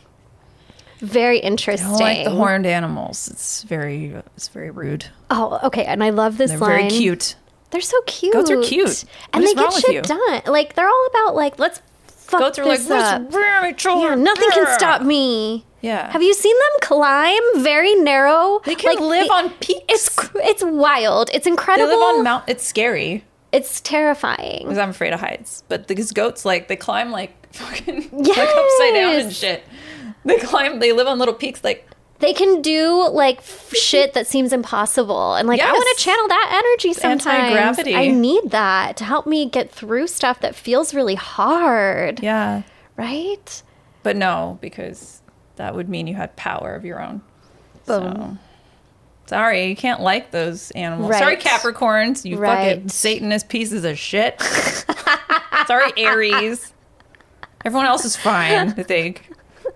Very 1.00 1.40
interesting. 1.40 1.92
like 1.92 2.24
the 2.24 2.32
horned 2.32 2.66
animals. 2.66 3.28
It's 3.28 3.64
very 3.64 4.16
it's 4.36 4.48
very 4.48 4.72
rude. 4.72 5.06
Oh, 5.30 5.60
okay. 5.64 5.86
And 5.86 6.04
I 6.04 6.10
love 6.10 6.38
this 6.38 6.52
They're 6.52 6.60
line. 6.60 6.70
very 6.70 6.90
cute. 6.90 7.36
They're 7.70 7.82
so 7.82 8.02
cute. 8.06 8.34
Goats 8.34 8.50
are 8.50 8.62
cute. 8.62 9.04
And 9.34 9.44
What 9.44 9.50
is 9.50 9.54
they 9.54 9.62
get 9.62 9.74
shit 9.74 10.04
done. 10.06 10.42
Like 10.48 10.74
they're 10.74 10.88
all 10.88 11.08
about 11.12 11.36
like 11.36 11.60
let's 11.60 11.82
fuck 12.08 12.40
Goats 12.40 12.60
are 12.60 12.66
like 12.66 12.80
this 12.80 12.90
up. 12.90 13.22
"What's 13.24 13.36
very? 13.36 13.76
Yeah, 13.86 14.16
nothing 14.16 14.50
can 14.52 14.74
stop 14.78 15.02
me. 15.02 15.66
Yeah. 15.88 16.12
Have 16.12 16.22
you 16.22 16.34
seen 16.34 16.56
them 16.56 16.80
climb 16.90 17.42
very 17.58 17.96
narrow? 17.96 18.60
They 18.66 18.76
can 18.76 18.92
like, 18.96 19.00
live 19.00 19.30
on 19.32 19.50
peaks. 19.66 19.82
It's 19.90 20.10
it's 20.36 20.64
wild. 20.64 21.30
It's 21.34 21.48
incredible. 21.48 21.88
They 21.88 21.96
live 21.96 22.16
on 22.18 22.24
mount. 22.24 22.44
It's 22.48 22.64
scary 22.66 23.24
It's 23.52 23.80
terrifying. 23.82 24.64
because 24.64 24.78
I'm 24.78 24.90
afraid 24.90 25.14
of 25.14 25.20
heights. 25.22 25.64
But 25.70 25.88
these 25.88 26.12
goats, 26.12 26.44
like, 26.46 26.68
they 26.68 26.76
climb 26.76 27.12
like 27.12 27.32
fucking 27.54 28.10
like 28.12 28.38
upside 28.38 28.94
down 28.94 29.14
and 29.16 29.34
shit. 29.34 29.64
They 30.26 30.38
climb. 30.40 30.80
They 30.80 30.92
live 30.92 31.08
on 31.08 31.18
little 31.20 31.34
peaks. 31.34 31.64
Like, 31.64 31.88
They 32.20 32.34
can 32.34 32.62
do 32.62 33.08
like 33.10 33.40
shit 33.74 34.14
that 34.14 34.28
seems 34.28 34.52
impossible, 34.52 35.36
and 35.36 35.48
like 35.48 35.62
I 35.62 35.72
want 35.72 35.98
to 35.98 36.04
channel 36.04 36.28
that 36.28 36.62
energy 36.64 36.94
sometimes. 36.94 37.26
anti-gravity. 37.28 37.96
I 37.96 38.10
need 38.10 38.52
that 38.52 38.98
to 38.98 39.04
help 39.06 39.26
me 39.26 39.48
get 39.50 39.72
through 39.72 40.08
stuff 40.08 40.42
that 40.42 40.54
feels 40.56 40.94
really 40.94 41.16
hard. 41.16 42.22
yeah. 42.22 42.64
Right? 42.98 43.64
But 44.04 44.16
no, 44.18 44.58
because 44.60 45.22
that 45.58 45.76
would 45.76 45.90
mean 45.90 46.08
you 46.08 46.16
had 46.16 46.36
power 46.36 46.74
of 46.74 46.86
your 46.86 47.02
own. 47.02 47.22
Boom. 47.86 48.40
So, 49.26 49.36
sorry, 49.36 49.66
you 49.68 49.76
can't 49.76 50.02
like 50.02 50.32
those 50.32 50.72
animals. 50.72 51.12
Right. 51.12 51.20
Sorry, 51.20 51.38
Capricorns, 51.38 52.26
you 52.26 52.38
fucking 52.38 52.90
Satanist 52.90 53.50
pieces 53.50 53.84
of 53.84 53.98
shit. 54.00 54.42
sorry, 55.68 55.92
Aries. 55.98 56.74
Everyone 57.66 57.86
else 57.86 58.06
is 58.06 58.16
fine, 58.16 58.70
I 58.78 58.84
think. 58.84 59.32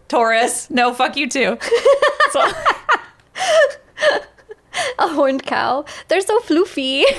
Taurus, 0.07 0.69
no, 0.69 0.93
fuck 0.93 1.17
you 1.17 1.27
too. 1.29 1.57
So, 2.31 2.51
A 4.99 5.07
horned 5.09 5.43
cow. 5.43 5.85
They're 6.07 6.21
so 6.21 6.39
floofy. 6.39 7.03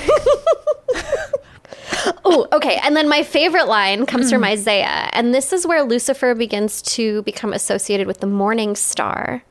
oh, 2.25 2.47
okay. 2.53 2.79
And 2.83 2.97
then 2.97 3.09
my 3.09 3.23
favorite 3.23 3.67
line 3.69 4.07
comes 4.07 4.31
from 4.31 4.45
Isaiah, 4.45 5.09
and 5.13 5.35
this 5.35 5.53
is 5.53 5.67
where 5.67 5.83
Lucifer 5.83 6.35
begins 6.35 6.83
to 6.83 7.23
become 7.23 7.53
associated 7.53 8.07
with 8.07 8.21
the 8.21 8.27
morning 8.27 8.75
star. 8.77 9.43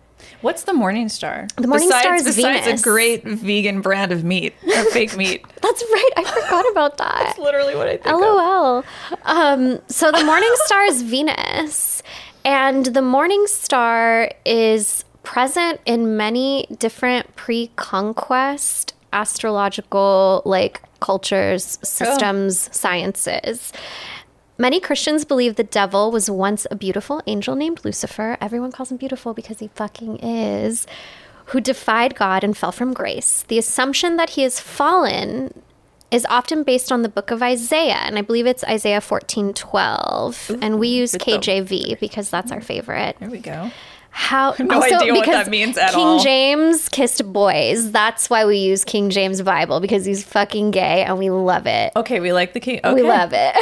what's 0.41 0.63
the 0.63 0.73
Morning 0.73 1.07
Star? 1.07 1.47
The 1.57 1.67
Morning 1.67 1.87
besides, 1.89 2.03
Star 2.03 2.15
is 2.15 2.23
besides 2.35 2.65
Venus. 2.65 2.81
a 2.81 2.83
great 2.83 3.23
vegan 3.23 3.81
brand 3.81 4.11
of 4.11 4.23
meat, 4.23 4.53
of 4.75 4.87
fake 4.91 5.15
meat. 5.15 5.45
That's 5.61 5.83
right. 5.91 6.09
I 6.17 6.23
forgot 6.23 6.65
about 6.71 6.97
that. 7.03 7.21
That's 7.25 7.37
literally 7.39 7.75
what 7.75 7.87
I 7.87 7.97
think. 7.97 8.07
of. 8.07 8.19
LOL. 8.21 8.83
Um, 9.25 9.79
so 9.87 10.11
the 10.11 10.23
morning 10.23 10.51
star 10.65 10.83
is 10.85 11.03
Venus, 11.03 12.01
and 12.43 12.87
the 12.87 13.01
morning 13.03 13.45
star 13.47 14.31
is 14.45 15.05
present 15.23 15.79
in 15.85 16.17
many 16.17 16.65
different 16.79 17.35
pre-conquest 17.35 18.95
astrological 19.13 20.41
like 20.45 20.81
cultures, 21.01 21.77
oh. 21.81 21.85
systems, 21.85 22.69
sciences. 22.71 23.73
Many 24.57 24.79
Christians 24.79 25.25
believe 25.25 25.55
the 25.55 25.63
devil 25.63 26.11
was 26.11 26.29
once 26.29 26.67
a 26.69 26.75
beautiful 26.75 27.21
angel 27.25 27.55
named 27.55 27.83
Lucifer. 27.83 28.37
Everyone 28.39 28.71
calls 28.71 28.91
him 28.91 28.97
beautiful 28.97 29.33
because 29.33 29.59
he 29.59 29.69
fucking 29.69 30.17
is. 30.17 30.85
Who 31.45 31.59
defied 31.59 32.15
God 32.15 32.43
and 32.43 32.55
fell 32.55 32.71
from 32.71 32.93
grace. 32.93 33.43
The 33.47 33.57
assumption 33.57 34.17
that 34.17 34.31
he 34.31 34.43
has 34.43 34.59
fallen 34.59 35.61
is 36.11 36.25
often 36.29 36.63
based 36.63 36.91
on 36.91 37.01
the 37.01 37.09
book 37.09 37.31
of 37.31 37.41
Isaiah, 37.41 38.01
and 38.03 38.17
I 38.17 38.21
believe 38.21 38.45
it's 38.45 38.63
Isaiah 38.65 39.01
fourteen 39.01 39.53
twelve. 39.53 40.51
and 40.61 40.77
we 40.77 40.89
use 40.89 41.13
though. 41.13 41.19
KJV 41.19 41.99
because 41.99 42.29
that's 42.29 42.51
our 42.51 42.61
favorite. 42.61 43.15
There 43.19 43.29
we 43.29 43.39
go. 43.39 43.71
How 44.13 44.53
no 44.59 44.83
idea 44.83 45.13
what 45.13 45.25
that 45.25 45.47
means 45.49 45.77
at 45.77 45.93
King 45.93 46.05
all. 46.05 46.19
James 46.19 46.89
kissed 46.89 47.31
boys. 47.31 47.91
That's 47.91 48.29
why 48.29 48.45
we 48.45 48.57
use 48.57 48.83
King 48.83 49.09
James 49.09 49.41
Bible 49.41 49.79
because 49.79 50.03
he's 50.03 50.21
fucking 50.23 50.71
gay 50.71 51.03
and 51.03 51.17
we 51.17 51.29
love 51.29 51.65
it. 51.65 51.93
Okay, 51.95 52.19
we 52.19 52.33
like 52.33 52.51
the 52.53 52.59
king. 52.59 52.81
Okay. 52.83 52.93
We 52.93 53.03
love 53.07 53.31
it. 53.33 53.53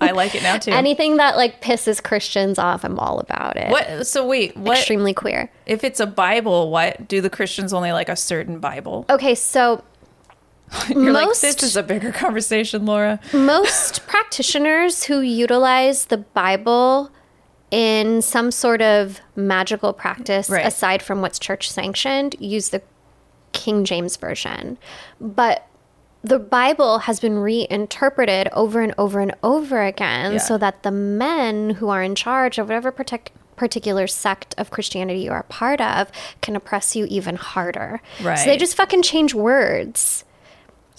I, 0.00 0.08
I 0.08 0.10
like 0.12 0.34
it 0.34 0.42
now 0.42 0.56
too. 0.56 0.70
Anything 0.72 1.18
that 1.18 1.36
like 1.36 1.60
pisses 1.60 2.02
Christians 2.02 2.58
off, 2.58 2.84
I'm 2.84 2.98
all 2.98 3.20
about 3.20 3.56
it. 3.56 3.70
What? 3.70 4.06
So 4.06 4.26
wait, 4.26 4.56
what? 4.56 4.78
Extremely 4.78 5.12
queer. 5.12 5.50
If 5.66 5.84
it's 5.84 6.00
a 6.00 6.06
Bible, 6.06 6.70
what 6.70 7.06
do 7.06 7.20
the 7.20 7.30
Christians 7.30 7.74
only 7.74 7.92
like 7.92 8.08
a 8.08 8.16
certain 8.16 8.60
Bible? 8.60 9.04
Okay, 9.10 9.34
so 9.34 9.84
You're 10.88 11.12
most- 11.12 11.42
like, 11.42 11.52
this 11.54 11.62
is 11.62 11.76
a 11.76 11.82
bigger 11.82 12.12
conversation, 12.12 12.86
Laura. 12.86 13.20
most 13.34 14.06
practitioners 14.06 15.04
who 15.04 15.20
utilize 15.20 16.06
the 16.06 16.18
Bible 16.18 17.10
in 17.70 18.20
some 18.22 18.50
sort 18.50 18.82
of 18.82 19.20
magical 19.36 19.92
practice 19.92 20.50
Right. 20.50 20.66
aside 20.66 21.02
from 21.02 21.20
what's 21.22 21.38
church 21.38 21.70
sanctioned 21.70 22.34
use 22.38 22.70
the 22.70 22.82
King 23.52 23.84
James 23.84 24.16
version. 24.16 24.78
But 25.20 25.66
the 26.22 26.38
Bible 26.38 26.98
has 27.00 27.18
been 27.20 27.38
reinterpreted 27.38 28.48
over 28.52 28.80
and 28.80 28.94
over 28.98 29.20
and 29.20 29.34
over 29.42 29.82
again 29.82 30.32
Yeah. 30.34 30.38
so 30.38 30.58
that 30.58 30.82
the 30.82 30.90
men 30.90 31.70
who 31.70 31.88
are 31.88 32.02
in 32.02 32.14
charge 32.14 32.58
of 32.58 32.68
whatever 32.68 32.90
protect 32.92 33.30
particular 33.56 34.06
sect 34.06 34.54
of 34.56 34.70
Christianity 34.70 35.20
you 35.20 35.30
are 35.32 35.40
a 35.40 35.44
part 35.44 35.80
of 35.80 36.10
can 36.40 36.56
oppress 36.56 36.96
you 36.96 37.06
even 37.10 37.36
harder. 37.36 38.00
So 38.18 38.44
they 38.46 38.56
just 38.56 38.74
fucking 38.76 39.02
change 39.02 39.34
words. 39.34 40.24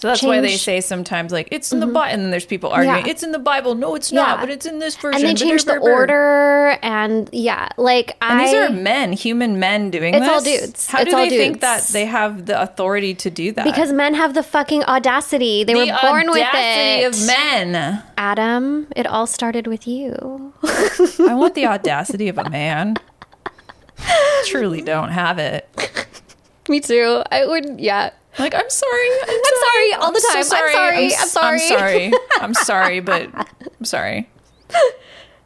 So 0.02 0.08
that's 0.08 0.20
why 0.24 0.40
they 0.40 0.56
say 0.56 0.80
sometimes 0.80 1.30
like 1.30 1.46
it's 1.52 1.70
in 1.70 1.78
the 1.78 1.86
mm-hmm. 1.86 1.92
Bible, 1.94 2.12
and 2.12 2.22
then 2.22 2.30
there's 2.32 2.44
people 2.44 2.70
arguing 2.70 3.06
Yeah. 3.06 3.12
it's 3.12 3.22
in 3.22 3.30
the 3.30 3.38
Bible. 3.38 3.76
No, 3.76 3.94
it's 3.94 4.10
not, 4.10 4.30
Yeah. 4.30 4.40
but 4.40 4.50
it's 4.50 4.66
in 4.66 4.80
this 4.80 4.96
version. 4.96 5.24
And 5.24 5.30
they 5.38 5.40
change 5.40 5.64
the 5.64 5.78
order 5.78 6.76
and 6.82 7.30
yeah, 7.32 7.68
like 7.76 8.16
I, 8.20 8.32
And 8.32 8.40
these 8.40 8.52
are 8.52 8.70
men, 8.70 9.12
human 9.12 9.60
men 9.60 9.92
doing 9.92 10.14
It's 10.14 10.26
this. 10.26 10.28
all 10.28 10.42
dudes. 10.42 10.86
How 10.88 11.02
It's 11.02 11.10
do 11.12 11.16
they 11.16 11.28
think 11.28 11.60
that 11.60 11.84
they 11.92 12.06
have 12.06 12.46
the 12.46 12.60
authority 12.60 13.14
to 13.14 13.30
do 13.30 13.52
that? 13.52 13.64
because 13.64 13.92
men 13.92 14.14
have 14.14 14.34
the 14.34 14.42
fucking 14.42 14.82
audacity. 14.86 15.62
They 15.62 15.72
the 15.72 15.78
were 15.92 15.98
born 16.02 16.26
with 16.32 16.42
audacity 16.42 17.04
it. 17.04 17.14
of 17.14 17.24
men. 17.24 18.02
Adam, 18.18 18.88
it 18.96 19.06
all 19.06 19.28
started 19.28 19.68
with 19.68 19.86
you. 19.86 20.52
I 20.64 21.34
want 21.34 21.54
the 21.54 21.66
audacity 21.66 22.28
of 22.28 22.38
a 22.38 22.50
man. 22.50 22.96
Truly 24.46 24.82
don't 24.82 25.10
have 25.10 25.38
it. 25.38 25.68
Me 26.68 26.80
too. 26.80 27.22
I 27.30 27.46
would 27.46 27.80
yeah. 27.80 28.10
Like, 28.38 28.54
I'm 28.54 28.70
sorry. 28.70 29.08
I'm, 29.28 29.40
sorry 29.60 29.92
all 29.94 30.12
the 30.12 30.20
so 30.20 30.28
time. 30.28 30.38
I'm 30.38 30.44
sorry. 30.44 31.14
I'm 31.14 31.28
sorry. 31.28 31.52
I'm 31.52 31.58
sorry. 31.58 32.12
I'm 32.40 32.54
sorry, 32.54 33.00
but 33.00 33.30
I'm 33.34 33.84
sorry. 33.84 34.30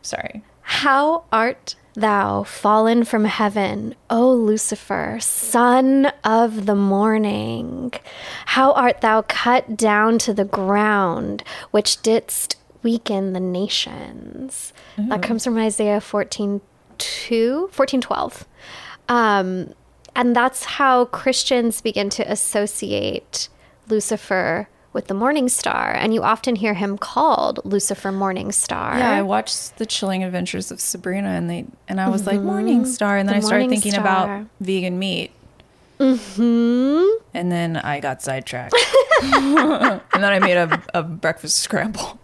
Sorry. 0.02 0.44
How 0.62 1.24
art 1.32 1.74
thou 1.94 2.44
fallen 2.44 3.04
from 3.04 3.24
heaven, 3.24 3.94
O 4.08 4.30
Lucifer, 4.32 5.18
son 5.20 6.12
of 6.22 6.66
the 6.66 6.76
morning? 6.76 7.92
How 8.46 8.72
art 8.72 9.00
thou 9.00 9.22
cut 9.22 9.76
down 9.76 10.18
to 10.18 10.32
the 10.32 10.44
ground, 10.44 11.42
which 11.72 12.02
didst 12.02 12.56
weaken 12.84 13.32
the 13.32 13.40
nations? 13.40 14.72
That 14.96 15.22
comes 15.22 15.42
from 15.44 15.58
Isaiah 15.58 16.00
14 16.00 16.60
2, 16.98 17.68
14 17.72 18.00
12. 18.00 18.48
Um, 19.08 19.74
and 20.16 20.34
that's 20.34 20.64
how 20.64 21.04
Christians 21.06 21.80
begin 21.80 22.10
to 22.10 22.30
associate 22.30 23.48
Lucifer 23.88 24.68
with 24.92 25.08
the 25.08 25.14
morning 25.14 25.48
star. 25.48 25.92
And 25.94 26.14
you 26.14 26.22
often 26.22 26.56
hear 26.56 26.72
him 26.74 26.96
called 26.96 27.60
Lucifer 27.64 28.10
Morning 28.10 28.50
Star. 28.50 28.98
Yeah, 28.98 29.10
I 29.10 29.20
watched 29.22 29.76
the 29.76 29.84
Chilling 29.84 30.24
Adventures 30.24 30.70
of 30.70 30.80
Sabrina, 30.80 31.28
and 31.28 31.50
they 31.50 31.66
and 31.86 32.00
I 32.00 32.08
was 32.08 32.26
like 32.26 32.40
Morning 32.40 32.86
Star, 32.86 33.18
and 33.18 33.28
then 33.28 33.34
Mm-hmm. 33.36 33.40
The 33.42 33.46
I 33.46 33.48
started 33.48 33.68
thinking 33.70 33.92
Star. 33.92 34.00
about 34.00 34.46
vegan 34.60 34.98
meat. 34.98 35.30
Mm-hmm. 36.00 37.24
And 37.34 37.52
then 37.52 37.76
I 37.76 38.00
got 38.00 38.22
sidetracked, 38.22 38.74
and 39.22 40.00
then 40.12 40.24
I 40.24 40.38
made 40.38 40.56
a, 40.56 40.82
a 40.94 41.02
breakfast 41.02 41.58
scramble. 41.58 42.18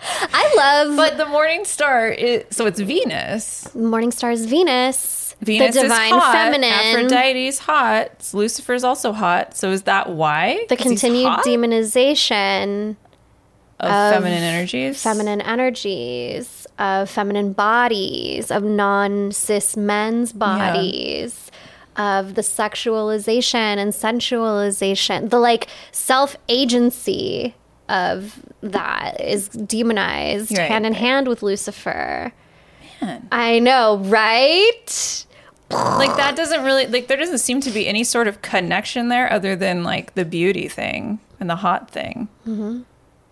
I 0.00 0.54
love 0.56 0.96
But 0.96 1.16
the 1.18 1.26
Morning 1.26 1.64
Star, 1.64 2.08
is, 2.08 2.44
so 2.50 2.66
it's 2.66 2.80
Venus. 2.80 3.74
Morning 3.74 4.10
Star 4.12 4.30
is 4.30 4.46
Venus, 4.46 5.27
Venus 5.40 5.74
the 5.74 5.82
divine 5.82 6.14
is 6.14 6.20
hot. 6.20 6.32
feminine, 6.32 6.72
Aphrodite's 6.72 7.58
hot. 7.60 8.30
Lucifer's 8.32 8.82
also 8.84 9.12
hot. 9.12 9.56
So 9.56 9.70
is 9.70 9.82
that 9.82 10.10
why? 10.10 10.66
the 10.68 10.76
continued 10.76 11.32
demonization 11.44 12.96
of, 13.80 14.12
feminine 14.14 14.42
energies. 14.42 15.00
feminine 15.02 15.40
energies, 15.40 16.66
of 16.78 17.08
feminine 17.08 17.52
bodies, 17.52 18.50
of 18.50 18.64
non 18.64 19.30
cis 19.30 19.76
men's 19.76 20.32
bodies, 20.32 21.50
of 21.96 22.34
the 22.34 22.42
sexualization 22.42 23.54
and 23.78 23.92
sensualization, 23.92 25.30
the 25.30 25.38
like 25.38 25.68
self 25.92 26.36
agency 26.48 27.54
of 27.88 28.42
that 28.60 29.20
is 29.20 29.48
demonized 29.48 30.56
Right. 30.58 30.68
hand 30.68 30.84
in 30.84 30.94
hand 30.94 31.28
with 31.28 31.42
Lucifer. 31.42 32.32
Man. 33.00 33.28
I 33.30 33.60
know, 33.60 33.98
right? 33.98 35.24
Like 35.70 36.16
that 36.16 36.34
doesn't 36.36 36.64
really 36.64 36.86
like 36.86 37.08
there 37.08 37.16
doesn't 37.16 37.38
seem 37.38 37.60
to 37.60 37.70
be 37.70 37.86
any 37.86 38.02
sort 38.04 38.26
of 38.28 38.40
connection 38.42 39.08
there 39.08 39.30
other 39.32 39.54
than 39.54 39.82
like 39.82 40.14
the 40.14 40.24
beauty 40.24 40.66
thing 40.68 41.18
and 41.40 41.48
the 41.50 41.56
hot 41.56 41.90
thing. 41.90 42.28
Mm-hmm. 42.46 42.80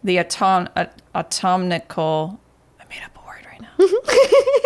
the 0.04 0.18
atom 0.18 0.68
atomical 1.14 2.38
i 2.80 2.84
made 2.90 3.02
up 3.04 3.16
a 3.16 3.26
word 3.26 3.46
right 3.50 3.60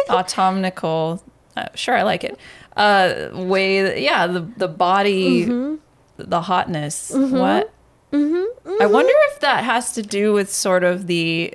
now. 0.08 0.18
Atomical 0.20 1.22
uh, 1.56 1.66
sure 1.74 1.96
i 1.96 2.02
like 2.02 2.24
it. 2.24 2.38
Uh 2.76 3.28
way 3.32 3.82
that- 3.82 4.00
yeah 4.00 4.26
the 4.26 4.40
the 4.56 4.68
body 4.68 5.46
Mm-hmm. 5.46 5.74
the 6.18 6.40
hotness 6.42 7.12
what? 7.14 7.72
I 8.12 8.86
wonder 8.86 9.12
if 9.30 9.40
that 9.40 9.62
has 9.64 9.92
to 9.92 10.02
do 10.02 10.32
with 10.32 10.50
sort 10.52 10.82
of 10.84 11.06
the 11.06 11.54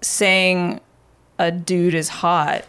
saying 0.00 0.80
a 1.38 1.50
dude 1.50 1.94
is 1.94 2.08
hot 2.08 2.64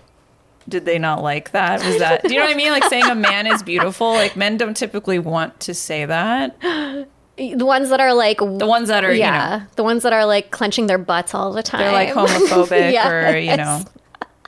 did 0.70 0.86
they 0.86 0.98
not 1.00 1.22
like 1.24 1.52
that? 1.52 1.84
Was 1.86 1.98
that 2.00 2.24
do 2.24 2.34
you 2.34 2.40
know 2.40 2.46
what 2.46 2.54
I 2.54 2.58
mean? 2.58 2.72
Like 2.72 2.84
saying 2.86 3.06
a 3.10 3.16
man 3.16 3.48
is 3.48 3.64
beautiful. 3.64 4.14
Like 4.14 4.36
men 4.36 4.58
don't 4.58 4.76
typically 4.78 5.20
want 5.20 5.60
to 5.62 5.74
say 5.74 6.06
that. 6.06 6.56
The 7.38 7.66
ones 7.66 7.90
that 7.90 8.00
are 8.00 8.14
like, 8.14 8.38
The 8.38 8.68
ones 8.68 8.90
that 8.90 9.04
are, 9.04 9.14
yeah, 9.14 9.54
you 9.54 9.60
know, 9.62 9.68
the 9.76 9.84
ones 9.84 10.04
that 10.04 10.14
are 10.14 10.26
like 10.26 10.52
clenching 10.52 10.88
their 10.88 11.00
butts 11.00 11.34
all 11.34 11.52
the 11.52 11.64
time. 11.64 11.82
they're 11.82 11.92
like 11.92 12.10
homophobic 12.10 12.94
or 13.34 13.38
you 13.38 13.58
know, 13.58 13.84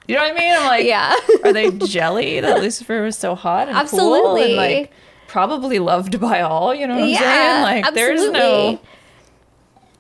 you 0.07 0.15
know 0.15 0.21
what 0.21 0.31
I 0.31 0.39
mean? 0.39 0.53
I'm 0.53 0.65
like, 0.67 0.85
Yeah. 0.85 1.15
are 1.43 1.53
they 1.53 1.71
jelly 1.71 2.39
that 2.41 2.59
Lucifer 2.61 3.01
was 3.01 3.17
so 3.17 3.33
hot 3.35 3.69
and 3.69 3.87
cool 3.89 4.35
and 4.35 4.55
like 4.55 4.91
probably 5.27 5.79
loved 5.79 6.19
by 6.21 6.41
all? 6.41 6.75
You 6.75 6.85
know 6.87 6.95
what 6.95 7.03
I'm 7.05 7.09
Yeah, 7.09 7.19
saying? 7.19 7.83
Like 7.83 7.93
there's 7.95 8.21
no, 8.29 8.29
absolutely. 8.29 8.81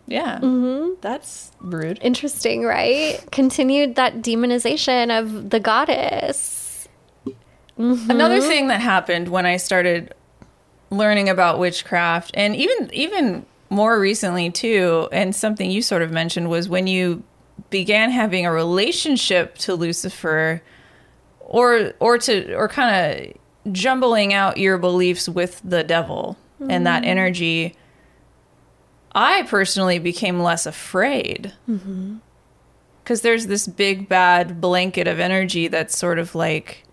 Yeah, 0.07 0.39
Mm-hmm. 0.39 0.95
that's 1.01 1.51
rude. 1.61 1.99
Interesting, 2.01 2.63
right? 2.63 3.19
Continued 3.31 3.95
that 3.95 4.21
demonization 4.21 5.17
of 5.17 5.49
the 5.49 5.59
goddess. 5.59 6.87
Another 7.77 8.39
thing 8.39 8.67
that 8.67 8.81
happened 8.81 9.29
when 9.29 9.45
I 9.45 9.57
started 9.57 10.13
learning 10.91 11.27
about 11.29 11.57
witchcraft 11.57 12.31
and 12.35 12.55
even 12.55 12.89
even 12.93 13.45
more 13.71 13.99
recently 13.99 14.51
too 14.51 15.09
and 15.11 15.35
something 15.35 15.71
you 15.71 15.81
sort 15.81 16.03
of 16.03 16.11
mentioned 16.11 16.51
was 16.51 16.69
when 16.69 16.85
you 16.85 17.23
began 17.71 18.11
having 18.11 18.45
a 18.45 18.51
relationship 18.51 19.57
to 19.57 19.73
Lucifer 19.73 20.61
or 21.39 21.93
or 21.99 22.19
to 22.19 22.53
or 22.53 22.67
kind 22.67 22.93
of 23.65 23.73
jumbling 23.73 24.35
out 24.35 24.57
your 24.57 24.77
beliefs 24.77 25.27
with 25.27 25.59
the 25.63 25.83
devil 25.83 26.37
and 26.69 26.85
that 26.85 27.03
energy 27.03 27.75
I 29.15 29.43
personally 29.43 29.99
became 29.99 30.39
less 30.39 30.65
afraid. 30.65 31.53
Mm-hmm. 31.69 32.17
Because 33.03 33.21
there's 33.21 33.47
this 33.47 33.67
big 33.67 34.07
bad 34.07 34.61
blanket 34.61 35.07
of 35.07 35.19
energy 35.19 35.67
that's 35.67 35.97
sort 35.97 36.19
of 36.19 36.35
like 36.35 36.83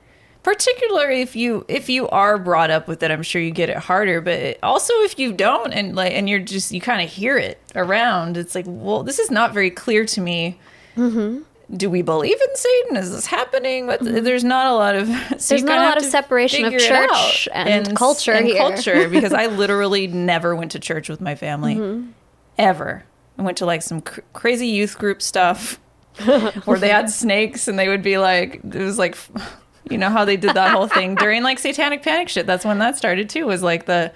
particularly 0.43 1.21
if 1.21 1.37
you 1.37 1.65
if 1.69 1.89
you 1.89 2.09
are 2.09 2.39
brought 2.39 2.71
up 2.71 2.89
with 2.89 3.03
it 3.03 3.11
i'm 3.11 3.23
sure 3.23 3.43
you 3.43 3.51
get 3.51 3.69
it 3.69 3.77
harder 3.77 4.21
but 4.21 4.33
it- 4.33 4.59
also 4.63 4.93
if 5.03 5.19
you 5.19 5.33
don't 5.33 5.73
and 5.73 5.95
like 5.95 6.13
and 6.15 6.29
you're 6.31 6.39
just 6.39 6.73
you 6.73 6.81
kind 6.81 7.03
of 7.03 7.11
hear 7.11 7.37
it 7.37 7.61
around 7.77 8.37
it's 8.39 8.55
like 8.55 8.65
well 8.67 9.03
this 9.03 9.19
is 9.19 9.31
not 9.31 9.53
very 9.53 9.71
clear 9.71 10.05
to 10.07 10.21
me 10.21 10.59
mm-hmm. 10.97 11.43
Do 11.77 11.89
we 11.89 12.03
believe 12.03 12.41
in 12.41 12.57
satan 12.57 12.97
is 12.97 13.13
this 13.13 13.27
happening 13.27 13.87
but 13.87 14.01
there's 14.03 14.43
not 14.43 14.67
a 14.67 14.75
lot 14.75 14.95
of 14.97 15.07
so 15.07 15.15
Mm-hmm. 15.15 15.37
There's 15.49 15.63
not 15.63 15.79
a 15.79 15.83
lot 15.89 15.97
of 15.99 16.05
separation 16.19 16.65
of 16.65 16.73
church 16.79 17.49
out. 17.53 17.67
and 17.67 17.97
culture 17.97 18.33
and 18.33 18.47
here. 18.47 18.57
culture 18.59 19.09
because 19.09 19.33
i 19.33 19.47
literally 19.63 20.07
never 20.09 20.57
went 20.57 20.73
to 20.73 20.79
church 20.81 21.09
with 21.09 21.21
my 21.21 21.35
family 21.35 21.77
Mm-hmm. 21.77 22.11
ever 22.59 23.05
i 23.39 23.43
went 23.43 23.57
to 23.59 23.67
like 23.67 23.83
some 23.83 24.01
cr- 24.01 24.21
crazy 24.33 24.67
youth 24.67 24.99
group 24.99 25.23
stuff 25.23 25.79
where 26.65 26.79
they 26.79 26.89
had 26.89 27.09
snakes 27.09 27.69
and 27.69 27.79
they 27.79 27.89
would 27.89 28.03
be 28.03 28.19
like 28.19 28.61
it 28.65 28.75
was 28.75 28.99
like 28.99 29.17
you 29.89 29.97
know 29.97 30.09
how 30.11 30.25
they 30.25 30.37
did 30.37 30.55
that 30.55 30.73
whole 30.73 30.89
thing 30.89 31.15
during 31.15 31.43
like 31.43 31.59
satanic 31.59 32.03
panic 32.03 32.29
shit 32.29 32.47
that's 32.47 32.65
when 32.65 32.79
that 32.81 32.97
started 32.97 33.29
too 33.31 33.47
was 33.47 33.63
like 33.63 33.87
the 33.87 34.13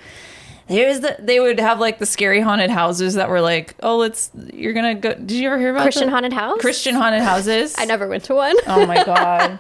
here's 0.66 1.00
the 1.00 1.16
they 1.18 1.40
would 1.40 1.60
have 1.60 1.78
like 1.80 1.98
the 1.98 2.06
scary 2.06 2.40
haunted 2.40 2.70
houses 2.70 3.14
that 3.14 3.28
were 3.28 3.40
like 3.40 3.74
oh 3.82 3.96
let's 3.98 4.30
you're 4.52 4.72
gonna 4.72 4.94
go 4.94 5.12
did 5.14 5.32
you 5.32 5.46
ever 5.48 5.58
hear 5.58 5.70
about 5.70 5.82
Christian 5.82 6.06
the- 6.06 6.10
haunted 6.12 6.32
house? 6.32 6.60
christian 6.60 6.94
haunted 6.94 7.22
houses? 7.22 7.74
I 7.78 7.84
never 7.84 8.08
went 8.08 8.24
to 8.24 8.34
one. 8.34 8.56
oh 8.66 8.86
my 8.86 9.02
god. 9.04 9.58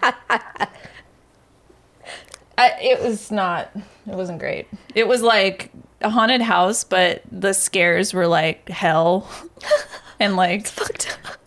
I, 2.56 2.70
it 2.80 3.02
was 3.02 3.30
not 3.30 3.70
it 3.74 4.14
wasn't 4.14 4.38
great. 4.38 4.68
It 4.94 5.08
was 5.08 5.22
like 5.22 5.70
a 6.00 6.08
haunted 6.10 6.40
house 6.42 6.84
but 6.84 7.22
the 7.30 7.52
scares 7.52 8.14
were 8.14 8.26
like 8.26 8.68
hell 8.68 9.28
and 10.20 10.36
like 10.36 10.68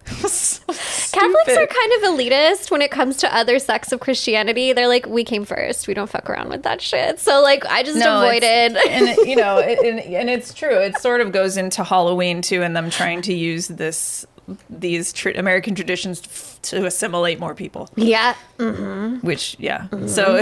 Catholics 0.07 0.59
Catholics 1.11 1.49
are 1.49 1.67
kind 1.67 1.93
of 1.93 2.01
elitist 2.11 2.71
when 2.71 2.81
it 2.81 2.91
comes 2.91 3.17
to 3.17 3.35
other 3.35 3.59
sects 3.59 3.91
of 3.91 3.99
Christianity. 3.99 4.73
They're 4.73 4.87
like, 4.87 5.05
we 5.05 5.23
came 5.23 5.45
first. 5.45 5.87
We 5.87 5.93
don't 5.93 6.09
fuck 6.09 6.29
around 6.29 6.49
with 6.49 6.63
that 6.63 6.81
shit. 6.81 7.19
So 7.19 7.41
like, 7.41 7.65
I 7.65 7.83
just 7.83 7.97
avoided. 7.97 8.43
and 8.89 9.07
it- 9.09 9.27
you 9.27 9.35
know, 9.35 9.57
it, 9.63 9.79
and, 9.79 9.99
and 9.99 10.29
it's 10.29 10.53
true. 10.53 10.77
It 10.77 10.97
sort 10.99 11.21
of 11.21 11.31
goes 11.31 11.57
into 11.57 11.83
Halloween 11.83 12.41
too, 12.41 12.63
and 12.63 12.75
them 12.75 12.89
trying 12.89 13.21
to 13.23 13.33
use 13.33 13.67
this 13.67 14.25
these 14.69 15.11
tr- 15.11 15.31
American 15.31 15.75
traditions 15.75 16.21
f- 16.23 16.59
to 16.61 16.85
assimilate 16.85 17.37
more 17.37 17.53
people. 17.53 17.89
yeah, 17.97 18.33
mm-hmm. 18.57 19.25
Which, 19.25 19.57
yeah, 19.59 19.87
mm-hmm. 19.91 20.07
so 20.07 20.41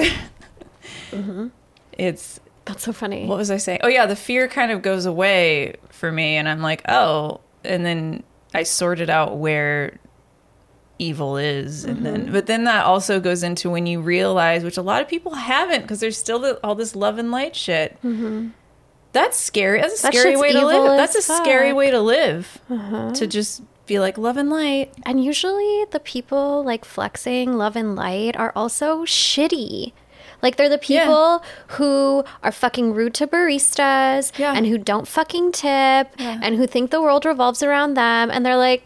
mm-hmm. 1.12 1.48
it's 1.98 2.40
that's 2.66 2.84
so 2.84 2.94
funny. 2.94 3.26
what 3.26 3.40
was 3.40 3.50
I 3.50 3.58
saying? 3.58 3.80
Oh 3.82 3.88
yeah, 3.88 4.06
the 4.06 4.16
fear 4.16 4.48
kind 4.48 4.72
of 4.72 4.84
goes 4.84 5.08
away 5.08 5.76
for 5.90 6.12
me, 6.12 6.36
and 6.36 6.48
I'm 6.48 6.62
like, 6.62 6.84
oh, 6.88 7.42
and 7.64 7.84
then 7.84 8.24
I 8.56 8.64
sorted 8.64 9.10
out 9.10 9.38
where 9.38 10.00
evil 10.98 11.36
is 11.36 11.84
and 11.84 12.06
then 12.06 12.24
mm-hmm. 12.24 12.32
but 12.32 12.46
then 12.46 12.64
that 12.64 12.86
also 12.86 13.20
goes 13.20 13.44
into 13.44 13.70
when 13.70 13.86
you 13.86 14.00
realize 14.00 14.64
which 14.64 14.78
a 14.78 14.82
lot 14.82 15.02
of 15.02 15.10
people 15.10 15.34
haven't 15.34 15.82
because 15.82 16.00
there's 16.00 16.18
still 16.18 16.40
the, 16.40 16.58
all 16.64 16.74
this 16.74 16.96
love 16.96 17.18
and 17.18 17.32
light 17.32 17.54
shit. 17.54 17.98
Mm-hmm. 18.02 18.50
That's 19.12 19.38
scary. 19.38 19.82
That's 19.82 20.00
a 20.00 20.04
That 20.04 20.14
scary 20.14 20.38
way 20.38 20.54
to 20.54 20.66
live. 20.66 20.98
that's 20.98 21.16
a 21.16 21.22
scary 21.22 21.74
way 21.74 21.92
to 21.92 22.00
live 22.02 22.60
uh-huh. 22.70 23.14
to 23.14 23.28
just 23.28 23.62
be 23.86 24.00
like 24.00 24.18
love 24.18 24.38
and 24.38 24.50
light. 24.50 24.94
And 25.04 25.24
usually 25.24 25.86
the 25.92 26.00
people 26.00 26.64
like 26.64 26.86
flexing 26.86 27.54
love 27.54 27.76
and 27.76 27.96
light 27.96 28.36
are 28.36 28.52
also 28.56 29.04
shitty. 29.04 29.94
Like 30.46 30.58
they're 30.58 30.70
the 30.70 30.78
people 30.78 31.44
who 31.70 32.24
are 32.44 32.52
fucking 32.52 32.94
rude 32.94 33.16
to 33.16 33.26
baristas 33.26 34.32
Yeah. 34.38 34.54
and 34.56 34.68
who 34.68 34.78
don't 34.78 35.08
fucking 35.08 35.54
tip 35.54 36.10
and 36.20 36.56
who 36.56 36.68
think 36.68 36.92
the 36.92 37.02
world 37.02 37.26
revolves 37.26 37.64
around 37.64 37.96
them 37.96 38.30
and 38.30 38.46
they're 38.46 38.56
like 38.56 38.84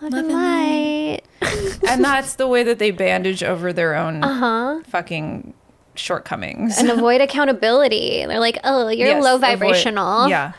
love, 0.00 0.14
and 0.14 0.28
light. 0.28 1.22
and 1.88 2.04
that's 2.04 2.36
the 2.36 2.46
way 2.46 2.62
that 2.62 2.78
they 2.78 2.92
bandage 2.92 3.42
over 3.42 3.72
their 3.72 3.96
own 3.96 4.22
Uh-huh. 4.22 4.80
fucking 4.86 5.54
shortcomings 5.96 6.78
And 6.78 6.88
avoid 6.98 7.20
accountability. 7.20 8.24
They're 8.26 8.38
like, 8.38 8.58
"Oh, 8.62 8.88
you're 8.90 9.08
Yes, 9.08 9.24
low 9.24 9.34
avoid- 9.34 9.58
vibrational. 9.58 10.28
yeah 10.28 10.52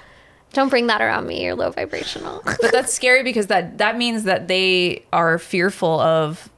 Don't 0.51 0.67
bring 0.69 0.87
that 0.87 1.01
around 1.01 1.25
me. 1.27 1.41
You're 1.43 1.55
low 1.55 1.71
vibrational." 1.71 2.41
but 2.43 2.71
that's 2.73 2.93
scary 2.93 3.23
because 3.23 3.47
that 3.47 3.77
that 3.77 3.97
means 3.97 4.23
that 4.23 4.49
they 4.49 5.05
are 5.13 5.37
fearful 5.39 6.01
of 6.01 6.49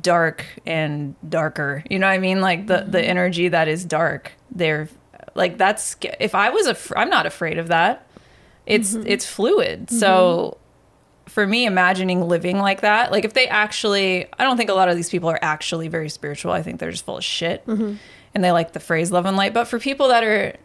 dark 0.00 0.44
and 0.66 1.14
darker. 1.28 1.82
You 1.90 1.98
know 1.98 2.06
what 2.06 2.12
i 2.12 2.18
mean? 2.18 2.40
Like 2.40 2.66
the 2.66 2.84
the 2.86 2.98
mm-hmm. 2.98 3.10
energy 3.10 3.48
that 3.48 3.68
is 3.68 3.84
dark 3.84 4.32
they're 4.50 4.88
like 5.34 5.58
that's 5.58 5.96
if 6.20 6.34
i 6.34 6.50
was 6.50 6.66
a 6.66 6.98
i'm 6.98 7.10
not 7.10 7.26
afraid 7.26 7.58
of 7.58 7.68
that. 7.68 8.06
It's 8.66 8.94
mm-hmm. 8.94 9.06
it's 9.06 9.26
fluid. 9.26 9.86
Mm-hmm. 9.86 9.96
So 9.96 10.58
for 11.26 11.46
me 11.46 11.66
imagining 11.66 12.28
living 12.28 12.58
like 12.58 12.82
that 12.82 13.10
like 13.10 13.24
if 13.24 13.32
they 13.32 13.48
actually 13.48 14.26
i 14.38 14.44
don't 14.44 14.58
think 14.58 14.68
a 14.68 14.74
lot 14.74 14.90
of 14.90 14.94
these 14.96 15.08
people 15.08 15.28
are 15.28 15.38
actually 15.42 15.88
very 15.88 16.08
spiritual. 16.08 16.52
I 16.52 16.62
think 16.62 16.80
they're 16.80 16.90
just 16.90 17.04
full 17.04 17.18
of 17.18 17.24
shit. 17.24 17.62
And 18.34 18.42
they 18.42 18.50
like 18.50 18.72
the 18.72 18.80
phrase 18.80 19.12
love 19.12 19.26
and 19.26 19.36
light. 19.36 19.54
But 19.54 19.68
for 19.68 19.78
people 19.78 20.08
that 20.08 20.24
are 20.24 20.56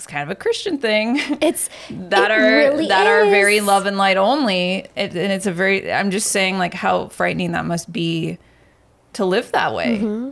it's 0.00 0.06
kind 0.06 0.22
of 0.22 0.30
a 0.30 0.34
christian 0.34 0.78
thing. 0.78 1.18
It's 1.42 1.68
that 1.90 2.30
it 2.30 2.34
are 2.34 2.42
really 2.42 2.88
that 2.88 3.06
are 3.06 3.26
very 3.26 3.60
love 3.60 3.84
and 3.84 3.98
light 3.98 4.16
only. 4.16 4.86
It, 4.96 5.14
and 5.14 5.30
it's 5.32 5.44
a 5.46 5.52
very 5.52 5.92
i'm 5.92 6.10
just 6.10 6.28
saying 6.28 6.56
like 6.56 6.72
how 6.72 7.08
frightening 7.08 7.52
that 7.52 7.66
must 7.66 7.92
be 7.92 8.38
to 9.12 9.26
live 9.26 9.52
that 9.52 9.74
way. 9.74 9.98
Mm-hmm. 9.98 10.30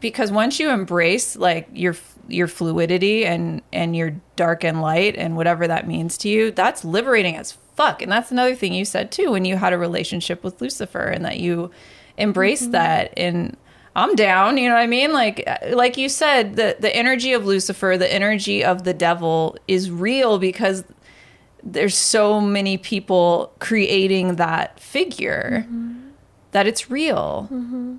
because 0.00 0.32
once 0.32 0.58
you 0.58 0.70
embrace 0.70 1.36
like 1.36 1.68
your 1.72 1.94
your 2.28 2.48
fluidity 2.48 3.26
and 3.26 3.60
and 3.74 3.94
your 3.94 4.14
dark 4.36 4.64
and 4.64 4.80
light 4.80 5.16
and 5.16 5.36
whatever 5.36 5.68
that 5.68 5.86
means 5.86 6.16
to 6.18 6.30
you 6.30 6.50
that's 6.50 6.82
liberating 6.82 7.36
as 7.36 7.52
fuck. 7.76 8.00
And 8.00 8.10
that's 8.10 8.30
another 8.30 8.54
thing 8.54 8.72
you 8.72 8.86
said 8.86 9.12
too 9.12 9.32
when 9.32 9.44
you 9.44 9.56
had 9.56 9.74
a 9.74 9.78
relationship 9.78 10.42
with 10.42 10.62
lucifer 10.62 11.04
and 11.04 11.24
that 11.26 11.40
you 11.40 11.70
embraced 12.16 12.62
Mm-hmm. 12.64 12.72
that 12.72 13.12
and 13.18 13.56
I'm 13.96 14.16
down, 14.16 14.58
you 14.58 14.68
know 14.68 14.74
what 14.74 14.82
I 14.82 14.86
mean? 14.88 15.12
Like 15.12 15.48
like 15.70 15.96
you 15.96 16.08
said, 16.08 16.56
the 16.56 16.76
the 16.78 16.94
energy 16.94 17.32
of 17.32 17.46
Lucifer, 17.46 17.96
the 17.96 18.12
energy 18.12 18.64
of 18.64 18.84
the 18.84 18.94
devil 18.94 19.56
is 19.68 19.90
real 19.90 20.38
because 20.38 20.84
there's 21.62 21.96
so 21.96 22.40
many 22.40 22.76
people 22.76 23.52
creating 23.58 24.36
that 24.36 24.78
figure 24.80 25.64
mm-hmm. 25.66 26.10
that 26.50 26.66
it's 26.66 26.90
real. 26.90 27.48
Mm-hmm. 27.52 27.96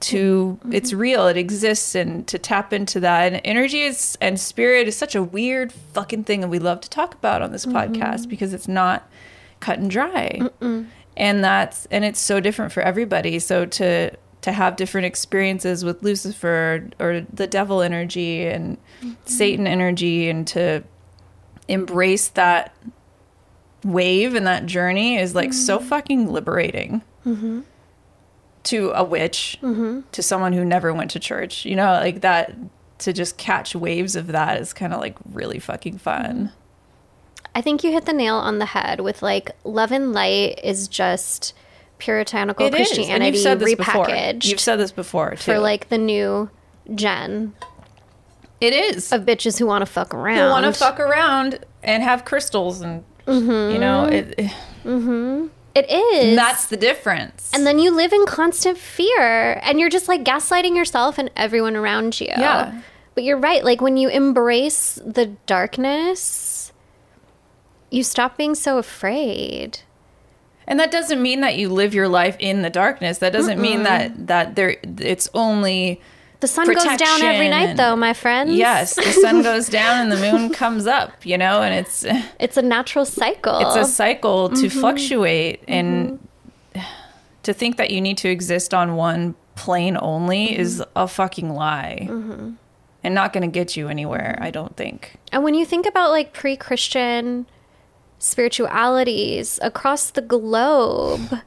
To 0.00 0.58
mm-hmm. 0.60 0.72
it's 0.72 0.94
real, 0.94 1.26
it 1.26 1.36
exists, 1.36 1.94
and 1.94 2.26
to 2.28 2.38
tap 2.38 2.72
into 2.72 2.98
that 3.00 3.30
and 3.30 3.42
energy 3.44 3.82
is 3.82 4.16
and 4.22 4.40
spirit 4.40 4.88
is 4.88 4.96
such 4.96 5.14
a 5.14 5.22
weird 5.22 5.70
fucking 5.70 6.24
thing, 6.24 6.42
and 6.42 6.50
we 6.50 6.58
love 6.58 6.80
to 6.80 6.88
talk 6.88 7.12
about 7.12 7.42
on 7.42 7.52
this 7.52 7.66
podcast 7.66 8.26
because 8.26 8.54
it's 8.54 8.68
not 8.68 9.06
cut 9.60 9.78
and 9.78 9.90
dry, 9.90 10.40
and 11.16 11.44
that's 11.44 11.86
and 11.86 12.04
it's 12.04 12.20
so 12.20 12.40
different 12.40 12.72
for 12.72 12.82
everybody. 12.82 13.38
So 13.38 13.66
to 13.66 14.10
to 14.42 14.52
have 14.52 14.76
different 14.76 15.06
experiences 15.06 15.84
with 15.84 16.02
Lucifer 16.02 16.88
or 16.98 17.26
the 17.32 17.46
devil 17.46 17.82
energy 17.82 18.46
and 18.46 18.78
mm-hmm. 19.00 19.12
Satan 19.24 19.66
energy, 19.66 20.30
and 20.30 20.46
to 20.48 20.82
embrace 21.68 22.28
that 22.28 22.74
wave 23.84 24.34
and 24.34 24.46
that 24.46 24.66
journey 24.66 25.16
is 25.16 25.34
like 25.34 25.52
so 25.52 25.78
mm-hmm. 25.78 25.88
fucking 25.88 26.32
liberating. 26.32 27.02
Mm-hmm. 27.26 27.60
To 28.64 28.90
a 28.90 29.02
witch 29.02 29.58
to 30.12 30.22
someone 30.22 30.52
who 30.52 30.66
never 30.66 30.92
went 30.92 31.10
to 31.12 31.18
church. 31.18 31.64
You 31.64 31.76
know 31.76 31.92
like 31.92 32.20
that 32.20 32.54
to 32.98 33.12
just 33.12 33.38
catch 33.38 33.74
waves 33.74 34.16
of 34.16 34.26
that 34.28 34.60
is 34.60 34.74
kind 34.74 34.92
of 34.92 35.00
like 35.00 35.16
really 35.32 35.58
fucking 35.58 35.96
fun 35.96 36.52
I 37.54 37.60
think 37.60 37.82
you 37.82 37.92
hit 37.92 38.06
the 38.06 38.12
nail 38.12 38.36
on 38.36 38.58
the 38.58 38.66
head 38.66 39.00
with 39.00 39.22
like 39.22 39.50
love 39.64 39.92
and 39.92 40.12
light 40.12 40.60
is 40.62 40.88
just 40.88 41.54
puritanical 41.98 42.66
It 42.66 42.74
is, 42.74 42.78
and 42.78 42.86
Christianity 42.86 43.36
you've 43.36 43.42
said 43.42 43.58
this 43.58 43.74
before 43.74 44.06
repackaged 44.06 44.46
you've 44.46 44.60
said 44.60 44.76
this 44.76 44.92
before 44.92 45.32
too 45.32 45.36
for 45.36 45.58
like 45.58 45.88
the 45.90 45.98
new 45.98 46.48
gen 46.94 47.54
it 48.60 48.72
is 48.72 49.12
of 49.12 49.22
bitches 49.22 49.58
who 49.58 49.66
want 49.66 49.82
to 49.82 49.86
fuck 49.86 50.14
around. 50.14 50.38
who 50.38 50.50
want 50.50 50.64
to 50.64 50.72
fuck 50.72 50.98
around 50.98 51.58
and 51.82 52.02
have 52.02 52.24
crystals 52.24 52.80
and 52.80 53.04
mm-hmm. 53.26 53.72
you 53.72 53.78
know 53.78 54.04
it, 54.06 54.36
mm-hmm. 54.84 55.48
It 55.74 55.90
is. 55.90 56.36
that's 56.36 56.66
the 56.66 56.76
difference 56.76 57.50
and 57.52 57.66
then 57.66 57.78
you 57.78 57.90
live 57.94 58.12
in 58.12 58.24
constant 58.26 58.78
fear 58.78 59.60
and 59.62 59.78
you're 59.78 59.90
just 59.90 60.08
like 60.08 60.24
gaslighting 60.24 60.76
yourself 60.76 61.18
and 61.18 61.30
everyone 61.36 61.76
around 61.76 62.20
you. 62.20 62.28
Yeah. 62.28 62.80
But 63.14 63.24
you're 63.24 63.38
right. 63.38 63.64
Like 63.64 63.80
when 63.80 63.96
you 63.96 64.08
embrace 64.08 64.98
the 65.04 65.26
darkness, 65.46 66.22
you 67.90 68.02
stop 68.02 68.36
being 68.36 68.54
so 68.54 68.78
afraid. 68.78 69.80
And 70.66 70.78
that 70.78 70.92
doesn't 70.92 71.20
mean 71.20 71.40
that 71.40 71.56
you 71.56 71.68
live 71.68 71.94
your 71.94 72.08
life 72.08 72.36
in 72.38 72.62
the 72.62 72.70
darkness. 72.70 73.18
That 73.18 73.32
doesn't 73.32 73.60
mean 73.60 73.82
that 73.82 74.28
that 74.28 74.54
there 74.54 74.76
it's 74.82 75.28
only 75.34 76.00
The 76.38 76.46
sun 76.46 76.72
goes 76.72 76.84
down 76.84 77.22
every 77.22 77.48
night, 77.48 77.76
though, 77.76 77.96
my 77.96 78.12
friends. 78.12 78.52
yes, 78.52 78.94
the 78.94 79.12
sun 79.12 79.42
goes 79.42 79.68
down 79.68 79.98
and 80.00 80.12
the 80.12 80.32
moon 80.32 80.50
comes 80.54 80.86
up, 80.86 81.26
you 81.26 81.36
know, 81.36 81.62
and 81.62 81.74
it's 81.74 82.04
It's 82.38 82.56
a 82.56 82.62
natural 82.62 83.04
cycle. 83.04 83.58
it's 83.58 83.76
a 83.76 83.84
cycle 83.84 84.48
to 84.50 84.54
mm-hmm. 84.54 84.80
fluctuate 84.80 85.64
and 85.66 86.20
mm-hmm. 86.74 86.80
to 87.42 87.52
think 87.52 87.76
that 87.76 87.90
you 87.90 88.00
need 88.00 88.18
to 88.18 88.28
exist 88.28 88.72
on 88.72 88.94
one 88.94 89.34
plane 89.56 89.98
only 90.00 90.48
mm-hmm. 90.48 90.60
is 90.60 90.84
a 90.94 91.08
fucking 91.08 91.50
lie. 91.50 92.06
And 93.02 93.14
not 93.14 93.32
going 93.32 93.50
to 93.50 93.52
get 93.52 93.78
you 93.78 93.88
anywhere, 93.88 94.38
I 94.42 94.50
don't 94.50 94.76
think. 94.76 95.16
And 95.32 95.42
when 95.42 95.54
you 95.54 95.64
think 95.64 95.86
about 95.86 96.10
like 96.10 96.34
pre 96.34 96.54
Christian 96.54 97.46
spiritualities 98.20 99.58
across 99.62 100.10
the 100.10 100.20
globe, 100.20 101.40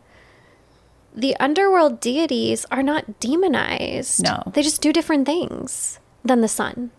the 1.16 1.38
underworld 1.40 2.02
deities 2.02 2.66
are 2.70 2.84
not 2.84 3.22
demonized. 3.22 4.24
No. 4.24 4.44
They 4.52 4.64
just 4.64 4.82
do 4.82 4.92
different 4.92 5.26
things 5.26 6.00
than 6.26 6.42
the 6.42 6.50
sun. 6.50 6.92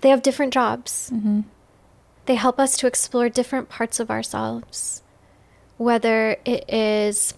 They 0.00 0.08
have 0.08 0.22
different 0.22 0.52
jobs. 0.52 1.12
They 2.26 2.34
help 2.34 2.58
us 2.58 2.76
to 2.78 2.86
explore 2.86 3.28
different 3.28 3.68
parts 3.68 4.00
of 4.00 4.10
ourselves. 4.10 5.02
Whether 5.76 6.36
it 6.44 6.64
is 6.72 7.34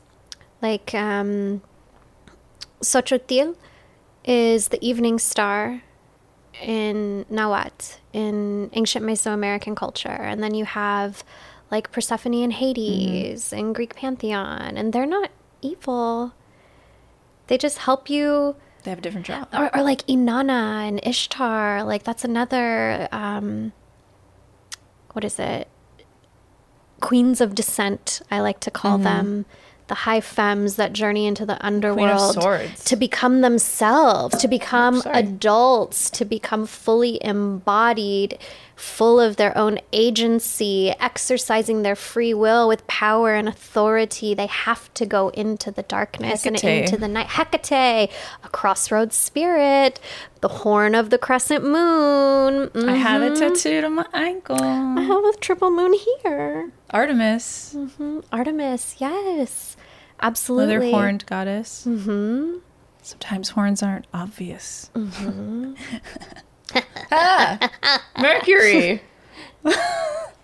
like 0.62 0.94
um, 0.94 1.62
Xochitl 2.80 3.56
is 4.24 4.68
the 4.68 4.78
evening 4.86 5.18
star 5.18 5.82
in 6.62 7.26
Nawat 7.30 7.98
in 8.12 8.70
ancient 8.72 9.04
Mesoamerican 9.04 9.76
culture, 9.76 10.08
and 10.08 10.42
then 10.42 10.54
you 10.54 10.64
have 10.64 11.24
like 11.70 11.90
Persephone 11.92 12.34
and 12.34 12.52
Hades 12.52 13.52
and 13.52 13.74
Greek 13.74 13.94
pantheon, 13.96 14.76
and 14.76 14.92
they're 14.92 15.06
not 15.06 15.30
evil. 15.62 16.32
They 17.48 17.58
just 17.58 17.78
help 17.78 18.08
you, 18.10 18.56
They 18.82 18.90
have 18.90 18.98
a 18.98 19.02
different 19.02 19.26
job. 19.26 19.48
or, 19.52 19.74
or 19.76 19.82
like 19.82 20.04
Inanna 20.06 20.86
and 20.88 21.00
Ishtar. 21.06 21.82
Like 21.84 22.02
that's 22.04 22.24
another. 22.24 23.08
Um, 23.12 23.72
what 25.12 25.24
is 25.24 25.38
it? 25.38 25.68
Queens 27.00 27.40
of 27.40 27.54
descent. 27.54 28.20
I 28.30 28.40
like 28.40 28.60
to 28.60 28.70
call 28.70 28.98
them. 28.98 29.46
The 29.88 29.94
high 29.94 30.20
femmes 30.20 30.74
that 30.76 30.92
journey 30.92 31.26
into 31.26 31.46
the 31.46 31.64
underworld 31.64 32.34
to 32.86 32.96
become 32.96 33.40
themselves, 33.40 34.36
to 34.38 34.48
become 34.48 35.00
sorry. 35.00 35.16
adults, 35.20 36.10
to 36.10 36.24
become 36.24 36.66
fully 36.66 37.22
embodied, 37.24 38.36
full 38.74 39.20
of 39.20 39.36
their 39.36 39.56
own 39.56 39.78
agency, 39.92 40.92
exercising 40.98 41.82
their 41.82 41.94
free 41.94 42.34
will 42.34 42.66
with 42.66 42.84
power 42.88 43.34
and 43.34 43.48
authority. 43.48 44.34
They 44.34 44.46
have 44.46 44.92
to 44.94 45.06
go 45.06 45.28
into 45.30 45.70
the 45.70 45.82
darkness 45.84 46.42
Hecate. 46.44 46.64
and 46.64 46.84
into 46.84 46.96
the 46.96 47.08
night. 47.08 47.28
Hecate, 47.28 48.10
a 48.42 48.48
crossroads 48.48 49.14
spirit, 49.14 50.00
the 50.40 50.48
horn 50.48 50.94
of 50.96 51.10
the 51.10 51.16
crescent 51.18 51.64
moon. 51.64 52.70
I 52.74 52.96
have 52.96 53.22
Mm-hmm. 53.22 53.32
it 53.34 53.38
tattooed 53.54 53.84
on 53.84 53.94
my 53.94 54.06
ankle. 54.12 54.60
I 54.60 55.00
have 55.02 55.24
a 55.24 55.32
triple 55.38 55.70
moon 55.70 55.94
here. 56.22 56.70
Artemis, 56.90 57.76
Artemis, 58.32 58.96
yes. 58.98 59.76
Absolutely. 60.20 60.76
another 60.76 60.90
horned 60.90 61.26
goddess. 61.26 61.84
Mm-hmm. 61.86 62.58
Sometimes 63.02 63.50
horns 63.50 63.82
aren't 63.82 64.06
obvious. 64.14 64.90
Mm-hmm. 64.94 65.74
ah, 67.12 68.02
Mercury, 68.18 69.02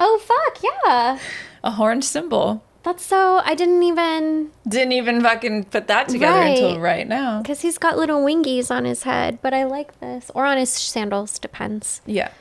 Oh, 0.05 0.21
fuck, 0.21 0.63
yeah. 0.85 1.19
a 1.65 1.71
horned 1.71 2.05
symbol. 2.05 2.63
That's 2.83 3.05
so, 3.07 3.41
I 3.45 3.55
didn't 3.55 3.85
even, 3.85 4.51
Didn't 4.67 4.93
even 4.93 5.21
fucking 5.23 5.65
put 5.67 5.87
that 5.87 6.09
together 6.09 6.41
until 6.41 6.73
Right. 6.81 6.99
right 6.99 7.09
now. 7.09 7.41
because 7.41 7.61
he's 7.61 7.79
got 7.79 7.97
little 7.97 8.21
wingies 8.21 8.71
on 8.75 8.85
his 8.85 9.05
head, 9.05 9.39
but 9.41 9.55
I 9.55 9.63
like 9.65 10.01
this. 10.01 10.31
Or 10.35 10.45
on 10.45 10.57
his 10.59 10.71
sandals, 10.71 11.39
depends. 11.39 12.03
Yeah. 12.05 12.33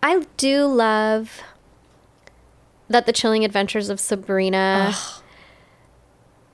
I 0.00 0.24
do 0.36 0.66
love 0.66 1.42
that 2.88 3.06
the 3.06 3.12
chilling 3.12 3.44
adventures 3.44 3.88
of 3.88 4.00
Sabrina. 4.00 4.94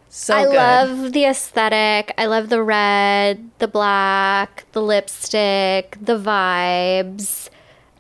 So 0.09 0.35
good. 0.35 0.41
I 0.41 0.45
good. 0.45 0.55
love 0.55 1.13
the 1.13 1.25
aesthetic. 1.25 2.15
I 2.17 2.27
love 2.27 2.49
the 2.49 2.63
red, 2.63 3.51
the 3.59 3.67
black, 3.67 4.65
the 4.73 4.83
lipstick, 4.83 5.99
the 6.01 6.19
vibes. 6.19 7.51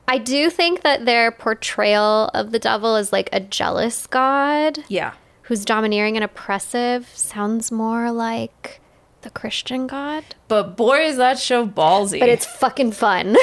I 0.06 0.18
do 0.18 0.50
think 0.50 0.82
that 0.82 1.06
their 1.06 1.32
portrayal 1.32 2.30
of 2.34 2.52
the 2.52 2.58
devil 2.58 2.96
is 2.96 3.12
like 3.12 3.28
a 3.32 3.40
jealous 3.40 4.06
god 4.06 4.84
yeah. 4.88 5.14
who's 5.42 5.64
domineering 5.64 6.16
and 6.16 6.22
oppressive 6.22 7.08
sounds 7.14 7.72
more 7.72 8.12
like 8.12 8.80
the 9.24 9.30
Christian 9.30 9.86
god. 9.88 10.22
But 10.48 10.76
boy, 10.76 10.98
is 11.06 11.16
that 11.16 11.38
show 11.38 11.66
ballsy. 11.66 12.20
But 12.20 12.28
it's 12.28 12.46
fucking 12.46 12.92
fun. 12.92 13.34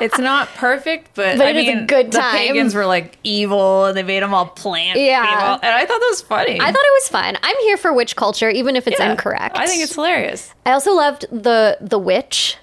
it's 0.00 0.18
not 0.18 0.48
perfect, 0.54 1.10
but, 1.14 1.36
But 1.36 1.46
I 1.46 1.50
it 1.50 1.56
is 1.56 1.68
a 1.68 1.74
mean, 1.76 1.86
good 1.86 2.12
the 2.12 2.18
time. 2.18 2.32
pagans 2.36 2.74
were 2.74 2.86
like 2.86 3.18
evil, 3.24 3.84
and 3.86 3.96
they 3.96 4.02
made 4.02 4.22
them 4.22 4.32
all 4.32 4.46
plant. 4.46 4.98
Yeah. 4.98 5.24
evil, 5.24 5.54
and 5.62 5.74
I 5.74 5.80
thought 5.80 6.00
that 6.00 6.08
was 6.10 6.22
funny. 6.22 6.58
I 6.60 6.64
thought 6.66 6.74
it 6.74 7.02
was 7.02 7.08
fun. 7.08 7.36
I'm 7.42 7.56
here 7.62 7.76
for 7.76 7.92
witch 7.92 8.16
culture, 8.16 8.48
even 8.48 8.76
if 8.76 8.86
it's 8.86 8.98
Yeah. 8.98 9.10
incorrect. 9.10 9.58
I 9.58 9.66
think 9.66 9.82
it's 9.82 9.94
hilarious. 9.94 10.54
I 10.64 10.72
also 10.72 10.94
loved 10.94 11.26
the 11.30 11.76
the 11.80 11.98
witch. 11.98 12.56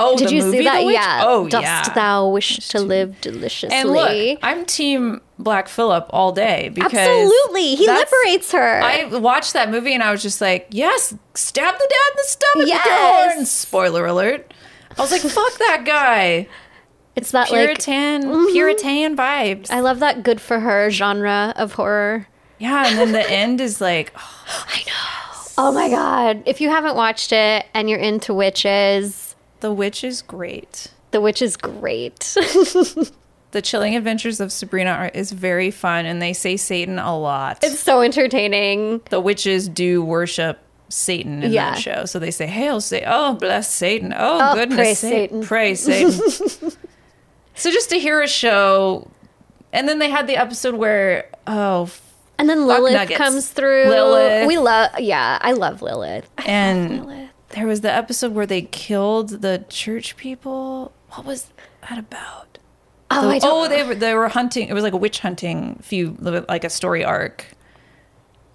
Oh, 0.00 0.16
Did 0.16 0.30
you 0.30 0.40
see 0.42 0.62
that? 0.62 0.84
Yeah. 0.84 1.22
Oh, 1.24 1.48
Dost 1.48 1.62
yeah. 1.62 1.82
thou 1.92 2.28
wish 2.28 2.56
to 2.68 2.80
live 2.80 3.20
deliciously? 3.20 3.76
And 3.76 3.90
look, 3.90 4.38
I'm 4.44 4.64
Team 4.64 5.20
Black 5.40 5.68
Phillip 5.68 6.06
all 6.10 6.30
day 6.32 6.68
because 6.68 6.92
Absolutely. 6.94 7.74
He 7.74 7.86
liberates 7.86 8.52
her. 8.52 8.80
I 8.80 9.06
watched 9.18 9.54
that 9.54 9.70
movie 9.70 9.92
and 9.94 10.02
I 10.02 10.12
was 10.12 10.22
just 10.22 10.40
like, 10.40 10.68
yes, 10.70 11.14
stab 11.34 11.74
the 11.74 11.88
dad 11.90 12.10
in 12.12 12.16
the 12.16 12.22
stomach 12.28 12.56
with 12.58 12.68
Yes. 12.68 13.34
horns. 13.34 13.50
Spoiler 13.50 14.06
alert. 14.06 14.54
I 14.96 15.02
was 15.02 15.10
like, 15.10 15.20
fuck 15.22 15.58
that 15.58 15.82
guy. 15.84 16.46
it's 17.16 17.32
that 17.32 17.50
like 17.50 17.60
Puritan, 17.60 18.22
mm-hmm. 18.22 18.52
Puritan 18.52 19.16
vibes. 19.16 19.70
I 19.70 19.80
love 19.80 19.98
that 19.98 20.22
good 20.22 20.40
for 20.40 20.60
her 20.60 20.90
genre 20.90 21.52
of 21.56 21.72
horror. 21.72 22.28
yeah, 22.58 22.86
and 22.86 22.96
then 22.98 23.10
the 23.12 23.28
end 23.30 23.60
is 23.60 23.80
like, 23.80 24.12
I 24.16 24.84
know. 24.86 25.42
Oh 25.60 25.72
my 25.72 25.88
god. 25.90 26.44
If 26.46 26.60
you 26.60 26.68
haven't 26.70 26.94
watched 26.94 27.32
it 27.32 27.66
and 27.74 27.90
you're 27.90 27.98
into 27.98 28.32
witches, 28.32 29.27
the 29.60 29.72
witch 29.72 30.04
is 30.04 30.22
great. 30.22 30.88
the 31.10 31.20
witch 31.20 31.42
is 31.42 31.56
great. 31.56 32.36
The 33.50 33.62
Chilling 33.62 33.96
Adventures 33.96 34.40
of 34.40 34.52
Sabrina 34.52 34.90
are, 34.90 35.08
is 35.14 35.32
very 35.32 35.70
fun, 35.70 36.04
and 36.04 36.20
they 36.20 36.34
say 36.34 36.58
Satan 36.58 36.98
a 36.98 37.18
lot. 37.18 37.58
it's 37.62 37.80
so 37.80 38.02
entertaining. 38.02 39.00
the 39.08 39.20
witches 39.22 39.70
do 39.70 40.04
worship 40.04 40.58
Satan 40.90 41.42
in 41.42 41.52
Yeah. 41.52 41.70
that 41.70 41.78
show, 41.80 42.04
so 42.04 42.18
they 42.18 42.30
say, 42.30 42.46
"Hail 42.46 42.78
Satan! 42.82 43.08
Oh, 43.10 43.32
bless 43.36 43.72
Satan! 43.72 44.12
Oh, 44.14 44.38
Oh, 44.50 44.54
goodness, 44.54 44.76
praise 44.76 44.98
Sa- 44.98 45.08
Satan." 45.08 45.42
Praise 45.42 45.80
Satan!" 45.80 46.72
So 47.54 47.70
just 47.70 47.88
to 47.88 47.98
hear 47.98 48.20
a 48.20 48.28
show, 48.28 49.10
and 49.72 49.88
then 49.88 49.98
they 49.98 50.10
had 50.10 50.26
the 50.26 50.36
episode 50.36 50.74
where 50.74 51.30
oh, 51.46 51.88
And 52.38 52.50
then 52.50 52.66
Lilith 52.66 52.92
nuggets. 52.92 53.16
comes 53.16 53.48
through. 53.48 53.86
Lilith. 53.88 54.46
We 54.46 54.58
love, 54.58 54.90
yeah, 55.00 55.38
I 55.40 55.52
love 55.52 55.80
Lilith. 55.80 56.28
I 56.36 56.42
and 56.44 56.98
love 56.98 57.06
Lilith. 57.06 57.27
There 57.50 57.66
was 57.66 57.80
the 57.80 57.92
episode 57.92 58.32
where 58.32 58.46
they 58.46 58.62
killed 58.62 59.42
the 59.42 59.64
church 59.68 60.16
people. 60.16 60.92
What 61.10 61.24
was 61.24 61.50
that 61.88 61.98
about? 61.98 62.58
Oh, 63.10 63.30
I 63.30 63.36
oh, 63.36 63.40
don't. 63.40 63.70
they 63.70 63.82
were 63.84 63.94
they 63.94 64.14
were 64.14 64.28
hunting. 64.28 64.68
It 64.68 64.74
was 64.74 64.82
like 64.82 64.92
a 64.92 64.98
witch 64.98 65.20
hunting 65.20 65.78
few 65.82 66.16
like 66.20 66.64
a 66.64 66.70
story 66.70 67.04
arc, 67.04 67.46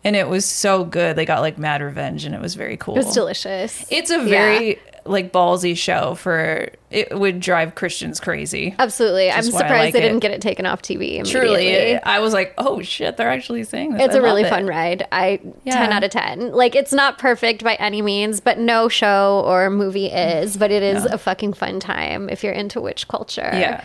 and 0.04 0.16
it 0.16 0.30
was 0.30 0.46
so 0.46 0.86
good. 0.86 1.16
They 1.16 1.26
got 1.26 1.42
like 1.42 1.58
mad 1.58 1.82
revenge, 1.82 2.24
and 2.24 2.36
it 2.36 2.42
was 2.42 2.54
very 2.54 2.78
cool. 2.78 2.96
it 2.96 3.06
was 3.06 3.14
delicious. 3.14 3.86
It's 3.90 4.12
a 4.12 4.24
very 4.24 4.80
like 5.06 5.34
ballsy 5.34 5.76
show 5.76 6.16
for 6.16 6.70
it 6.90 7.18
would 7.18 7.40
drive 7.40 7.76
Christians 7.76 8.20
crazy. 8.20 8.74
Absolutely. 8.80 9.30
I'm 9.30 9.40
I 9.40 9.42
surprised 9.42 9.70
like 9.72 9.94
they 9.94 10.00
it. 10.00 10.04
didn't 10.04 10.20
get 10.20 10.32
it 10.32 10.42
taken 10.42 10.66
off 10.66 10.82
TV. 10.82 11.30
Truly, 11.30 11.98
I 11.98 12.20
was 12.20 12.34
like, 12.34 12.54
oh 12.58 12.82
shit, 12.82 13.18
they're 13.18 13.30
actually 13.30 13.64
saying 13.64 13.94
this. 13.94 14.04
It's 14.04 14.16
a 14.16 14.20
a 14.20 14.22
really 14.22 14.44
fun 14.44 14.66
ride. 14.66 15.06
I 15.12 15.42
Yeah. 15.64 15.78
10 15.80 15.92
out 15.92 16.04
of 16.04 16.12
10. 16.12 16.52
Like 16.54 16.76
it's 16.76 16.94
not 16.94 17.18
perfect 17.18 17.64
by 17.64 17.76
any 17.76 18.02
means, 18.02 18.40
but 18.40 18.60
no 18.60 18.88
show 18.88 19.44
or 19.46 19.70
movie 19.70 20.08
is, 20.08 20.56
but 20.56 20.72
it 20.72 20.84
is 20.84 21.04
No. 21.04 21.12
a 21.14 21.18
fucking 21.18 21.54
fun 21.54 21.80
time 21.80 22.30
if 22.30 22.44
you're 22.44 22.54
into 22.54 22.80
witch 22.80 23.08
culture. 23.08 23.50
Yeah, 23.54 23.84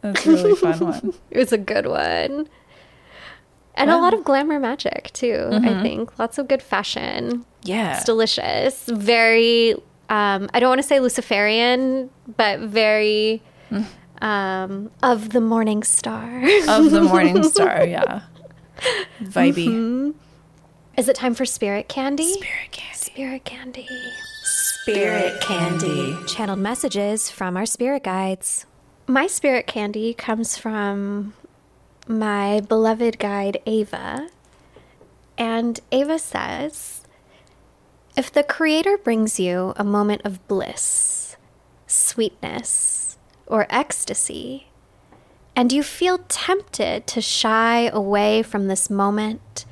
that's 0.00 0.24
a 0.26 0.30
really 0.30 0.54
fun 0.56 0.78
one. 0.80 1.14
It 1.30 1.38
was 1.38 1.52
a 1.52 1.58
good 1.58 1.86
one. 1.86 2.48
And 3.74 3.90
a 3.90 3.96
lot 3.96 4.12
of 4.12 4.22
glamour 4.22 4.58
magic 4.58 5.10
too, 5.14 5.48
I 5.50 5.58
mm-hmm. 5.58 5.82
think. 5.82 6.18
Lots 6.18 6.38
of 6.38 6.46
good 6.46 6.62
fashion. 6.62 7.44
Yeah, 7.64 7.96
It's 7.96 8.04
delicious. 8.04 8.84
Very 8.86 9.76
um 10.12 10.48
I 10.54 10.60
don't 10.60 10.68
want 10.68 10.80
to 10.82 10.86
say 10.86 11.00
Luciferian, 11.00 12.10
but 12.36 12.60
very 12.60 13.42
um 14.20 14.90
of 15.02 15.30
the 15.30 15.40
morning 15.40 15.82
star. 15.82 16.44
of 16.68 16.90
the 16.90 17.00
Morning 17.02 17.42
Star. 17.54 17.84
Yeah, 17.84 18.20
vibey. 19.22 19.66
Mm-hmm. 19.68 20.10
is 20.98 21.08
it 21.08 21.16
time 21.16 21.34
for 21.34 21.44
spirit 21.46 21.88
candy? 21.88 22.34
Spirit 22.34 22.70
candy. 22.72 22.94
Spirit 22.94 23.44
candy. 23.44 23.88
Spirit 24.44 25.40
candy. 25.40 26.16
channeled 26.26 26.58
messages 26.58 27.30
from 27.30 27.56
our 27.56 27.66
spirit 27.66 28.04
guides. 28.04 28.66
My 29.06 29.26
spirit 29.26 29.66
candy 29.66 30.12
comes 30.14 30.56
from 30.58 31.34
my 32.06 32.60
beloved 32.60 33.18
guide, 33.18 33.58
Ava. 33.66 34.28
And 35.38 35.80
Ava 35.92 36.18
says 36.18 37.01
If 38.14 38.30
the 38.30 38.42
Creator 38.42 38.98
brings 38.98 39.40
you 39.40 39.72
a 39.76 39.84
moment 39.84 40.20
of 40.26 40.46
bliss, 40.46 41.38
sweetness, 41.86 43.16
or 43.46 43.66
ecstasy, 43.70 44.66
and 45.56 45.72
you 45.72 45.82
feel 45.82 46.18
tempted 46.28 47.06
to 47.06 47.22
shy 47.22 47.88
away 47.88 48.42
from 48.42 48.68
this 48.68 48.90
moment 48.90 49.64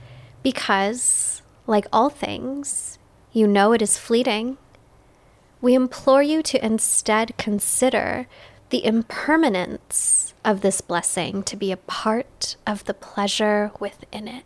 because, 0.43 1.43
like 1.67 1.87
all 1.93 2.09
things, 2.09 2.99
you 3.31 3.47
know 3.47 3.73
it 3.73 3.83
is 3.83 3.99
fleeting, 3.99 4.57
we 5.61 5.75
implore 5.75 6.23
you 6.23 6.43
to 6.45 6.65
instead 6.65 7.37
consider 7.37 8.27
the 8.71 8.83
impermanence 8.83 10.33
of 10.47 10.63
this 10.63 10.81
blessing 10.81 11.43
to 11.43 11.57
be 11.57 11.71
a 11.73 11.77
part 11.77 12.57
of 12.67 12.87
the 12.87 12.95
pleasure 12.95 13.71
within 13.79 14.27
it. 14.27 14.45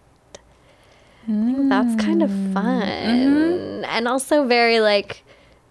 Think 1.27 1.68
that's 1.68 1.95
kind 2.05 2.22
of 2.22 2.31
fun 2.53 3.85
and 3.85 4.07
also 4.09 4.47
very 4.47 4.81
like 4.81 5.22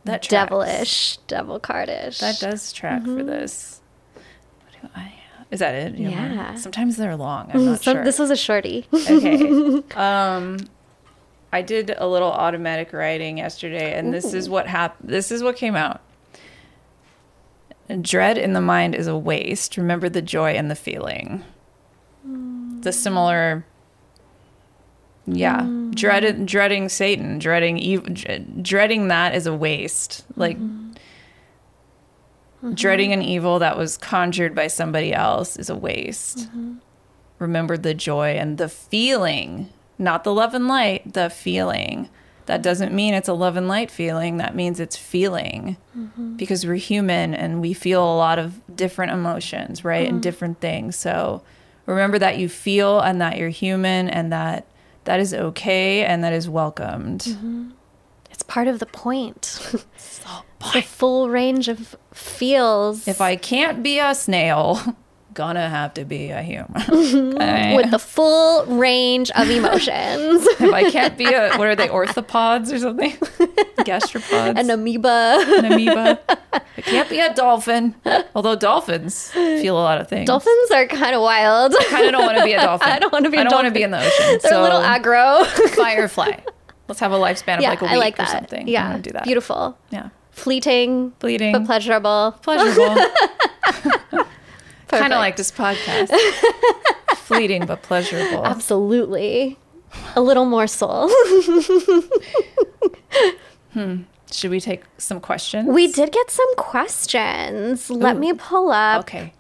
That 0.06 0.24
tracks. 0.24 0.28
devilish, 0.50 1.18
devil 1.28 1.60
cardish. 1.60 2.20
That 2.20 2.40
does 2.40 2.72
track 2.74 3.04
for 3.04 3.24
this. 3.24 3.82
What 4.14 4.24
do 4.82 4.90
I? 4.96 5.14
Is 5.52 5.60
that 5.60 5.76
it? 5.76 5.96
You? 5.96 6.10
Mm-hmm. 6.10 6.34
Yeah. 6.34 6.56
Sometimes 6.56 6.98
they're 6.98 7.16
long. 7.16 7.52
I'm 7.54 7.66
not 7.66 7.82
So 7.84 7.94
sure. 7.94 8.04
This 8.04 8.18
was 8.18 8.32
a 8.32 8.36
shorty. 8.36 8.88
okay. 8.94 9.84
Um, 9.96 10.58
I 11.52 11.62
did 11.62 11.94
a 11.96 12.08
little 12.08 12.32
automatic 12.32 12.92
writing 12.94 13.38
yesterday, 13.38 13.94
and 13.96 14.12
this 14.12 14.34
is 14.34 14.50
what 14.50 14.66
happened. 14.66 15.08
This 15.12 15.32
is 15.32 15.44
what 15.44 15.56
came 15.56 15.76
out. 15.76 16.02
Dread 18.02 18.40
in 18.40 18.54
the 18.54 18.62
mind 18.62 18.96
is 18.96 19.06
a 19.06 19.16
waste. 19.16 19.78
Remember 19.78 20.10
the 20.10 20.22
joy 20.24 20.54
and 20.54 20.72
the 20.72 20.76
feeling. 20.76 21.44
The 22.26 22.92
similar. 22.92 23.66
Yeah, 25.26 25.62
mm. 25.62 25.96
dread, 25.96 26.46
dreading 26.46 26.90
Satan, 26.90 27.40
dreading 27.40 27.82
ev- 27.82 28.62
dreading 28.62 29.08
that 29.08 29.36
is 29.36 29.48
a 29.48 29.54
waste. 29.54 30.26
Like 30.36 30.60
mm-hmm. 30.60 32.74
dreading 32.74 33.14
an 33.14 33.22
mm-hmm. 33.22 33.30
evil 33.30 33.60
that 33.60 33.78
was 33.78 33.98
conjured 33.98 34.54
by 34.54 34.68
somebody 34.68 35.14
else 35.14 35.58
is 35.58 35.70
a 35.70 35.76
waste 35.76 36.50
mm-hmm. 36.50 36.76
remember 37.40 37.78
the 37.78 37.94
joy 37.94 38.32
and 38.32 38.58
the 38.58 38.70
feeling, 38.70 39.70
not 39.98 40.24
the 40.24 40.34
love 40.34 40.54
and 40.54 40.68
light, 40.68 41.14
the 41.14 41.30
feeling. 41.30 42.10
That 42.46 42.62
doesn't 42.62 42.94
mean 42.94 43.14
it's 43.14 43.30
a 43.30 43.34
love 43.34 43.56
and 43.56 43.70
light 43.70 43.90
feeling. 43.90 44.36
That 44.38 44.54
means 44.54 44.82
it's 44.82 44.98
feeling 44.98 45.78
because 46.36 46.66
we're 46.66 46.76
human 46.76 47.34
and 47.34 47.62
we 47.62 47.72
feel 47.72 48.04
a 48.04 48.18
lot 48.18 48.38
of 48.38 48.60
different 48.76 49.14
emotions, 49.14 49.86
right? 49.86 50.10
And 50.10 50.22
different 50.22 50.60
things. 50.60 50.98
So 50.98 51.42
remember 51.86 52.20
that 52.20 52.38
you 52.38 52.50
feel 52.50 53.00
and 53.00 53.22
that 53.22 53.38
you're 53.38 53.48
human 53.48 54.10
and 54.10 54.34
that 54.34 54.68
that 55.06 55.20
is 55.20 55.34
okay 55.34 56.04
and 56.04 56.24
that 56.24 56.34
is 56.34 56.50
welcomed. 56.50 57.22
Mm-hmm. 57.22 57.72
it's 58.32 58.44
part 58.44 58.68
of 58.68 58.80
the 58.80 58.86
point. 58.86 59.60
the 60.74 60.82
full 60.82 61.30
range 61.30 61.68
of 61.68 61.96
feels 62.14 63.08
If 63.08 63.22
I 63.22 63.36
can't 63.36 63.84
be 63.84 64.00
a 64.00 64.16
snail, 64.16 64.80
gonna 65.34 65.70
have 65.70 65.94
to 65.96 66.06
be 66.06 66.30
a 66.30 66.42
human. 66.42 67.34
Okay? 67.44 67.76
with 67.76 67.92
the 67.92 68.00
full 68.00 68.66
range 68.66 69.32
of 69.32 69.50
emotions. 69.50 70.46
if 70.60 70.74
I 70.74 70.90
can't 70.90 71.18
be 71.18 71.26
a 71.26 71.50
what 71.58 71.68
are 71.68 71.76
they 71.76 71.88
orthopods 71.88 72.72
or 72.72 72.80
something? 72.80 73.12
Gastropods. 73.84 74.58
An 74.58 74.70
amoeba. 74.70 75.44
an 75.58 75.66
amoeba. 75.66 76.20
I 76.78 76.82
can't 76.82 77.10
be 77.10 77.20
a 77.20 77.34
dolphin. 77.34 77.96
Although 78.36 78.56
dolphins 78.56 79.30
feel 79.32 79.78
a 79.78 79.82
lot 79.82 80.00
of 80.00 80.08
things. 80.08 80.28
Dolphins 80.28 80.72
are 80.72 80.86
kind 80.88 81.16
of 81.16 81.22
wild. 81.22 81.76
I 81.78 81.84
kind 81.86 82.06
of 82.06 82.12
don't 82.14 82.26
want 82.26 82.38
to 82.38 82.44
be 82.46 82.54
a 82.54 82.62
dolphin. 82.62 82.90
I 82.90 83.00
don't 83.00 83.12
wanna 83.12 83.30
be 83.30 83.38
a 83.38 83.42
I 83.42 83.44
don't 83.44 83.54
want 83.54 83.68
to 83.68 83.72
be 83.72 83.84
in 83.84 83.92
the 83.92 84.00
ocean. 84.00 84.40
They're 84.42 84.52
so 84.52 84.62
a 84.62 84.64
little 84.64 84.82
aggro. 84.82 85.46
firefly. 85.76 86.40
Let's 86.88 87.00
have 87.00 87.12
a 87.12 87.18
lifespan 87.18 87.56
of 87.58 87.62
yeah, 87.62 87.70
like 87.70 87.82
a 87.82 87.86
week 87.86 87.94
I 87.94 87.96
like 87.98 88.14
or 88.16 88.18
that. 88.18 88.30
something. 88.30 88.68
Yeah, 88.68 88.98
do 89.00 89.12
that. 89.12 89.24
Beautiful, 89.24 89.78
Yeah. 89.90 90.10
fleeting, 90.32 91.10
Bleeding. 91.20 91.54
but 91.54 91.66
pleasurable. 91.66 92.36
Pleasurable. 92.42 92.98
Kind 95.00 95.14
of 95.14 95.20
like 95.20 95.36
this 95.36 95.52
podcast. 95.52 96.12
Fleeting 97.18 97.66
but 97.66 97.82
pleasurable. 97.82 98.46
Absolutely, 98.46 99.58
a 100.16 100.22
little 100.22 100.46
more 100.46 100.68
soul. 100.68 101.10
hmm. 103.74 104.04
Should 104.32 104.52
we 104.52 104.60
take 104.60 104.84
some 104.98 105.20
questions? 105.20 105.68
we 105.70 105.92
did 105.92 106.12
get 106.12 106.32
some 106.32 106.56
questions. 106.56 107.90
Let 107.90 108.18
me 108.18 108.34
pull 108.34 108.72
up. 108.72 109.02
Okay. 109.02 109.34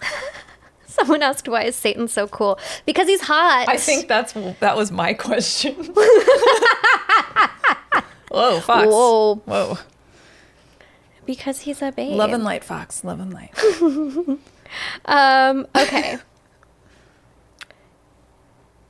Someone 0.86 1.22
asked 1.22 1.48
why 1.48 1.64
is 1.64 1.74
Satan 1.74 2.06
so 2.06 2.28
cool? 2.28 2.58
Because 2.86 3.08
he's 3.08 3.22
hot. 3.22 3.68
I 3.68 3.76
think 3.76 4.08
that's 4.08 4.34
that 4.60 4.76
was 4.76 4.92
my 4.92 5.14
question. 5.14 5.74
Whoa, 8.30 8.60
Fox. 8.60 8.86
Whoa. 8.86 9.36
Whoa. 9.44 9.78
Because 11.32 11.60
he's 11.60 11.80
a 11.80 11.90
babe. 11.90 12.14
Love 12.14 12.34
and 12.34 12.44
light, 12.44 12.62
Fox. 12.62 13.02
Love 13.04 13.18
and 13.18 13.32
light. 13.32 13.58
Um, 15.04 15.66
okay. 15.76 16.16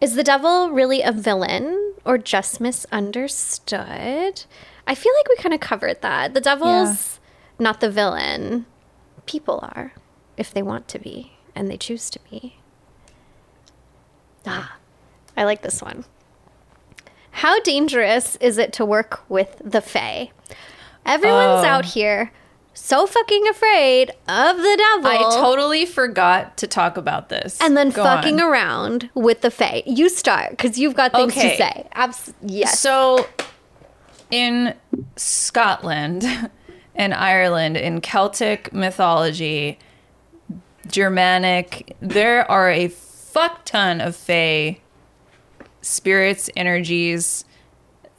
Is 0.01 0.15
the 0.15 0.23
devil 0.23 0.71
really 0.71 1.03
a 1.03 1.11
villain 1.11 1.95
or 2.05 2.19
just 2.19 2.61
misunderstood? 2.61 4.45
I 4.87 4.95
feel 4.95 5.13
like 5.19 5.29
we 5.29 5.35
kind 5.39 5.53
of 5.53 5.59
covered 5.59 6.01
that. 6.03 6.35
The 6.35 6.41
devil's 6.41 7.19
not 7.59 7.81
the 7.81 7.91
villain. 7.91 8.67
People 9.27 9.59
are, 9.75 9.93
if 10.37 10.55
they 10.55 10.63
want 10.63 10.87
to 10.87 11.01
be 11.01 11.33
and 11.57 11.69
they 11.69 11.77
choose 11.77 12.09
to 12.11 12.21
be. 12.31 12.59
Ah, 14.47 14.77
I 15.37 15.43
like 15.43 15.63
this 15.63 15.83
one. 15.83 16.05
How 17.33 17.59
dangerous 17.61 18.37
is 18.37 18.57
it 18.57 18.73
to 18.75 18.85
work 18.85 19.29
with 19.29 19.61
the 19.65 19.81
Fae? 19.81 20.31
Everyone's 21.05 21.65
Oh. 21.65 21.69
out 21.69 21.85
here 21.85 22.33
so 22.75 23.07
fucking 23.07 23.47
afraid 23.49 24.11
of 24.29 24.57
the 24.57 24.77
devil. 25.03 25.11
I 25.11 25.37
totally 25.37 25.85
forgot 25.85 26.57
to 26.59 26.67
talk 26.67 26.97
about 26.97 27.29
this. 27.29 27.59
and 27.61 27.77
then 27.77 27.91
Go 27.91 28.03
fucking 28.03 28.41
on. 28.41 28.49
around 28.49 29.11
with 29.15 29.43
the 29.43 29.51
Fae. 29.51 29.83
You 29.85 30.09
start 30.09 30.51
because 30.51 30.79
you've 30.79 30.95
got 30.95 31.13
things 31.13 31.33
Okay. 31.37 31.51
to 31.51 31.57
say. 31.57 31.87
Abs- 31.93 32.33
yes. 32.41 32.79
So, 32.79 33.27
in 34.31 34.75
Scotland 35.17 36.25
and 36.95 37.13
Ireland, 37.13 37.77
in 37.77 38.01
Celtic 38.01 38.73
mythology, 38.73 39.79
Germanic, 40.87 41.95
there 42.01 42.51
are 42.51 42.71
a 42.71 42.89
fuck 42.89 43.65
ton 43.65 44.01
of 44.01 44.17
Fae 44.17 44.79
spirits, 45.81 46.49
energies 46.57 47.45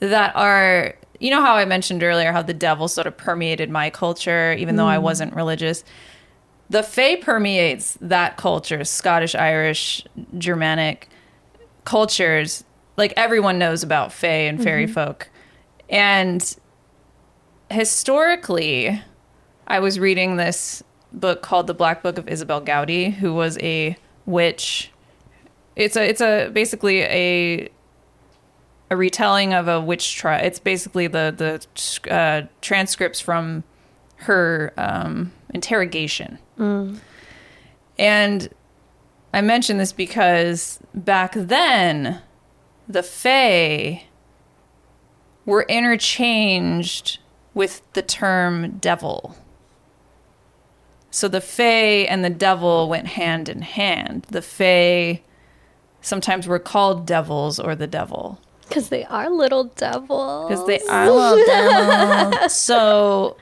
that 0.00 0.34
are. 0.36 0.94
You 1.20 1.30
know 1.30 1.40
how 1.40 1.54
I 1.54 1.64
mentioned 1.64 2.02
earlier 2.02 2.32
how 2.32 2.42
the 2.42 2.54
devil 2.54 2.88
sort 2.88 3.06
of 3.06 3.16
permeated 3.16 3.70
my 3.70 3.90
culture, 3.90 4.54
even 4.54 4.76
though 4.76 4.86
I 4.86 4.98
mm. 4.98 5.02
wasn't 5.02 5.34
religious. 5.34 5.84
the 6.70 6.82
Fae 6.82 7.16
permeates 7.16 7.96
that 8.00 8.36
culture, 8.36 8.82
Scottish, 8.84 9.34
Irish, 9.34 10.04
Germanic 10.38 11.08
cultures. 11.84 12.64
Like 12.96 13.12
everyone 13.16 13.58
knows 13.58 13.82
about 13.82 14.12
Fae 14.12 14.46
and 14.46 14.62
fairy 14.62 14.84
mm-hmm. 14.84 14.94
folk. 14.94 15.28
And 15.88 16.56
historically, 17.70 19.02
I 19.66 19.80
was 19.80 19.98
reading 19.98 20.36
this 20.36 20.82
book 21.12 21.42
called 21.42 21.66
The 21.66 21.74
Black 21.74 22.02
Book 22.02 22.18
of 22.18 22.26
Isobel 22.26 22.64
Gowdie, 22.64 23.10
who 23.10 23.34
was 23.34 23.58
a 23.58 23.96
witch. 24.26 24.90
It's 25.76 25.96
a 25.96 26.08
it's 26.08 26.20
a 26.20 26.48
basically 26.50 27.02
a 27.02 27.68
a 28.94 28.96
retelling 28.96 29.52
of 29.52 29.66
a 29.66 29.80
witch 29.80 30.14
trial. 30.14 30.44
It's 30.44 30.60
basically 30.60 31.08
the 31.08 31.34
the 31.36 32.12
uh, 32.14 32.46
transcripts 32.60 33.20
from 33.20 33.64
her 34.18 34.72
um, 34.76 35.32
interrogation. 35.52 36.38
And 37.98 38.48
I 39.32 39.40
mention 39.40 39.78
this 39.78 39.92
because 39.92 40.78
back 40.94 41.32
then, 41.34 42.22
the 42.88 43.02
Fae 43.02 44.04
were 45.44 45.64
interchanged 45.68 47.18
with 47.52 47.82
the 47.94 48.02
term 48.02 48.78
devil. 48.78 49.36
So 51.10 51.26
the 51.26 51.40
Fae 51.40 52.06
and 52.08 52.24
the 52.24 52.30
devil 52.30 52.88
went 52.88 53.08
hand 53.08 53.48
in 53.48 53.62
hand. 53.62 54.26
The 54.30 54.42
Fae 54.42 55.22
sometimes 56.00 56.46
were 56.46 56.60
called 56.60 57.06
devils 57.06 57.58
or 57.58 57.74
the 57.74 57.88
devil 57.88 58.40
Because 58.68 58.88
they 58.88 59.04
are 59.04 59.28
little 59.30 59.64
devils. 59.64 60.48
because 60.48 60.66
they 60.66 60.80
are 60.88 61.10
little 61.10 61.44
devils. 61.46 62.52
So, 62.54 63.36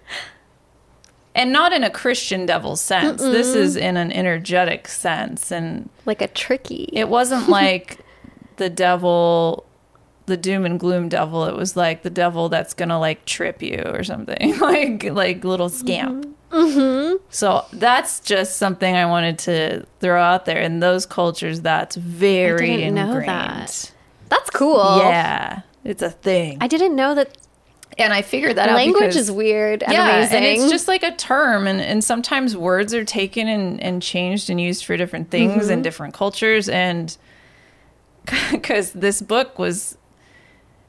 and 1.34 1.52
not 1.52 1.72
in 1.72 1.82
a 1.84 1.90
Christian 1.90 2.44
devil 2.46 2.76
sense. 2.76 3.20
This 3.22 3.54
is 3.54 3.76
in 3.76 3.96
an 3.96 4.12
energetic 4.12 4.88
sense, 4.88 5.50
and 5.50 5.88
like 6.04 6.20
a 6.20 6.28
tricky. 6.28 6.90
it 6.92 7.08
wasn't 7.08 7.48
like 7.60 7.98
the 8.56 8.68
devil, 8.68 9.64
the 10.26 10.36
doom 10.36 10.66
and 10.66 10.78
gloom 10.78 11.08
devil. 11.08 11.44
It 11.46 11.56
was 11.56 11.76
like 11.76 12.02
the 12.02 12.10
devil 12.10 12.48
that's 12.48 12.74
gonna 12.74 12.98
like 12.98 13.24
trip 13.24 13.62
you 13.62 13.82
or 13.86 14.04
something, 14.04 14.58
like 14.60 15.04
like 15.04 15.44
little 15.44 15.68
scamp. 15.70 16.24
Mm-hmm. 16.26 16.28
Mm-hmm. 16.52 17.16
So 17.30 17.64
that's 17.72 18.20
just 18.20 18.58
something 18.58 18.94
I 18.94 19.06
wanted 19.06 19.38
to 19.40 19.86
throw 20.00 20.20
out 20.20 20.44
there. 20.44 20.60
In 20.60 20.80
those 20.80 21.06
cultures, 21.06 21.62
that's 21.62 21.96
very 21.96 22.82
ingrained. 22.82 22.98
that. 23.26 23.92
That's 24.32 24.50
cool. 24.50 24.98
Yeah, 24.98 25.60
it's 25.84 26.02
a 26.02 26.10
thing. 26.10 26.58
I 26.60 26.66
didn't 26.66 26.96
know 26.96 27.14
that 27.14 27.36
and 27.98 28.12
I 28.14 28.22
figured 28.22 28.56
that 28.56 28.70
out 28.70 28.74
language 28.76 29.00
because- 29.02 29.16
is 29.16 29.30
weird 29.30 29.82
and 29.82 29.92
yeah, 29.92 30.16
amazing. 30.16 30.36
and 30.36 30.46
it's 30.46 30.70
just 30.70 30.88
like 30.88 31.02
a 31.02 31.14
term, 31.14 31.66
and, 31.66 31.78
and 31.80 32.02
sometimes 32.02 32.56
words 32.56 32.94
are 32.94 33.04
taken 33.04 33.46
and, 33.48 33.82
and 33.82 34.02
changed 34.02 34.48
and 34.48 34.58
used 34.60 34.84
for 34.86 34.96
different 34.96 35.30
things 35.30 35.64
Mm-hmm. 35.64 35.72
in 35.72 35.82
different 35.82 36.14
cultures. 36.14 36.68
And 36.70 37.14
because 38.50 38.92
this 38.92 39.20
book 39.20 39.58
was, 39.58 39.98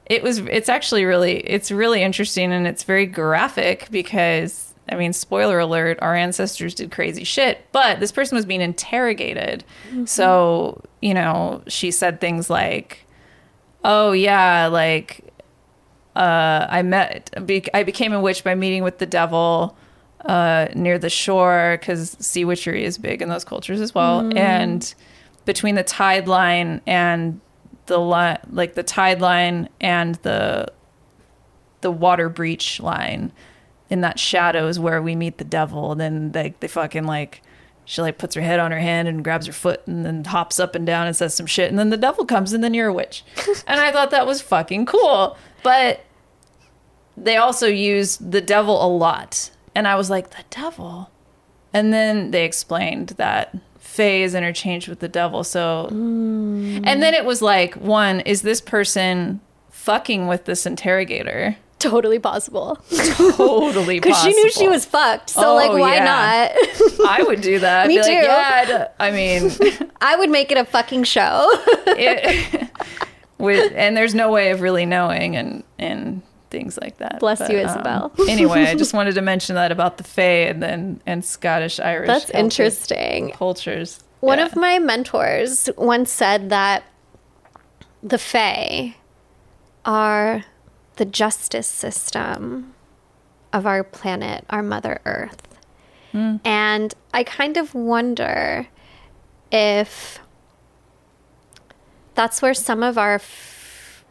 it 0.06 0.24
was, 0.24 0.39
it's 0.39 0.70
actually 0.70 1.04
really, 1.06 1.38
it's 1.39 1.72
really 1.72 2.02
interesting 2.04 2.54
and 2.54 2.68
it's 2.68 2.84
very 2.84 3.06
graphic 3.06 3.88
because, 3.91 4.74
I 4.89 4.96
mean, 4.96 5.12
spoiler 5.14 5.60
alert, 5.60 6.00
our 6.02 6.16
ancestors 6.16 6.76
did 6.76 6.91
crazy 6.91 7.24
shit, 7.24 7.66
but 7.72 8.00
this 8.00 8.12
person 8.14 8.36
was 8.36 8.46
being 8.46 8.62
interrogated. 8.62 9.64
Mm-hmm. 9.89 10.06
So, 10.06 10.82
you 11.02 11.14
know, 11.14 11.64
she 11.68 11.91
said 11.91 12.22
things 12.22 12.50
like, 12.50 13.03
oh, 13.84 14.12
yeah, 14.12 14.68
like, 14.68 15.22
uh, 16.16 16.68
I 16.70 16.82
met, 16.82 17.46
be, 17.46 17.64
I 17.74 17.84
became 17.84 18.14
a 18.14 18.20
witch 18.20 18.44
by 18.44 18.56
meeting 18.56 18.84
with 18.84 18.98
the 18.98 19.06
devil 19.06 19.76
uh, 20.26 20.68
near 20.74 20.98
the 20.98 21.10
shore 21.10 21.78
because 21.80 22.16
sea 22.20 22.46
witchery 22.46 22.84
is 22.84 22.98
big 22.98 23.22
in 23.22 23.30
those 23.30 23.44
cultures 23.44 23.82
as 23.82 23.94
well. 23.94 24.32
And 24.36 24.94
between 25.46 25.76
the 25.76 25.84
tide 25.84 26.28
line 26.28 26.82
and 26.88 27.42
the 27.88 28.00
line, 28.00 28.40
like 28.50 28.76
the 28.76 28.84
tide 28.84 29.22
line 29.22 29.70
and 29.82 30.16
the 30.16 30.72
the 31.82 31.92
water 31.92 32.30
breach 32.30 32.80
line, 32.80 33.34
in 33.90 34.00
that 34.02 34.18
shadow 34.18 34.68
is 34.68 34.80
where 34.80 35.02
we 35.02 35.16
meet 35.16 35.38
the 35.38 35.44
devil. 35.44 35.92
And 35.92 36.00
then 36.02 36.32
they 36.32 36.56
they 36.60 36.68
fucking 36.68 37.04
like. 37.06 37.42
She 37.86 38.02
like 38.02 38.18
puts 38.18 38.36
her 38.36 38.42
head 38.42 38.60
on 38.60 38.72
her 38.72 38.80
hand 38.80 39.08
and 39.08 39.24
grabs 39.24 39.46
her 39.48 39.54
foot 39.54 39.86
and 39.88 40.06
then 40.06 40.24
hops 40.24 40.60
up 40.60 40.76
and 40.76 40.86
down 40.86 41.08
and 41.08 41.16
says 41.16 41.34
some 41.34 41.46
shit 41.46 41.70
and 41.70 41.78
then 41.78 41.90
the 41.90 41.98
devil 41.98 42.26
comes 42.26 42.54
and 42.54 42.64
then 42.64 42.74
you're 42.74 42.88
a 42.88 42.94
witch. 42.94 43.24
and 43.68 43.80
I 43.80 43.92
thought 43.92 44.12
that 44.12 44.26
was 44.26 44.42
fucking 44.42 44.86
cool. 44.86 45.38
But 45.64 46.02
they 47.16 47.38
also 47.38 47.68
use 47.68 48.18
the 48.18 48.42
devil 48.42 48.84
a 48.86 48.88
lot. 48.88 49.52
And 49.76 49.88
I 49.88 49.96
was 49.96 50.10
like, 50.10 50.32
the 50.32 50.44
devil? 50.50 51.10
And 51.74 51.94
then 51.94 52.32
they 52.32 52.46
explained 52.46 53.10
that 53.10 53.56
Fae 53.80 54.24
is 54.24 54.36
interchanged 54.36 54.88
with 54.88 55.00
the 55.00 55.08
devil. 55.08 55.44
So, 55.44 55.90
mm. 55.92 56.82
and 56.86 57.02
then 57.02 57.14
it 57.14 57.26
was 57.26 57.42
like, 57.42 57.76
one, 57.76 58.22
is 58.22 58.42
this 58.42 58.62
person 58.62 59.42
fucking 59.72 60.28
with 60.28 60.46
this 60.46 60.66
interrogator? 60.66 61.58
Totally 61.84 62.20
possible. 62.20 62.78
Totally 62.90 63.12
possible. 63.36 63.86
Because 63.86 64.22
she 64.24 64.34
knew 64.34 64.50
she 64.52 64.68
was 64.68 64.86
fucked. 64.86 65.30
So, 65.30 65.52
Oh, 65.52 65.56
like, 65.56 65.72
why 65.72 65.96
yeah. 65.96 66.04
not? 66.06 67.00
I 67.08 67.24
would 67.24 67.42
do 67.42 67.60
that. 67.60 67.88
Me 67.90 67.96
Be 67.96 68.02
like, 68.02 68.08
too. 68.08 68.14
yeah, 68.14 68.88
I 69.00 69.12
mean, 69.12 69.52
I 70.02 70.16
would 70.16 70.30
make 70.30 70.52
it 70.52 70.58
a 70.58 70.66
fucking 70.66 71.04
show. 71.04 71.50
it, 71.88 72.70
with 73.38 73.74
and 73.76 73.96
there's 73.98 74.16
no 74.16 74.32
way 74.32 74.52
of 74.52 74.62
really 74.62 74.86
knowing 74.86 75.36
and 75.36 75.64
and 75.78 76.22
things 76.50 76.78
like 76.82 76.98
that. 77.00 77.20
Bless 77.20 77.40
you, 77.50 77.60
um, 77.60 77.68
Isobel. 77.68 78.30
anyway, 78.30 78.66
I 78.68 78.76
just 78.76 78.94
wanted 78.94 79.16
to 79.16 79.22
mention 79.22 79.56
that 79.56 79.72
about 79.72 79.98
the 79.98 80.04
Fae 80.04 80.48
and 80.48 80.62
then 80.64 81.02
and 81.06 81.26
Scottish 81.26 81.80
Irish. 81.80 82.08
That's 82.08 82.30
interesting. 82.30 83.32
Cultures. 83.32 84.02
One 84.22 84.38
Yeah. 84.40 84.46
of 84.46 84.56
my 84.56 84.80
mentors 84.80 85.70
once 85.78 86.10
said 86.12 86.50
that 86.50 86.84
the 88.02 88.18
Fae 88.18 88.96
are 89.84 90.46
the 90.96 91.06
justice 91.06 91.68
system 91.68 92.74
of 93.52 93.66
our 93.66 93.84
planet, 93.84 94.46
our 94.50 94.64
Mother 94.64 95.00
Earth. 95.06 95.39
And 96.46 96.94
I 97.12 97.24
kind 97.24 97.58
of 97.58 97.74
wonder 97.74 98.68
if 99.52 100.20
that's 102.14 102.39
where 102.39 102.54
some 102.54 102.84
of 102.84 103.00
our 103.00 103.16
f- 103.16 104.06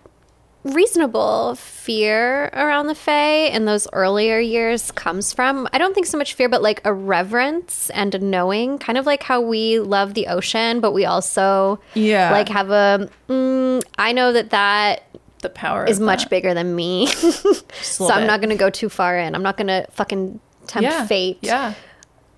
reasonable 0.65 1.55
fear 1.55 2.47
around 2.55 2.89
the 2.89 2.97
Fae 2.97 3.47
in 3.47 3.67
those 3.67 3.87
earlier 3.93 4.41
years 4.41 4.91
comes 4.91 5.33
from. 5.33 5.69
I 5.73 5.79
don't 5.79 5.95
think 5.95 6.07
so 6.07 6.19
much 6.19 6.35
fear, 6.35 6.49
but 6.49 6.61
like 6.61 6.81
a 6.85 6.93
reverence 6.93 7.89
and 7.91 8.13
a 8.17 8.19
knowing, 8.19 8.79
kind 8.79 8.99
of 8.99 9.07
like 9.07 9.23
how 9.23 9.41
we 9.41 9.79
love 9.79 10.15
the 10.15 10.27
ocean, 10.27 10.81
but 10.81 10.91
we 10.91 11.05
also 11.05 11.79
Yeah. 11.95 12.33
like 12.33 12.49
have 12.49 12.71
a. 12.71 13.09
Mm, 13.29 13.83
I 13.97 14.13
know 14.13 14.33
that 14.33 14.51
that 14.51 15.05
the 15.43 15.51
power 15.51 15.85
is 15.85 16.01
much 16.01 16.23
that. 16.23 16.31
bigger 16.31 16.55
than 16.55 16.75
me, 16.75 17.07
so 17.83 18.09
I'm 18.09 18.23
bit. 18.23 18.27
not 18.27 18.41
going 18.41 18.51
to 18.51 18.57
go 18.57 18.71
too 18.71 18.89
far 18.89 19.19
in. 19.19 19.35
I'm 19.35 19.43
not 19.43 19.57
going 19.57 19.69
to 19.69 19.87
fucking 19.91 20.41
tempt 20.67 20.85
yeah. 20.85 21.07
fate 21.07 21.39
Yeah. 21.43 21.75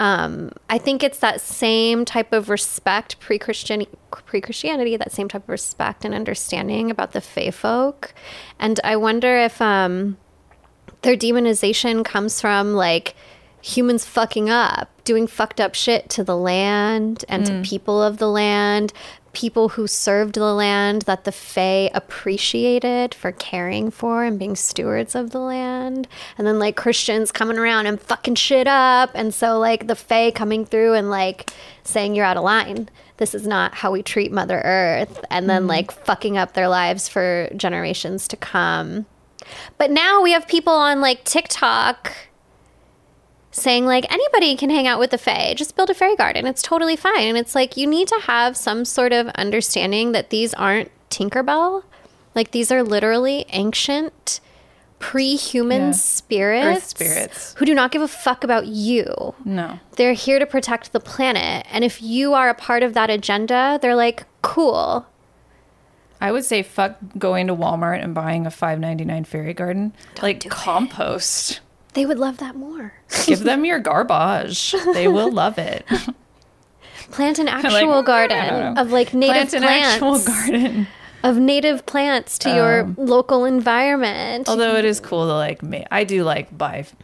um, 0.00 0.50
I 0.68 0.78
think 0.78 1.02
it's 1.02 1.18
that 1.18 1.40
same 1.40 2.05
type 2.05 2.32
of 2.32 2.48
respect 2.48 3.20
pre-Christian 3.20 3.84
pre-Christianity, 4.11 4.96
that 4.96 5.12
same 5.12 5.28
type 5.28 5.44
of 5.44 5.48
respect 5.48 6.05
and 6.05 6.14
understanding 6.14 6.90
about 6.90 7.12
the 7.12 7.20
Fae 7.20 7.50
folk, 7.50 8.14
and 8.59 8.80
I 8.82 8.96
wonder 8.96 9.36
if 9.36 9.61
um, 9.62 10.16
their 11.02 11.16
demonization 11.16 12.05
comes 12.05 12.40
from 12.40 12.74
like 12.74 13.14
humans 13.61 14.05
fucking 14.05 14.50
up, 14.50 14.90
doing 15.05 15.26
fucked 15.26 15.61
up 15.61 15.74
shit 15.74 16.09
to 16.11 16.24
the 16.24 16.36
land 16.36 17.24
and 17.28 17.46
to 17.46 17.62
people 17.62 18.02
of 18.02 18.18
the 18.18 18.28
land, 18.28 18.92
people 19.35 19.70
who 19.70 19.87
served 19.87 20.35
the 20.35 20.55
land 20.55 21.03
that 21.03 21.24
the 21.24 21.32
Fae 21.32 21.91
appreciated 21.93 23.14
for 23.14 23.32
caring 23.32 23.91
for 23.91 24.24
and 24.24 24.39
being 24.39 24.57
stewards 24.57 25.14
of 25.14 25.30
the 25.30 25.41
land. 25.41 26.09
And 26.39 26.47
then 26.47 26.59
like 26.59 26.76
Christians 26.76 27.32
coming 27.32 27.59
around 27.59 27.87
and 27.87 28.01
fucking 28.01 28.37
shit 28.37 28.66
up. 28.66 29.11
And 29.14 29.35
so 29.35 29.59
like 29.59 29.87
the 29.87 29.97
Fae 29.97 30.30
coming 30.30 30.64
through 30.64 30.95
and 30.95 31.11
like 31.11 31.51
saying 31.82 32.14
you're 32.14 32.24
out 32.24 32.37
of 32.37 32.45
line. 32.45 32.89
This 33.18 33.35
is 33.35 33.47
not 33.47 33.74
how 33.74 33.93
we 33.93 34.03
treat 34.03 34.32
Mother 34.32 34.61
Earth. 34.64 35.24
And 35.30 35.49
then 35.49 35.62
mm-hmm. 35.62 35.70
like 35.70 35.93
fucking 35.93 36.39
up 36.39 36.55
their 36.55 36.68
lives 36.68 37.09
for 37.09 37.49
generations 37.57 38.26
to 38.28 38.37
come. 38.37 39.07
But 39.76 39.91
now 39.91 40.22
we 40.22 40.32
have 40.32 40.49
people 40.49 40.72
on 40.72 41.01
like 41.01 41.24
TikTok 41.24 42.12
saying 43.55 43.86
like 43.86 44.05
anybody 44.12 44.57
can 44.57 44.68
hang 44.70 44.86
out 44.86 44.98
with 44.98 45.11
the 45.11 45.18
fae 45.18 45.55
just 45.55 45.76
build 45.76 45.88
a 45.88 45.94
fairy 45.94 46.16
garden 46.16 46.46
it's 46.46 46.61
totally 46.62 46.96
fine 46.96 47.22
and 47.28 47.38
it's 47.38 47.55
like 47.55 47.76
you 47.76 47.86
need 47.86 48.09
to 48.09 48.18
have 48.22 48.57
some 48.57 48.84
sort 48.84 49.12
of 49.12 49.28
understanding 49.28 50.12
that 50.12 50.30
these 50.30 50.52
aren't 50.55 50.90
tinkerbell 51.11 51.84
like 52.34 52.50
these 52.50 52.72
are 52.72 52.82
literally 52.82 53.46
ancient 53.50 54.40
pre-human 54.98 55.86
Yeah. 55.88 55.90
spirits, 55.92 56.86
spirits. 56.88 57.55
who 57.59 57.66
do 57.66 57.74
not 57.74 57.90
give 57.92 58.00
a 58.02 58.09
fuck 58.09 58.42
about 58.42 58.66
you 58.66 59.34
No. 59.44 59.78
they're 59.96 60.14
here 60.14 60.38
to 60.38 60.46
protect 60.46 60.92
the 60.92 61.00
planet 61.00 61.66
and 61.70 61.84
if 61.84 62.00
you 62.02 62.34
are 62.34 62.48
a 62.48 62.55
part 62.55 62.82
of 62.82 62.94
that 62.94 63.11
agenda 63.11 63.78
they're 63.80 63.94
like 63.96 64.24
cool 64.42 65.07
I 66.20 66.32
would 66.32 66.44
say 66.44 66.62
fuck 66.62 66.96
going 67.18 67.48
to 67.48 67.55
Walmart 67.55 68.02
and 68.02 68.14
buying 68.14 68.46
a 68.46 68.50
five 68.50 68.80
ninety 68.80 69.05
nine 69.05 69.24
fairy 69.24 69.52
garden. 69.52 69.92
like 70.22 70.40
do 70.40 70.48
it. 70.48 70.52
They 71.95 72.05
would 72.07 72.18
love 72.18 72.38
that 72.38 72.55
more. 72.57 72.92
Give 73.26 73.40
them 73.40 73.64
your 73.64 73.78
garbage. 73.78 74.72
They 74.92 75.09
will 75.09 75.30
love 75.32 75.59
it. 75.59 75.86
Plant 77.11 77.38
an 77.38 77.49
actual 77.59 77.92
I 78.01 78.03
garden 78.03 78.78
of 78.78 78.90
like 78.92 79.14
native 79.14 79.51
Plant 79.51 79.55
an 79.55 79.62
plants. 79.62 79.95
actual 79.95 80.18
garden. 80.20 80.86
Of 81.22 81.38
native 81.38 81.86
plants 81.86 82.36
to 82.40 82.51
your 82.55 82.80
Um, 82.82 82.95
local 82.99 83.45
environment. 83.47 84.49
Although 84.49 84.76
it 84.76 84.84
is 84.84 85.01
cool 85.01 85.26
to 85.26 85.32
like 85.34 85.62
make, 85.62 85.86
I 85.90 86.05
do 86.05 86.22
like 86.24 86.57
buy 86.57 86.78
f- 86.80 86.95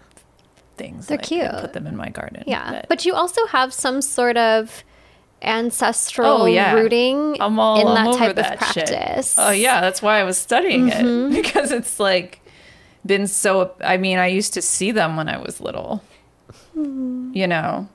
things. 0.76 1.06
They're 1.06 1.16
like, 1.16 1.26
cute. 1.26 1.50
Put 1.52 1.72
them 1.72 1.86
in 1.86 1.96
my 1.96 2.10
garden. 2.10 2.44
yeah. 2.46 2.82
But 2.88 3.06
you 3.06 3.14
also 3.14 3.46
have 3.46 3.72
some 3.72 4.02
sort 4.02 4.36
of 4.36 4.84
ancestral 5.42 6.42
Oh, 6.42 6.46
yeah. 6.46 6.74
rooting 6.74 7.40
all 7.40 7.80
in 7.80 7.86
that 7.94 8.18
type 8.18 8.36
that 8.36 8.60
of 8.62 8.68
shit. 8.72 8.88
practice. 8.88 9.36
Oh 9.38 9.50
yeah, 9.50 9.80
that's 9.80 10.02
why 10.02 10.20
I 10.20 10.24
was 10.24 10.36
studying 10.36 10.90
Mm-hmm. 10.90 11.32
it 11.32 11.42
because 11.42 11.72
it's 11.72 11.98
like 11.98 12.39
been 13.06 13.26
so. 13.26 13.72
I 13.80 13.96
mean, 13.96 14.18
I 14.18 14.26
used 14.26 14.54
to 14.54 14.62
see 14.62 14.90
them 14.92 15.16
when 15.16 15.28
I 15.28 15.38
was 15.38 15.60
little, 15.60 16.02
Mm-hmm. 16.76 17.32
you 17.34 17.46
know, 17.46 17.88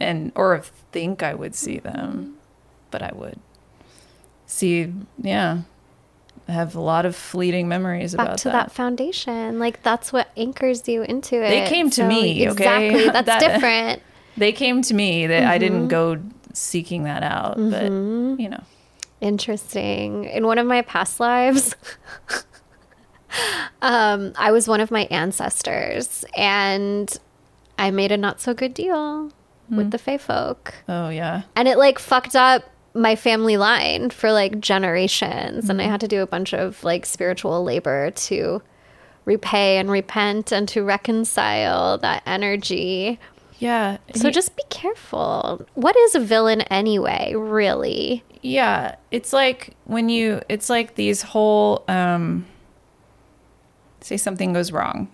and 0.00 0.32
or 0.34 0.62
think 0.92 1.22
I 1.22 1.34
would 1.34 1.54
see 1.54 1.78
them, 1.78 2.36
but 2.90 3.02
I 3.02 3.10
would 3.14 3.38
see. 4.46 4.92
Yeah, 5.20 5.62
I 6.48 6.52
have 6.52 6.74
a 6.74 6.80
lot 6.80 7.04
of 7.06 7.14
fleeting 7.16 7.68
memories 7.68 8.14
Back 8.14 8.26
about 8.26 8.38
to 8.38 8.48
that. 8.50 8.72
foundation. 8.72 9.58
Like 9.58 9.82
that's 9.82 10.12
what 10.12 10.28
anchors 10.36 10.86
you 10.88 11.02
into 11.02 11.36
it. 11.36 11.48
They 11.50 11.66
came 11.68 11.90
to 11.90 12.04
me, 12.04 12.48
okay? 12.50 12.88
Exactly. 12.88 13.08
That's 13.12 13.26
That- 13.26 13.40
different. 13.40 14.02
They 14.36 14.52
came 14.52 14.82
to 14.82 14.94
me 14.94 15.26
that 15.26 15.42
I 15.44 15.56
Mm-hmm. 15.56 15.60
didn't 15.60 15.88
go 15.88 16.18
seeking 16.52 17.02
that 17.04 17.22
out, 17.24 17.56
but 17.56 17.84
you 17.84 18.48
know, 18.48 18.62
Interesting. 19.20 20.24
In 20.24 20.46
one 20.46 20.58
of 20.58 20.66
my 20.66 20.82
past 20.82 21.18
lives, 21.20 21.74
um, 23.82 24.32
I 24.36 24.50
was 24.52 24.68
one 24.68 24.80
of 24.80 24.90
my 24.90 25.02
ancestors, 25.10 26.24
and 26.36 27.14
I 27.78 27.90
made 27.90 28.12
a 28.12 28.16
not 28.16 28.40
so 28.40 28.54
good 28.54 28.74
deal 28.74 29.30
Hmm. 29.68 29.76
with 29.76 29.90
the 29.90 29.98
Fae 29.98 30.16
folk, 30.18 30.74
oh 30.88 31.10
yeah, 31.10 31.42
and 31.54 31.68
it 31.68 31.76
like 31.78 31.98
fucked 31.98 32.34
up 32.34 32.62
my 32.94 33.14
family 33.16 33.56
line 33.58 34.08
for 34.10 34.32
like 34.32 34.60
generations, 34.60 35.68
and 35.68 35.80
I 35.80 35.84
Hmm. 35.84 35.90
had 35.90 36.00
to 36.00 36.08
do 36.08 36.22
a 36.22 36.26
bunch 36.26 36.54
of 36.54 36.82
like 36.84 37.04
spiritual 37.04 37.62
labor 37.62 38.10
to 38.10 38.62
repay 39.26 39.76
and 39.76 39.90
repent 39.90 40.52
and 40.52 40.66
to 40.68 40.82
reconcile 40.82 41.98
that 41.98 42.22
energy. 42.26 43.18
yeah. 43.58 43.98
So 44.14 44.28
He- 44.28 44.32
just 44.32 44.56
be 44.56 44.62
careful. 44.70 45.66
What 45.74 45.96
is 45.96 46.14
a 46.14 46.20
villain 46.20 46.62
anyway, 46.62 47.34
really? 47.36 48.22
Yeah, 48.40 48.94
it's 49.10 49.32
like 49.34 49.74
when 49.84 50.08
you 50.08 50.40
it's 50.48 50.70
like 50.70 50.94
these 50.94 51.20
whole 51.22 51.84
um 51.88 52.46
say 54.00 54.16
something 54.16 54.52
goes 54.52 54.72
wrong. 54.72 55.08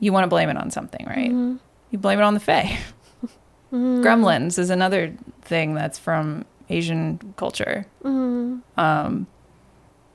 You 0.00 0.12
want 0.12 0.24
to 0.24 0.28
blame 0.28 0.48
it 0.48 0.56
on 0.56 0.70
something, 0.70 1.04
right? 1.06 1.30
Mm-hmm. 1.30 1.56
You 1.90 1.98
blame 1.98 2.18
it 2.18 2.22
on 2.22 2.34
the 2.34 2.40
fae. 2.40 2.78
Mm-hmm. 3.72 4.02
Gremlins 4.02 4.58
is 4.58 4.68
another 4.68 5.14
thing 5.40 5.72
that's 5.72 5.98
from 5.98 6.44
Asian 6.68 7.32
culture. 7.38 7.86
Mm-hmm. 8.04 8.58
Um 8.78 9.26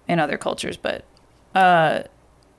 and 0.08 0.20
other 0.22 0.38
cultures, 0.38 0.78
but 0.78 1.04
uh 1.56 2.04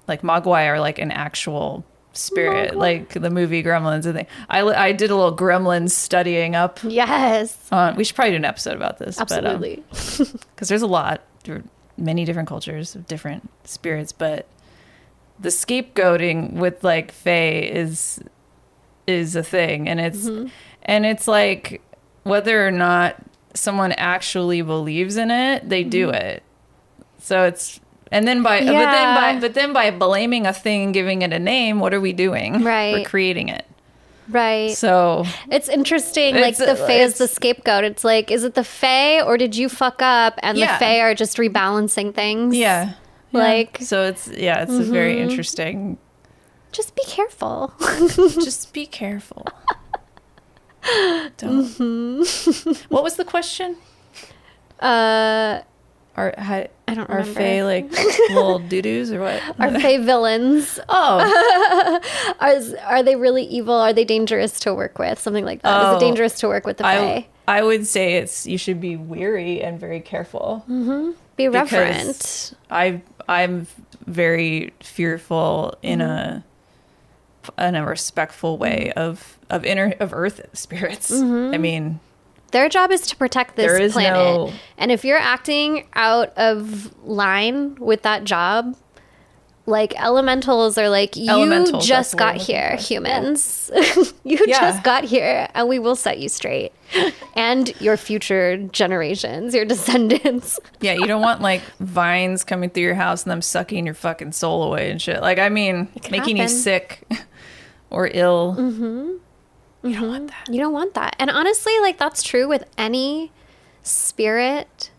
like 0.09 0.23
Mogwai 0.23 0.67
are 0.67 0.81
like 0.81 0.99
an 0.99 1.13
actual 1.13 1.85
spirit, 2.15 2.75
like 2.75 3.11
the 3.11 3.31
movie 3.31 3.63
Gremlins 3.63 4.07
and 4.07 4.15
thing. 4.17 4.27
I 4.49 4.63
I 4.63 4.91
did 4.91 5.11
a 5.11 5.15
little 5.15 5.37
Gremlins 5.37 5.91
studying 5.93 6.57
up 6.57 6.81
Yes. 6.83 7.57
on 7.71 7.95
we 7.95 8.03
should 8.03 8.17
probably 8.17 8.33
do 8.33 8.37
an 8.39 8.45
episode 8.45 8.75
about 8.75 8.99
this 8.99 9.21
Absolutely. 9.21 9.77
Um, 9.93 10.41
because 10.51 10.69
there's 10.69 10.83
a 10.83 10.89
lot 10.89 11.21
there 11.45 11.57
are 11.59 11.65
many 11.97 12.25
different 12.25 12.49
cultures 12.49 12.97
of 12.97 13.07
different 13.07 13.49
spirits 13.63 14.11
but 14.11 14.47
the 15.41 15.49
scapegoating 15.51 16.55
with 16.55 16.83
like 16.83 17.13
fae 17.13 17.61
is 17.61 18.21
is 19.07 19.37
a 19.37 19.43
thing 19.43 19.89
and 19.89 20.01
it's 20.01 20.27
Mm-hmm. 20.29 20.49
and 20.83 21.07
it's 21.07 21.27
like 21.29 21.81
whether 22.25 22.67
or 22.67 22.71
not 22.71 23.17
someone 23.55 23.93
actually 23.93 24.63
believes 24.63 25.17
in 25.17 25.31
it 25.31 25.69
they 25.69 25.83
do 25.85 26.11
it 26.11 26.43
so 27.19 27.45
it's 27.45 27.81
and 28.13 28.27
then 28.29 28.43
by 28.43 28.61
but 28.61 28.67
then 28.67 29.15
by 29.15 29.41
but 29.41 29.55
then 29.55 29.73
by 29.73 29.91
blaming 29.91 30.47
a 30.47 30.53
thing 30.53 30.83
and 30.85 30.95
giving 30.95 31.23
it 31.23 31.33
a 31.33 31.39
name 31.39 31.81
what 31.81 31.93
are 31.95 32.01
we 32.01 32.13
doing 32.13 32.63
Right. 32.63 32.93
we're 32.95 33.05
creating 33.05 33.49
it 33.49 33.65
right. 34.29 34.71
so 34.73 35.25
It's 35.51 35.69
interesting. 35.71 36.37
It's- 36.37 36.59
like 36.61 36.69
the 36.69 36.77
Fae 36.77 37.01
is 37.01 37.17
the 37.17 37.27
scapegoat. 37.29 37.85
It's 37.85 38.05
like, 38.05 38.31
is 38.31 38.45
it 38.45 38.53
the 38.55 38.63
Fae 38.65 39.23
or 39.23 39.39
did 39.39 39.57
you 39.57 39.71
fuck 39.71 40.03
up 40.03 40.35
and 40.43 40.59
Yeah. 40.59 40.75
the 40.75 40.79
Fae 40.85 41.01
are 41.01 41.15
just 41.15 41.39
rebalancing 41.39 42.15
things? 42.15 42.55
Yeah. 42.55 42.93
Yeah. 43.33 43.39
Like- 43.41 43.79
so 43.83 44.05
it's 44.05 44.29
yeah, 44.29 44.63
it's 44.63 44.73
a 44.73 44.83
very 44.83 45.15
mm-hmm. 45.17 45.31
interesting. 45.31 45.99
Just 46.73 46.95
be 46.95 47.03
careful. 47.07 47.73
Just 48.17 48.73
be 48.75 48.87
careful. 48.87 49.47
Don't. 51.37 51.65
Mm-hmm. 51.65 52.73
What 52.95 53.03
was 53.03 53.17
the 53.17 53.25
question? 53.25 53.77
uh, 54.81 55.61
Are 56.17 56.35
ha, 56.39 56.65
I 56.87 56.95
don't 56.95 57.11
are 57.11 57.19
remember. 57.19 57.41
Fae 57.41 57.65
like 57.65 57.91
little 58.31 58.59
doo 58.71 58.81
doos 58.83 59.13
or 59.13 59.21
what? 59.21 59.43
are 59.59 59.79
Fae 59.81 59.99
villains? 59.99 60.79
Oh, 60.89 62.01
Are, 62.41 62.55
are 62.87 63.03
they 63.03 63.17
really 63.17 63.45
evil? 63.45 63.75
Are 63.75 63.93
they 63.93 64.05
dangerous 64.05 64.59
to 64.61 64.75
work 64.75 64.99
with? 64.99 65.19
Something 65.19 65.45
like 65.45 65.63
that. 65.63 65.81
Is 65.81 65.87
Oh, 65.95 65.97
it 65.97 66.01
dangerous 66.01 66.39
to 66.41 66.49
work 66.49 66.67
with 66.67 66.79
the 66.79 66.85
Fae? 66.85 67.27
I 67.49 67.59
I 67.59 67.63
would 67.63 67.87
say 67.87 68.15
it's 68.15 68.47
you 68.47 68.59
should 68.59 68.81
be 68.81 68.97
weary 68.97 69.63
and 69.63 69.79
very 69.81 70.01
careful. 70.01 70.65
Mm-hmm. 70.69 71.13
be 71.37 71.49
because- 71.49 71.73
reverent. 71.73 72.55
I 72.71 73.03
I'm 73.29 73.67
very 74.07 74.73
fearful 74.81 75.77
in 75.83 76.01
a 76.01 76.45
mm-hmm. 77.45 77.61
in 77.61 77.75
a 77.75 77.85
respectful 77.87 78.59
way 78.59 78.93
mm-hmm. 78.97 78.99
of 78.99 79.39
of 79.51 79.65
inner 79.65 79.95
of 80.01 80.13
earth 80.13 80.41
spirits. 80.53 81.11
Mm-hmm. 81.11 81.55
I 81.55 81.59
mean, 81.59 82.01
Their 82.53 82.69
job 82.69 82.91
is 82.91 83.03
to 83.09 83.17
protect 83.17 83.57
this 83.57 83.93
planet. 83.93 84.13
no- 84.13 84.53
And 84.79 84.91
if 84.91 85.05
you're 85.05 85.19
acting 85.19 85.87
out 85.95 86.31
of 86.37 86.95
line 87.07 87.75
with 87.77 88.03
that 88.03 88.25
job, 88.25 88.75
like 89.69 89.95
elementals 90.03 90.79
are 90.79 90.89
like, 90.89 91.15
you 91.15 91.31
Elementals, 91.31 91.87
just 91.87 92.13
the 92.13 92.17
word 92.17 92.23
I'm 92.23 92.37
got 92.37 92.43
here, 92.43 92.77
humans. 92.77 93.71
you 94.25 94.39
Yeah. 94.47 94.61
just 94.61 94.83
got 94.83 95.05
here, 95.05 95.47
and 95.55 95.69
we 95.69 95.79
will 95.79 95.95
set 95.95 96.19
you 96.19 96.29
straight. 96.31 96.73
and 97.37 97.79
your 97.81 97.97
future 97.99 98.57
generations, 98.57 99.55
your 99.55 99.65
descendants. 99.75 100.59
Yeah, 100.81 100.95
you 100.95 101.07
don't 101.07 101.21
want 101.21 101.43
like 101.43 101.61
vines 101.81 102.45
coming 102.45 102.71
through 102.71 102.85
your 102.85 102.95
house 102.95 103.25
and 103.25 103.31
them 103.31 103.43
sucking 103.43 103.85
your 103.85 103.95
fucking 103.95 104.33
soul 104.33 104.63
away 104.63 104.91
and 104.91 105.01
shit. 105.01 105.21
Like, 105.21 105.39
I 105.39 105.51
mean, 105.51 105.89
making 106.11 106.39
you 106.39 106.49
sick 106.49 107.07
or 107.91 108.11
ill. 108.13 108.57
Mm-hmm. 108.59 109.89
You 109.89 109.95
don't 109.95 110.09
want 110.09 110.29
that. 110.29 110.49
You 110.53 110.61
don't 110.61 110.73
want 110.73 110.95
that. 110.95 111.15
And 111.19 111.31
honestly, 111.31 111.79
like 111.81 111.99
that's 111.99 112.23
true 112.23 112.49
with 112.49 112.65
any 112.79 113.33
spirit 113.83 114.91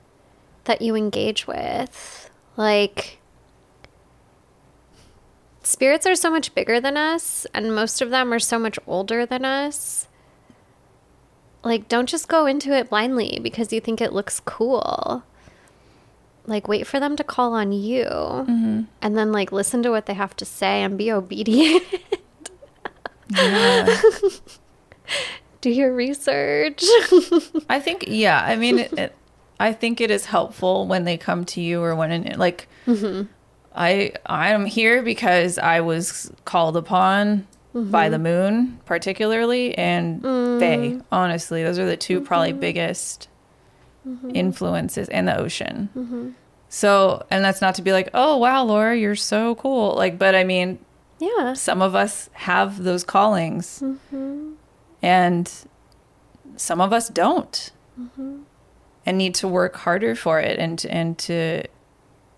that 0.65 0.82
you 0.82 0.95
engage 0.95 1.47
with. 1.47 2.30
Like 2.55 3.18
spirits 5.70 6.07
are 6.07 6.15
so 6.15 6.32
much 6.32 6.55
bigger 6.55 6.82
than 6.82 6.97
us 6.97 7.45
and 7.53 7.76
most 7.76 8.01
of 8.01 8.09
them 8.09 8.34
are 8.34 8.39
so 8.39 8.57
much 8.57 8.80
older 8.88 9.24
than 9.26 9.45
us. 9.45 10.07
Like 11.63 11.88
don't 11.88 12.09
just 12.09 12.28
go 12.28 12.47
into 12.47 12.74
it 12.74 12.89
blindly 12.89 13.39
because 13.41 13.72
you 13.72 13.80
think 13.80 14.01
it 14.01 14.11
looks 14.11 14.39
cool. 14.39 15.24
Like 16.47 16.67
wait 16.67 16.88
for 16.88 16.99
them 16.99 17.15
to 17.17 17.24
call 17.24 17.53
on 17.53 17.72
you 17.72 18.05
mm-hmm. 18.05 18.82
and 19.01 19.17
then 19.17 19.32
like 19.32 19.51
listen 19.51 19.84
to 19.84 19.91
what 19.91 20.07
they 20.07 20.15
have 20.15 20.36
to 20.38 20.45
say 20.45 20.82
and 20.82 20.97
be 20.97 21.11
obedient. 21.11 21.84
Do 25.61 25.70
your 25.70 25.93
research. 25.93 26.84
I 27.70 27.80
think, 27.80 28.05
yeah, 28.07 28.41
I 28.41 28.55
mean, 28.55 28.80
it, 28.80 28.93
it, 28.93 29.15
I 29.59 29.74
think 29.74 29.99
it 29.99 30.09
is 30.09 30.26
helpful 30.26 30.88
when 30.88 31.03
they 31.03 31.17
come 31.17 31.43
to 31.45 31.61
you 31.61 31.84
or 31.84 31.95
when, 31.95 32.11
in, 32.11 32.39
like, 32.39 32.70
mm-hmm. 32.88 33.24
I 33.76 34.13
I 34.26 34.49
am 34.49 34.65
here 34.65 35.01
because 35.03 35.57
I 35.57 35.82
was 35.82 36.32
called 36.45 36.76
upon 36.78 37.47
by 37.74 38.05
mm-hmm. 38.05 38.11
the 38.11 38.20
moon, 38.20 38.80
particularly, 38.86 39.78
and 39.78 40.22
they. 40.22 40.91
Mm. 40.91 41.03
Honestly, 41.11 41.63
those 41.63 41.78
are 41.78 41.86
the 41.86 41.97
2 41.97 42.22
probably 42.22 42.51
mm-hmm. 42.51 42.59
biggest 42.59 43.30
mm-hmm. 44.07 44.32
influences, 44.34 45.07
and 45.09 45.28
the 45.28 45.38
ocean. 45.38 46.36
So, 46.70 47.26
and 47.32 47.43
that's 47.43 47.61
not 47.61 47.76
to 47.76 47.82
be 47.82 47.91
like, 47.91 48.09
oh 48.13 48.38
wow, 48.38 48.63
Laura, 48.63 48.95
you're 48.95 49.15
so 49.15 49.55
cool. 49.55 49.95
Like, 49.95 50.20
but 50.20 50.36
I 50.36 50.43
mean, 50.43 50.78
yeah. 51.20 51.53
some 51.53 51.82
of 51.82 51.95
us 51.95 52.30
have 52.34 52.84
those 52.84 53.03
callings, 53.03 53.84
and 55.01 55.51
some 56.55 56.82
of 56.82 56.93
us 56.93 57.09
don't, 57.09 57.72
and 59.05 59.17
need 59.17 59.34
to 59.36 59.47
work 59.47 59.78
harder 59.78 60.15
for 60.15 60.39
it, 60.39 60.59
and 60.59 60.86
and 60.86 61.17
to, 61.20 61.63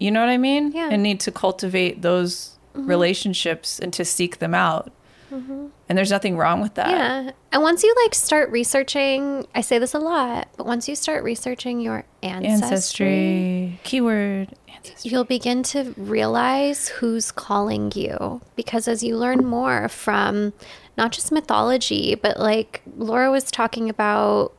you 0.02 0.10
know 0.12 0.20
what 0.20 0.30
I 0.30 0.38
mean? 0.38 0.72
Yeah. 0.72 0.90
And 0.92 1.04
need 1.04 1.20
to 1.22 1.32
cultivate 1.32 2.02
those 2.02 2.58
relationships 2.74 3.80
and 3.80 3.92
to 3.94 4.04
seek 4.06 4.40
them 4.40 4.54
out. 4.54 4.92
And 5.34 5.98
there's 5.98 6.12
nothing 6.12 6.36
wrong 6.36 6.60
with 6.62 6.74
that. 6.74 6.90
Yeah. 6.90 7.32
And 7.54 7.62
once 7.62 7.84
you 7.84 7.96
like 8.04 8.14
start 8.14 8.50
researching, 8.52 9.48
I 9.56 9.62
say 9.62 9.78
this 9.80 9.94
a 9.94 10.00
lot, 10.00 10.50
but 10.58 10.66
once 10.66 10.90
you 10.90 10.96
start 10.96 11.24
researching 11.24 11.80
your 11.80 12.04
ancestry, 12.22 12.68
Ancestry, 12.68 13.80
keyword, 13.84 14.50
ancestry. 14.68 15.10
you'll 15.12 15.24
begin 15.24 15.64
to 15.64 15.94
realize 15.96 16.90
who's 16.90 17.32
calling 17.32 17.94
you. 17.96 18.42
Because 18.58 18.90
as 18.90 19.04
you 19.04 19.16
learn 19.18 19.46
more 19.46 19.88
from 19.88 20.52
not 20.98 21.14
just 21.14 21.32
mythology, 21.32 22.16
but 22.16 22.38
like 22.38 22.82
Laura 22.98 23.32
was 23.32 23.46
talking 23.52 23.90
about 23.90 24.52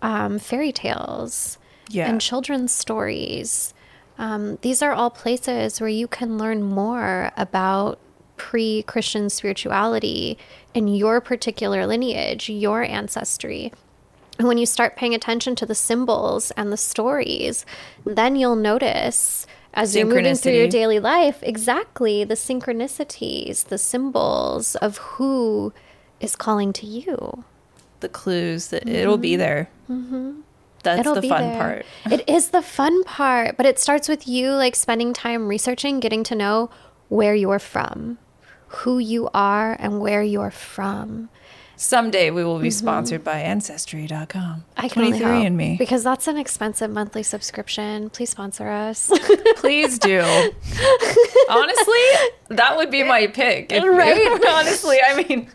um, 0.00 0.38
fairy 0.38 0.72
tales 0.72 1.58
Yeah. 1.90 2.08
and 2.08 2.22
children's 2.22 2.72
stories. 2.72 3.74
Um, 4.20 4.58
these 4.60 4.82
are 4.82 4.92
all 4.92 5.08
places 5.08 5.80
where 5.80 5.88
you 5.88 6.06
can 6.06 6.36
learn 6.36 6.62
more 6.62 7.32
about 7.38 7.98
pre 8.36 8.82
Christian 8.82 9.30
spirituality 9.30 10.36
and 10.74 10.94
your 10.96 11.22
particular 11.22 11.86
lineage, 11.86 12.50
your 12.50 12.82
ancestry. 12.82 13.72
And 14.38 14.46
when 14.46 14.58
you 14.58 14.66
start 14.66 14.94
paying 14.96 15.14
attention 15.14 15.56
to 15.56 15.66
the 15.66 15.74
symbols 15.74 16.50
and 16.52 16.70
the 16.70 16.76
stories, 16.76 17.64
then 18.04 18.36
you'll 18.36 18.56
notice 18.56 19.46
as 19.72 19.96
you're 19.96 20.06
moving 20.06 20.34
through 20.34 20.52
your 20.52 20.68
daily 20.68 20.98
life 20.98 21.38
exactly 21.42 22.22
the 22.22 22.34
synchronicities, 22.34 23.64
the 23.66 23.78
symbols 23.78 24.76
of 24.76 24.98
who 24.98 25.72
is 26.20 26.36
calling 26.36 26.74
to 26.74 26.86
you. 26.86 27.44
the 28.00 28.08
clues 28.08 28.68
that 28.68 28.88
it'll 28.88 29.18
be 29.18 29.36
there. 29.36 29.70
Mm-hmm. 29.88 30.40
That's 30.82 31.00
It'll 31.00 31.14
the 31.14 31.20
be 31.20 31.28
fun 31.28 31.42
there. 31.42 31.58
part. 31.58 31.86
It 32.12 32.28
is 32.28 32.50
the 32.50 32.62
fun 32.62 33.04
part, 33.04 33.56
but 33.56 33.66
it 33.66 33.78
starts 33.78 34.08
with 34.08 34.26
you 34.26 34.52
like 34.52 34.74
spending 34.74 35.12
time 35.12 35.48
researching, 35.48 36.00
getting 36.00 36.24
to 36.24 36.34
know 36.34 36.70
where 37.08 37.34
you're 37.34 37.58
from, 37.58 38.18
who 38.68 38.98
you 38.98 39.28
are, 39.34 39.76
and 39.78 40.00
where 40.00 40.22
you're 40.22 40.50
from. 40.50 41.28
Someday 41.76 42.30
we 42.30 42.44
will 42.44 42.58
be 42.58 42.68
mm-hmm. 42.68 42.72
sponsored 42.78 43.24
by 43.24 43.40
Ancestry.com. 43.40 44.64
I 44.76 44.88
can 44.90 45.02
only 45.02 45.18
23 45.18 45.36
hope, 45.38 45.46
and 45.46 45.56
me. 45.56 45.76
because 45.78 46.04
that's 46.04 46.28
an 46.28 46.36
expensive 46.36 46.90
monthly 46.90 47.22
subscription. 47.22 48.10
Please 48.10 48.28
sponsor 48.28 48.68
us. 48.68 49.10
Please 49.56 49.98
do. 49.98 50.20
Honestly, 51.48 52.04
that 52.50 52.74
would 52.76 52.90
be 52.90 53.02
my 53.02 53.28
pick. 53.28 53.72
If, 53.72 53.82
Right? 53.82 54.44
honestly, 54.46 54.98
I 55.06 55.22
mean, 55.22 55.48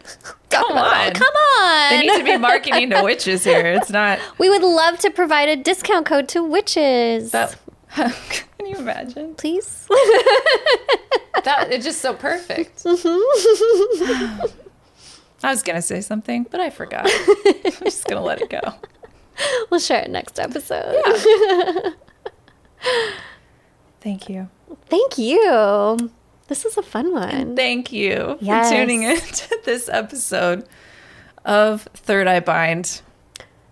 come 0.56 0.78
on. 0.78 1.14
Come 1.14 1.34
on. 1.36 1.90
They 1.92 2.02
need 2.02 2.18
to 2.18 2.24
be 2.24 2.38
marketing 2.52 2.90
to 2.92 3.02
witches 3.04 3.44
here. 3.44 3.66
It's 3.66 3.90
not 3.90 4.20
we 4.38 4.50
would 4.50 4.62
love 4.64 5.00
to 5.00 5.10
provide 5.12 5.50
a 5.50 5.56
discount 5.56 6.06
code 6.06 6.28
to 6.30 6.44
witches. 6.44 7.32
that. 7.32 7.56
Can 7.96 8.66
you 8.66 8.76
imagine? 8.78 9.36
Please. 9.36 9.88
That 11.44 11.72
it's 11.72 11.86
just 11.86 12.02
so 12.02 12.14
perfect. 12.16 12.82
I 12.88 14.40
was 15.44 15.62
gonna 15.62 15.82
say 15.82 16.02
something, 16.02 16.48
but 16.50 16.60
I 16.60 16.72
forgot. 16.72 17.06
I'm 17.06 17.72
just 17.84 18.06
gonna 18.08 18.24
let 18.24 18.42
it 18.42 18.50
go. 18.50 18.62
we'll 19.70 19.80
share 19.80 20.02
it 20.02 20.10
next 20.10 20.40
episode. 20.40 20.96
Yeah. 21.06 21.90
Thank 24.02 24.28
you. 24.30 24.50
Thank 24.88 25.18
you. 25.20 26.10
This 26.48 26.66
is 26.66 26.78
a 26.78 26.84
fun 26.84 27.12
one. 27.12 27.56
Thank 27.56 27.92
you 27.92 28.38
Yes. 28.40 28.70
for 28.70 28.76
tuning 28.76 29.04
in 29.04 29.18
to 29.42 29.60
this 29.66 29.90
episode 29.90 30.68
of 31.44 31.84
Third 31.94 32.28
Eye 32.28 32.40
Bind. 32.40 33.02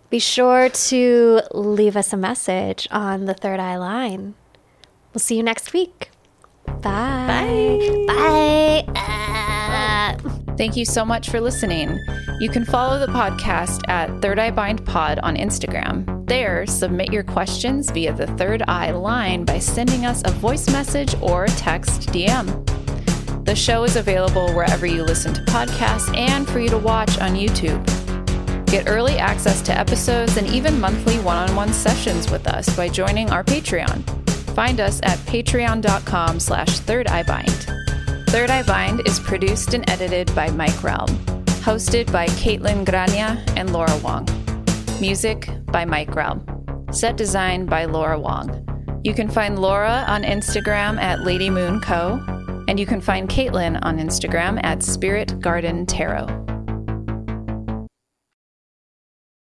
Be 0.09 0.19
sure 0.19 0.69
to 0.69 1.41
leave 1.53 1.95
us 1.97 2.13
a 2.13 2.17
message 2.17 2.88
on 2.91 3.26
the 3.26 3.34
Third 3.34 3.59
Eye 3.59 3.78
line. 3.78 4.36
We'll 5.13 5.19
see 5.19 5.38
you 5.38 5.43
next 5.43 5.74
week. 5.74 6.09
Bye. 6.82 8.03
Bye. 8.07 8.86
Ah. 8.95 10.15
Thank 10.57 10.78
you 10.78 10.86
so 10.86 11.03
much 11.03 11.30
for 11.30 11.41
listening. 11.41 11.99
You 12.39 12.49
can 12.49 12.63
follow 12.65 12.99
the 12.99 13.11
podcast 13.11 13.82
at 13.88 14.21
Third 14.21 14.38
Eye 14.39 14.51
Bind 14.51 14.86
Pod 14.86 15.19
on 15.19 15.36
Instagram. 15.36 16.28
There, 16.28 16.65
submit 16.67 17.11
your 17.11 17.24
questions 17.24 17.89
via 17.91 18.13
the 18.13 18.28
Third 18.28 18.63
Eye 18.67 18.91
line 18.91 19.45
by 19.45 19.59
sending 19.59 20.05
us 20.05 20.21
a 20.26 20.32
voice 20.32 20.67
message 20.69 21.15
or 21.21 21.47
text 21.47 22.09
DM. 22.09 22.65
The 23.45 23.55
show 23.55 23.84
is 23.84 23.95
available 23.95 24.53
wherever 24.53 24.86
you 24.86 25.03
listen 25.03 25.34
to 25.34 25.41
podcasts 25.41 26.15
and 26.15 26.47
for 26.47 26.59
you 26.59 26.69
to 26.69 26.78
watch 26.78 27.17
on 27.19 27.32
YouTube. 27.32 27.84
Get 28.67 28.88
early 28.88 29.17
access 29.17 29.61
to 29.63 29.78
episodes 29.78 30.38
and 30.38 30.47
even 30.47 30.80
monthly 30.80 31.19
one-on-one 31.19 31.74
sessions 31.74 32.32
with 32.32 32.47
us 32.47 32.74
by 32.76 32.89
joining 32.89 33.30
our 33.32 33.43
Patreon. 33.43 34.22
Find 34.53 34.79
us 34.79 34.99
at 35.03 35.17
patreon.com 35.19 36.39
slash 36.39 36.79
third 36.79 37.07
eye 37.07 37.23
bind. 37.23 37.73
Third 38.33 38.49
Eye 38.49 38.63
Bind 38.63 39.07
is 39.07 39.19
produced 39.19 39.75
and 39.75 39.87
edited 39.87 40.33
by 40.33 40.49
Mike 40.49 40.83
Realm. 40.83 41.07
Hosted 41.61 42.11
by 42.11 42.25
Kaitlyn 42.29 42.83
Grania 42.83 43.39
and 43.55 43.71
Laura 43.71 43.95
Wong. 43.97 44.27
Music 44.99 45.47
by 45.67 45.85
Mike 45.85 46.15
Realm. 46.15 46.43
Set 46.91 47.15
design 47.15 47.67
by 47.67 47.85
Laura 47.85 48.19
Wong. 48.19 48.49
You 49.03 49.13
can 49.13 49.29
find 49.29 49.59
Laura 49.59 50.03
on 50.07 50.23
Instagram 50.23 50.99
at 50.99 51.21
Lady 51.21 51.51
Moon 51.51 51.79
Co. 51.79 52.23
And 52.67 52.79
you 52.79 52.87
can 52.87 53.01
find 53.01 53.29
Kaitlyn 53.29 53.77
on 53.83 53.99
Instagram 53.99 54.59
at 54.63 54.81
Spirit 54.81 55.39
Garden 55.39 55.85
Tarot. 55.85 56.52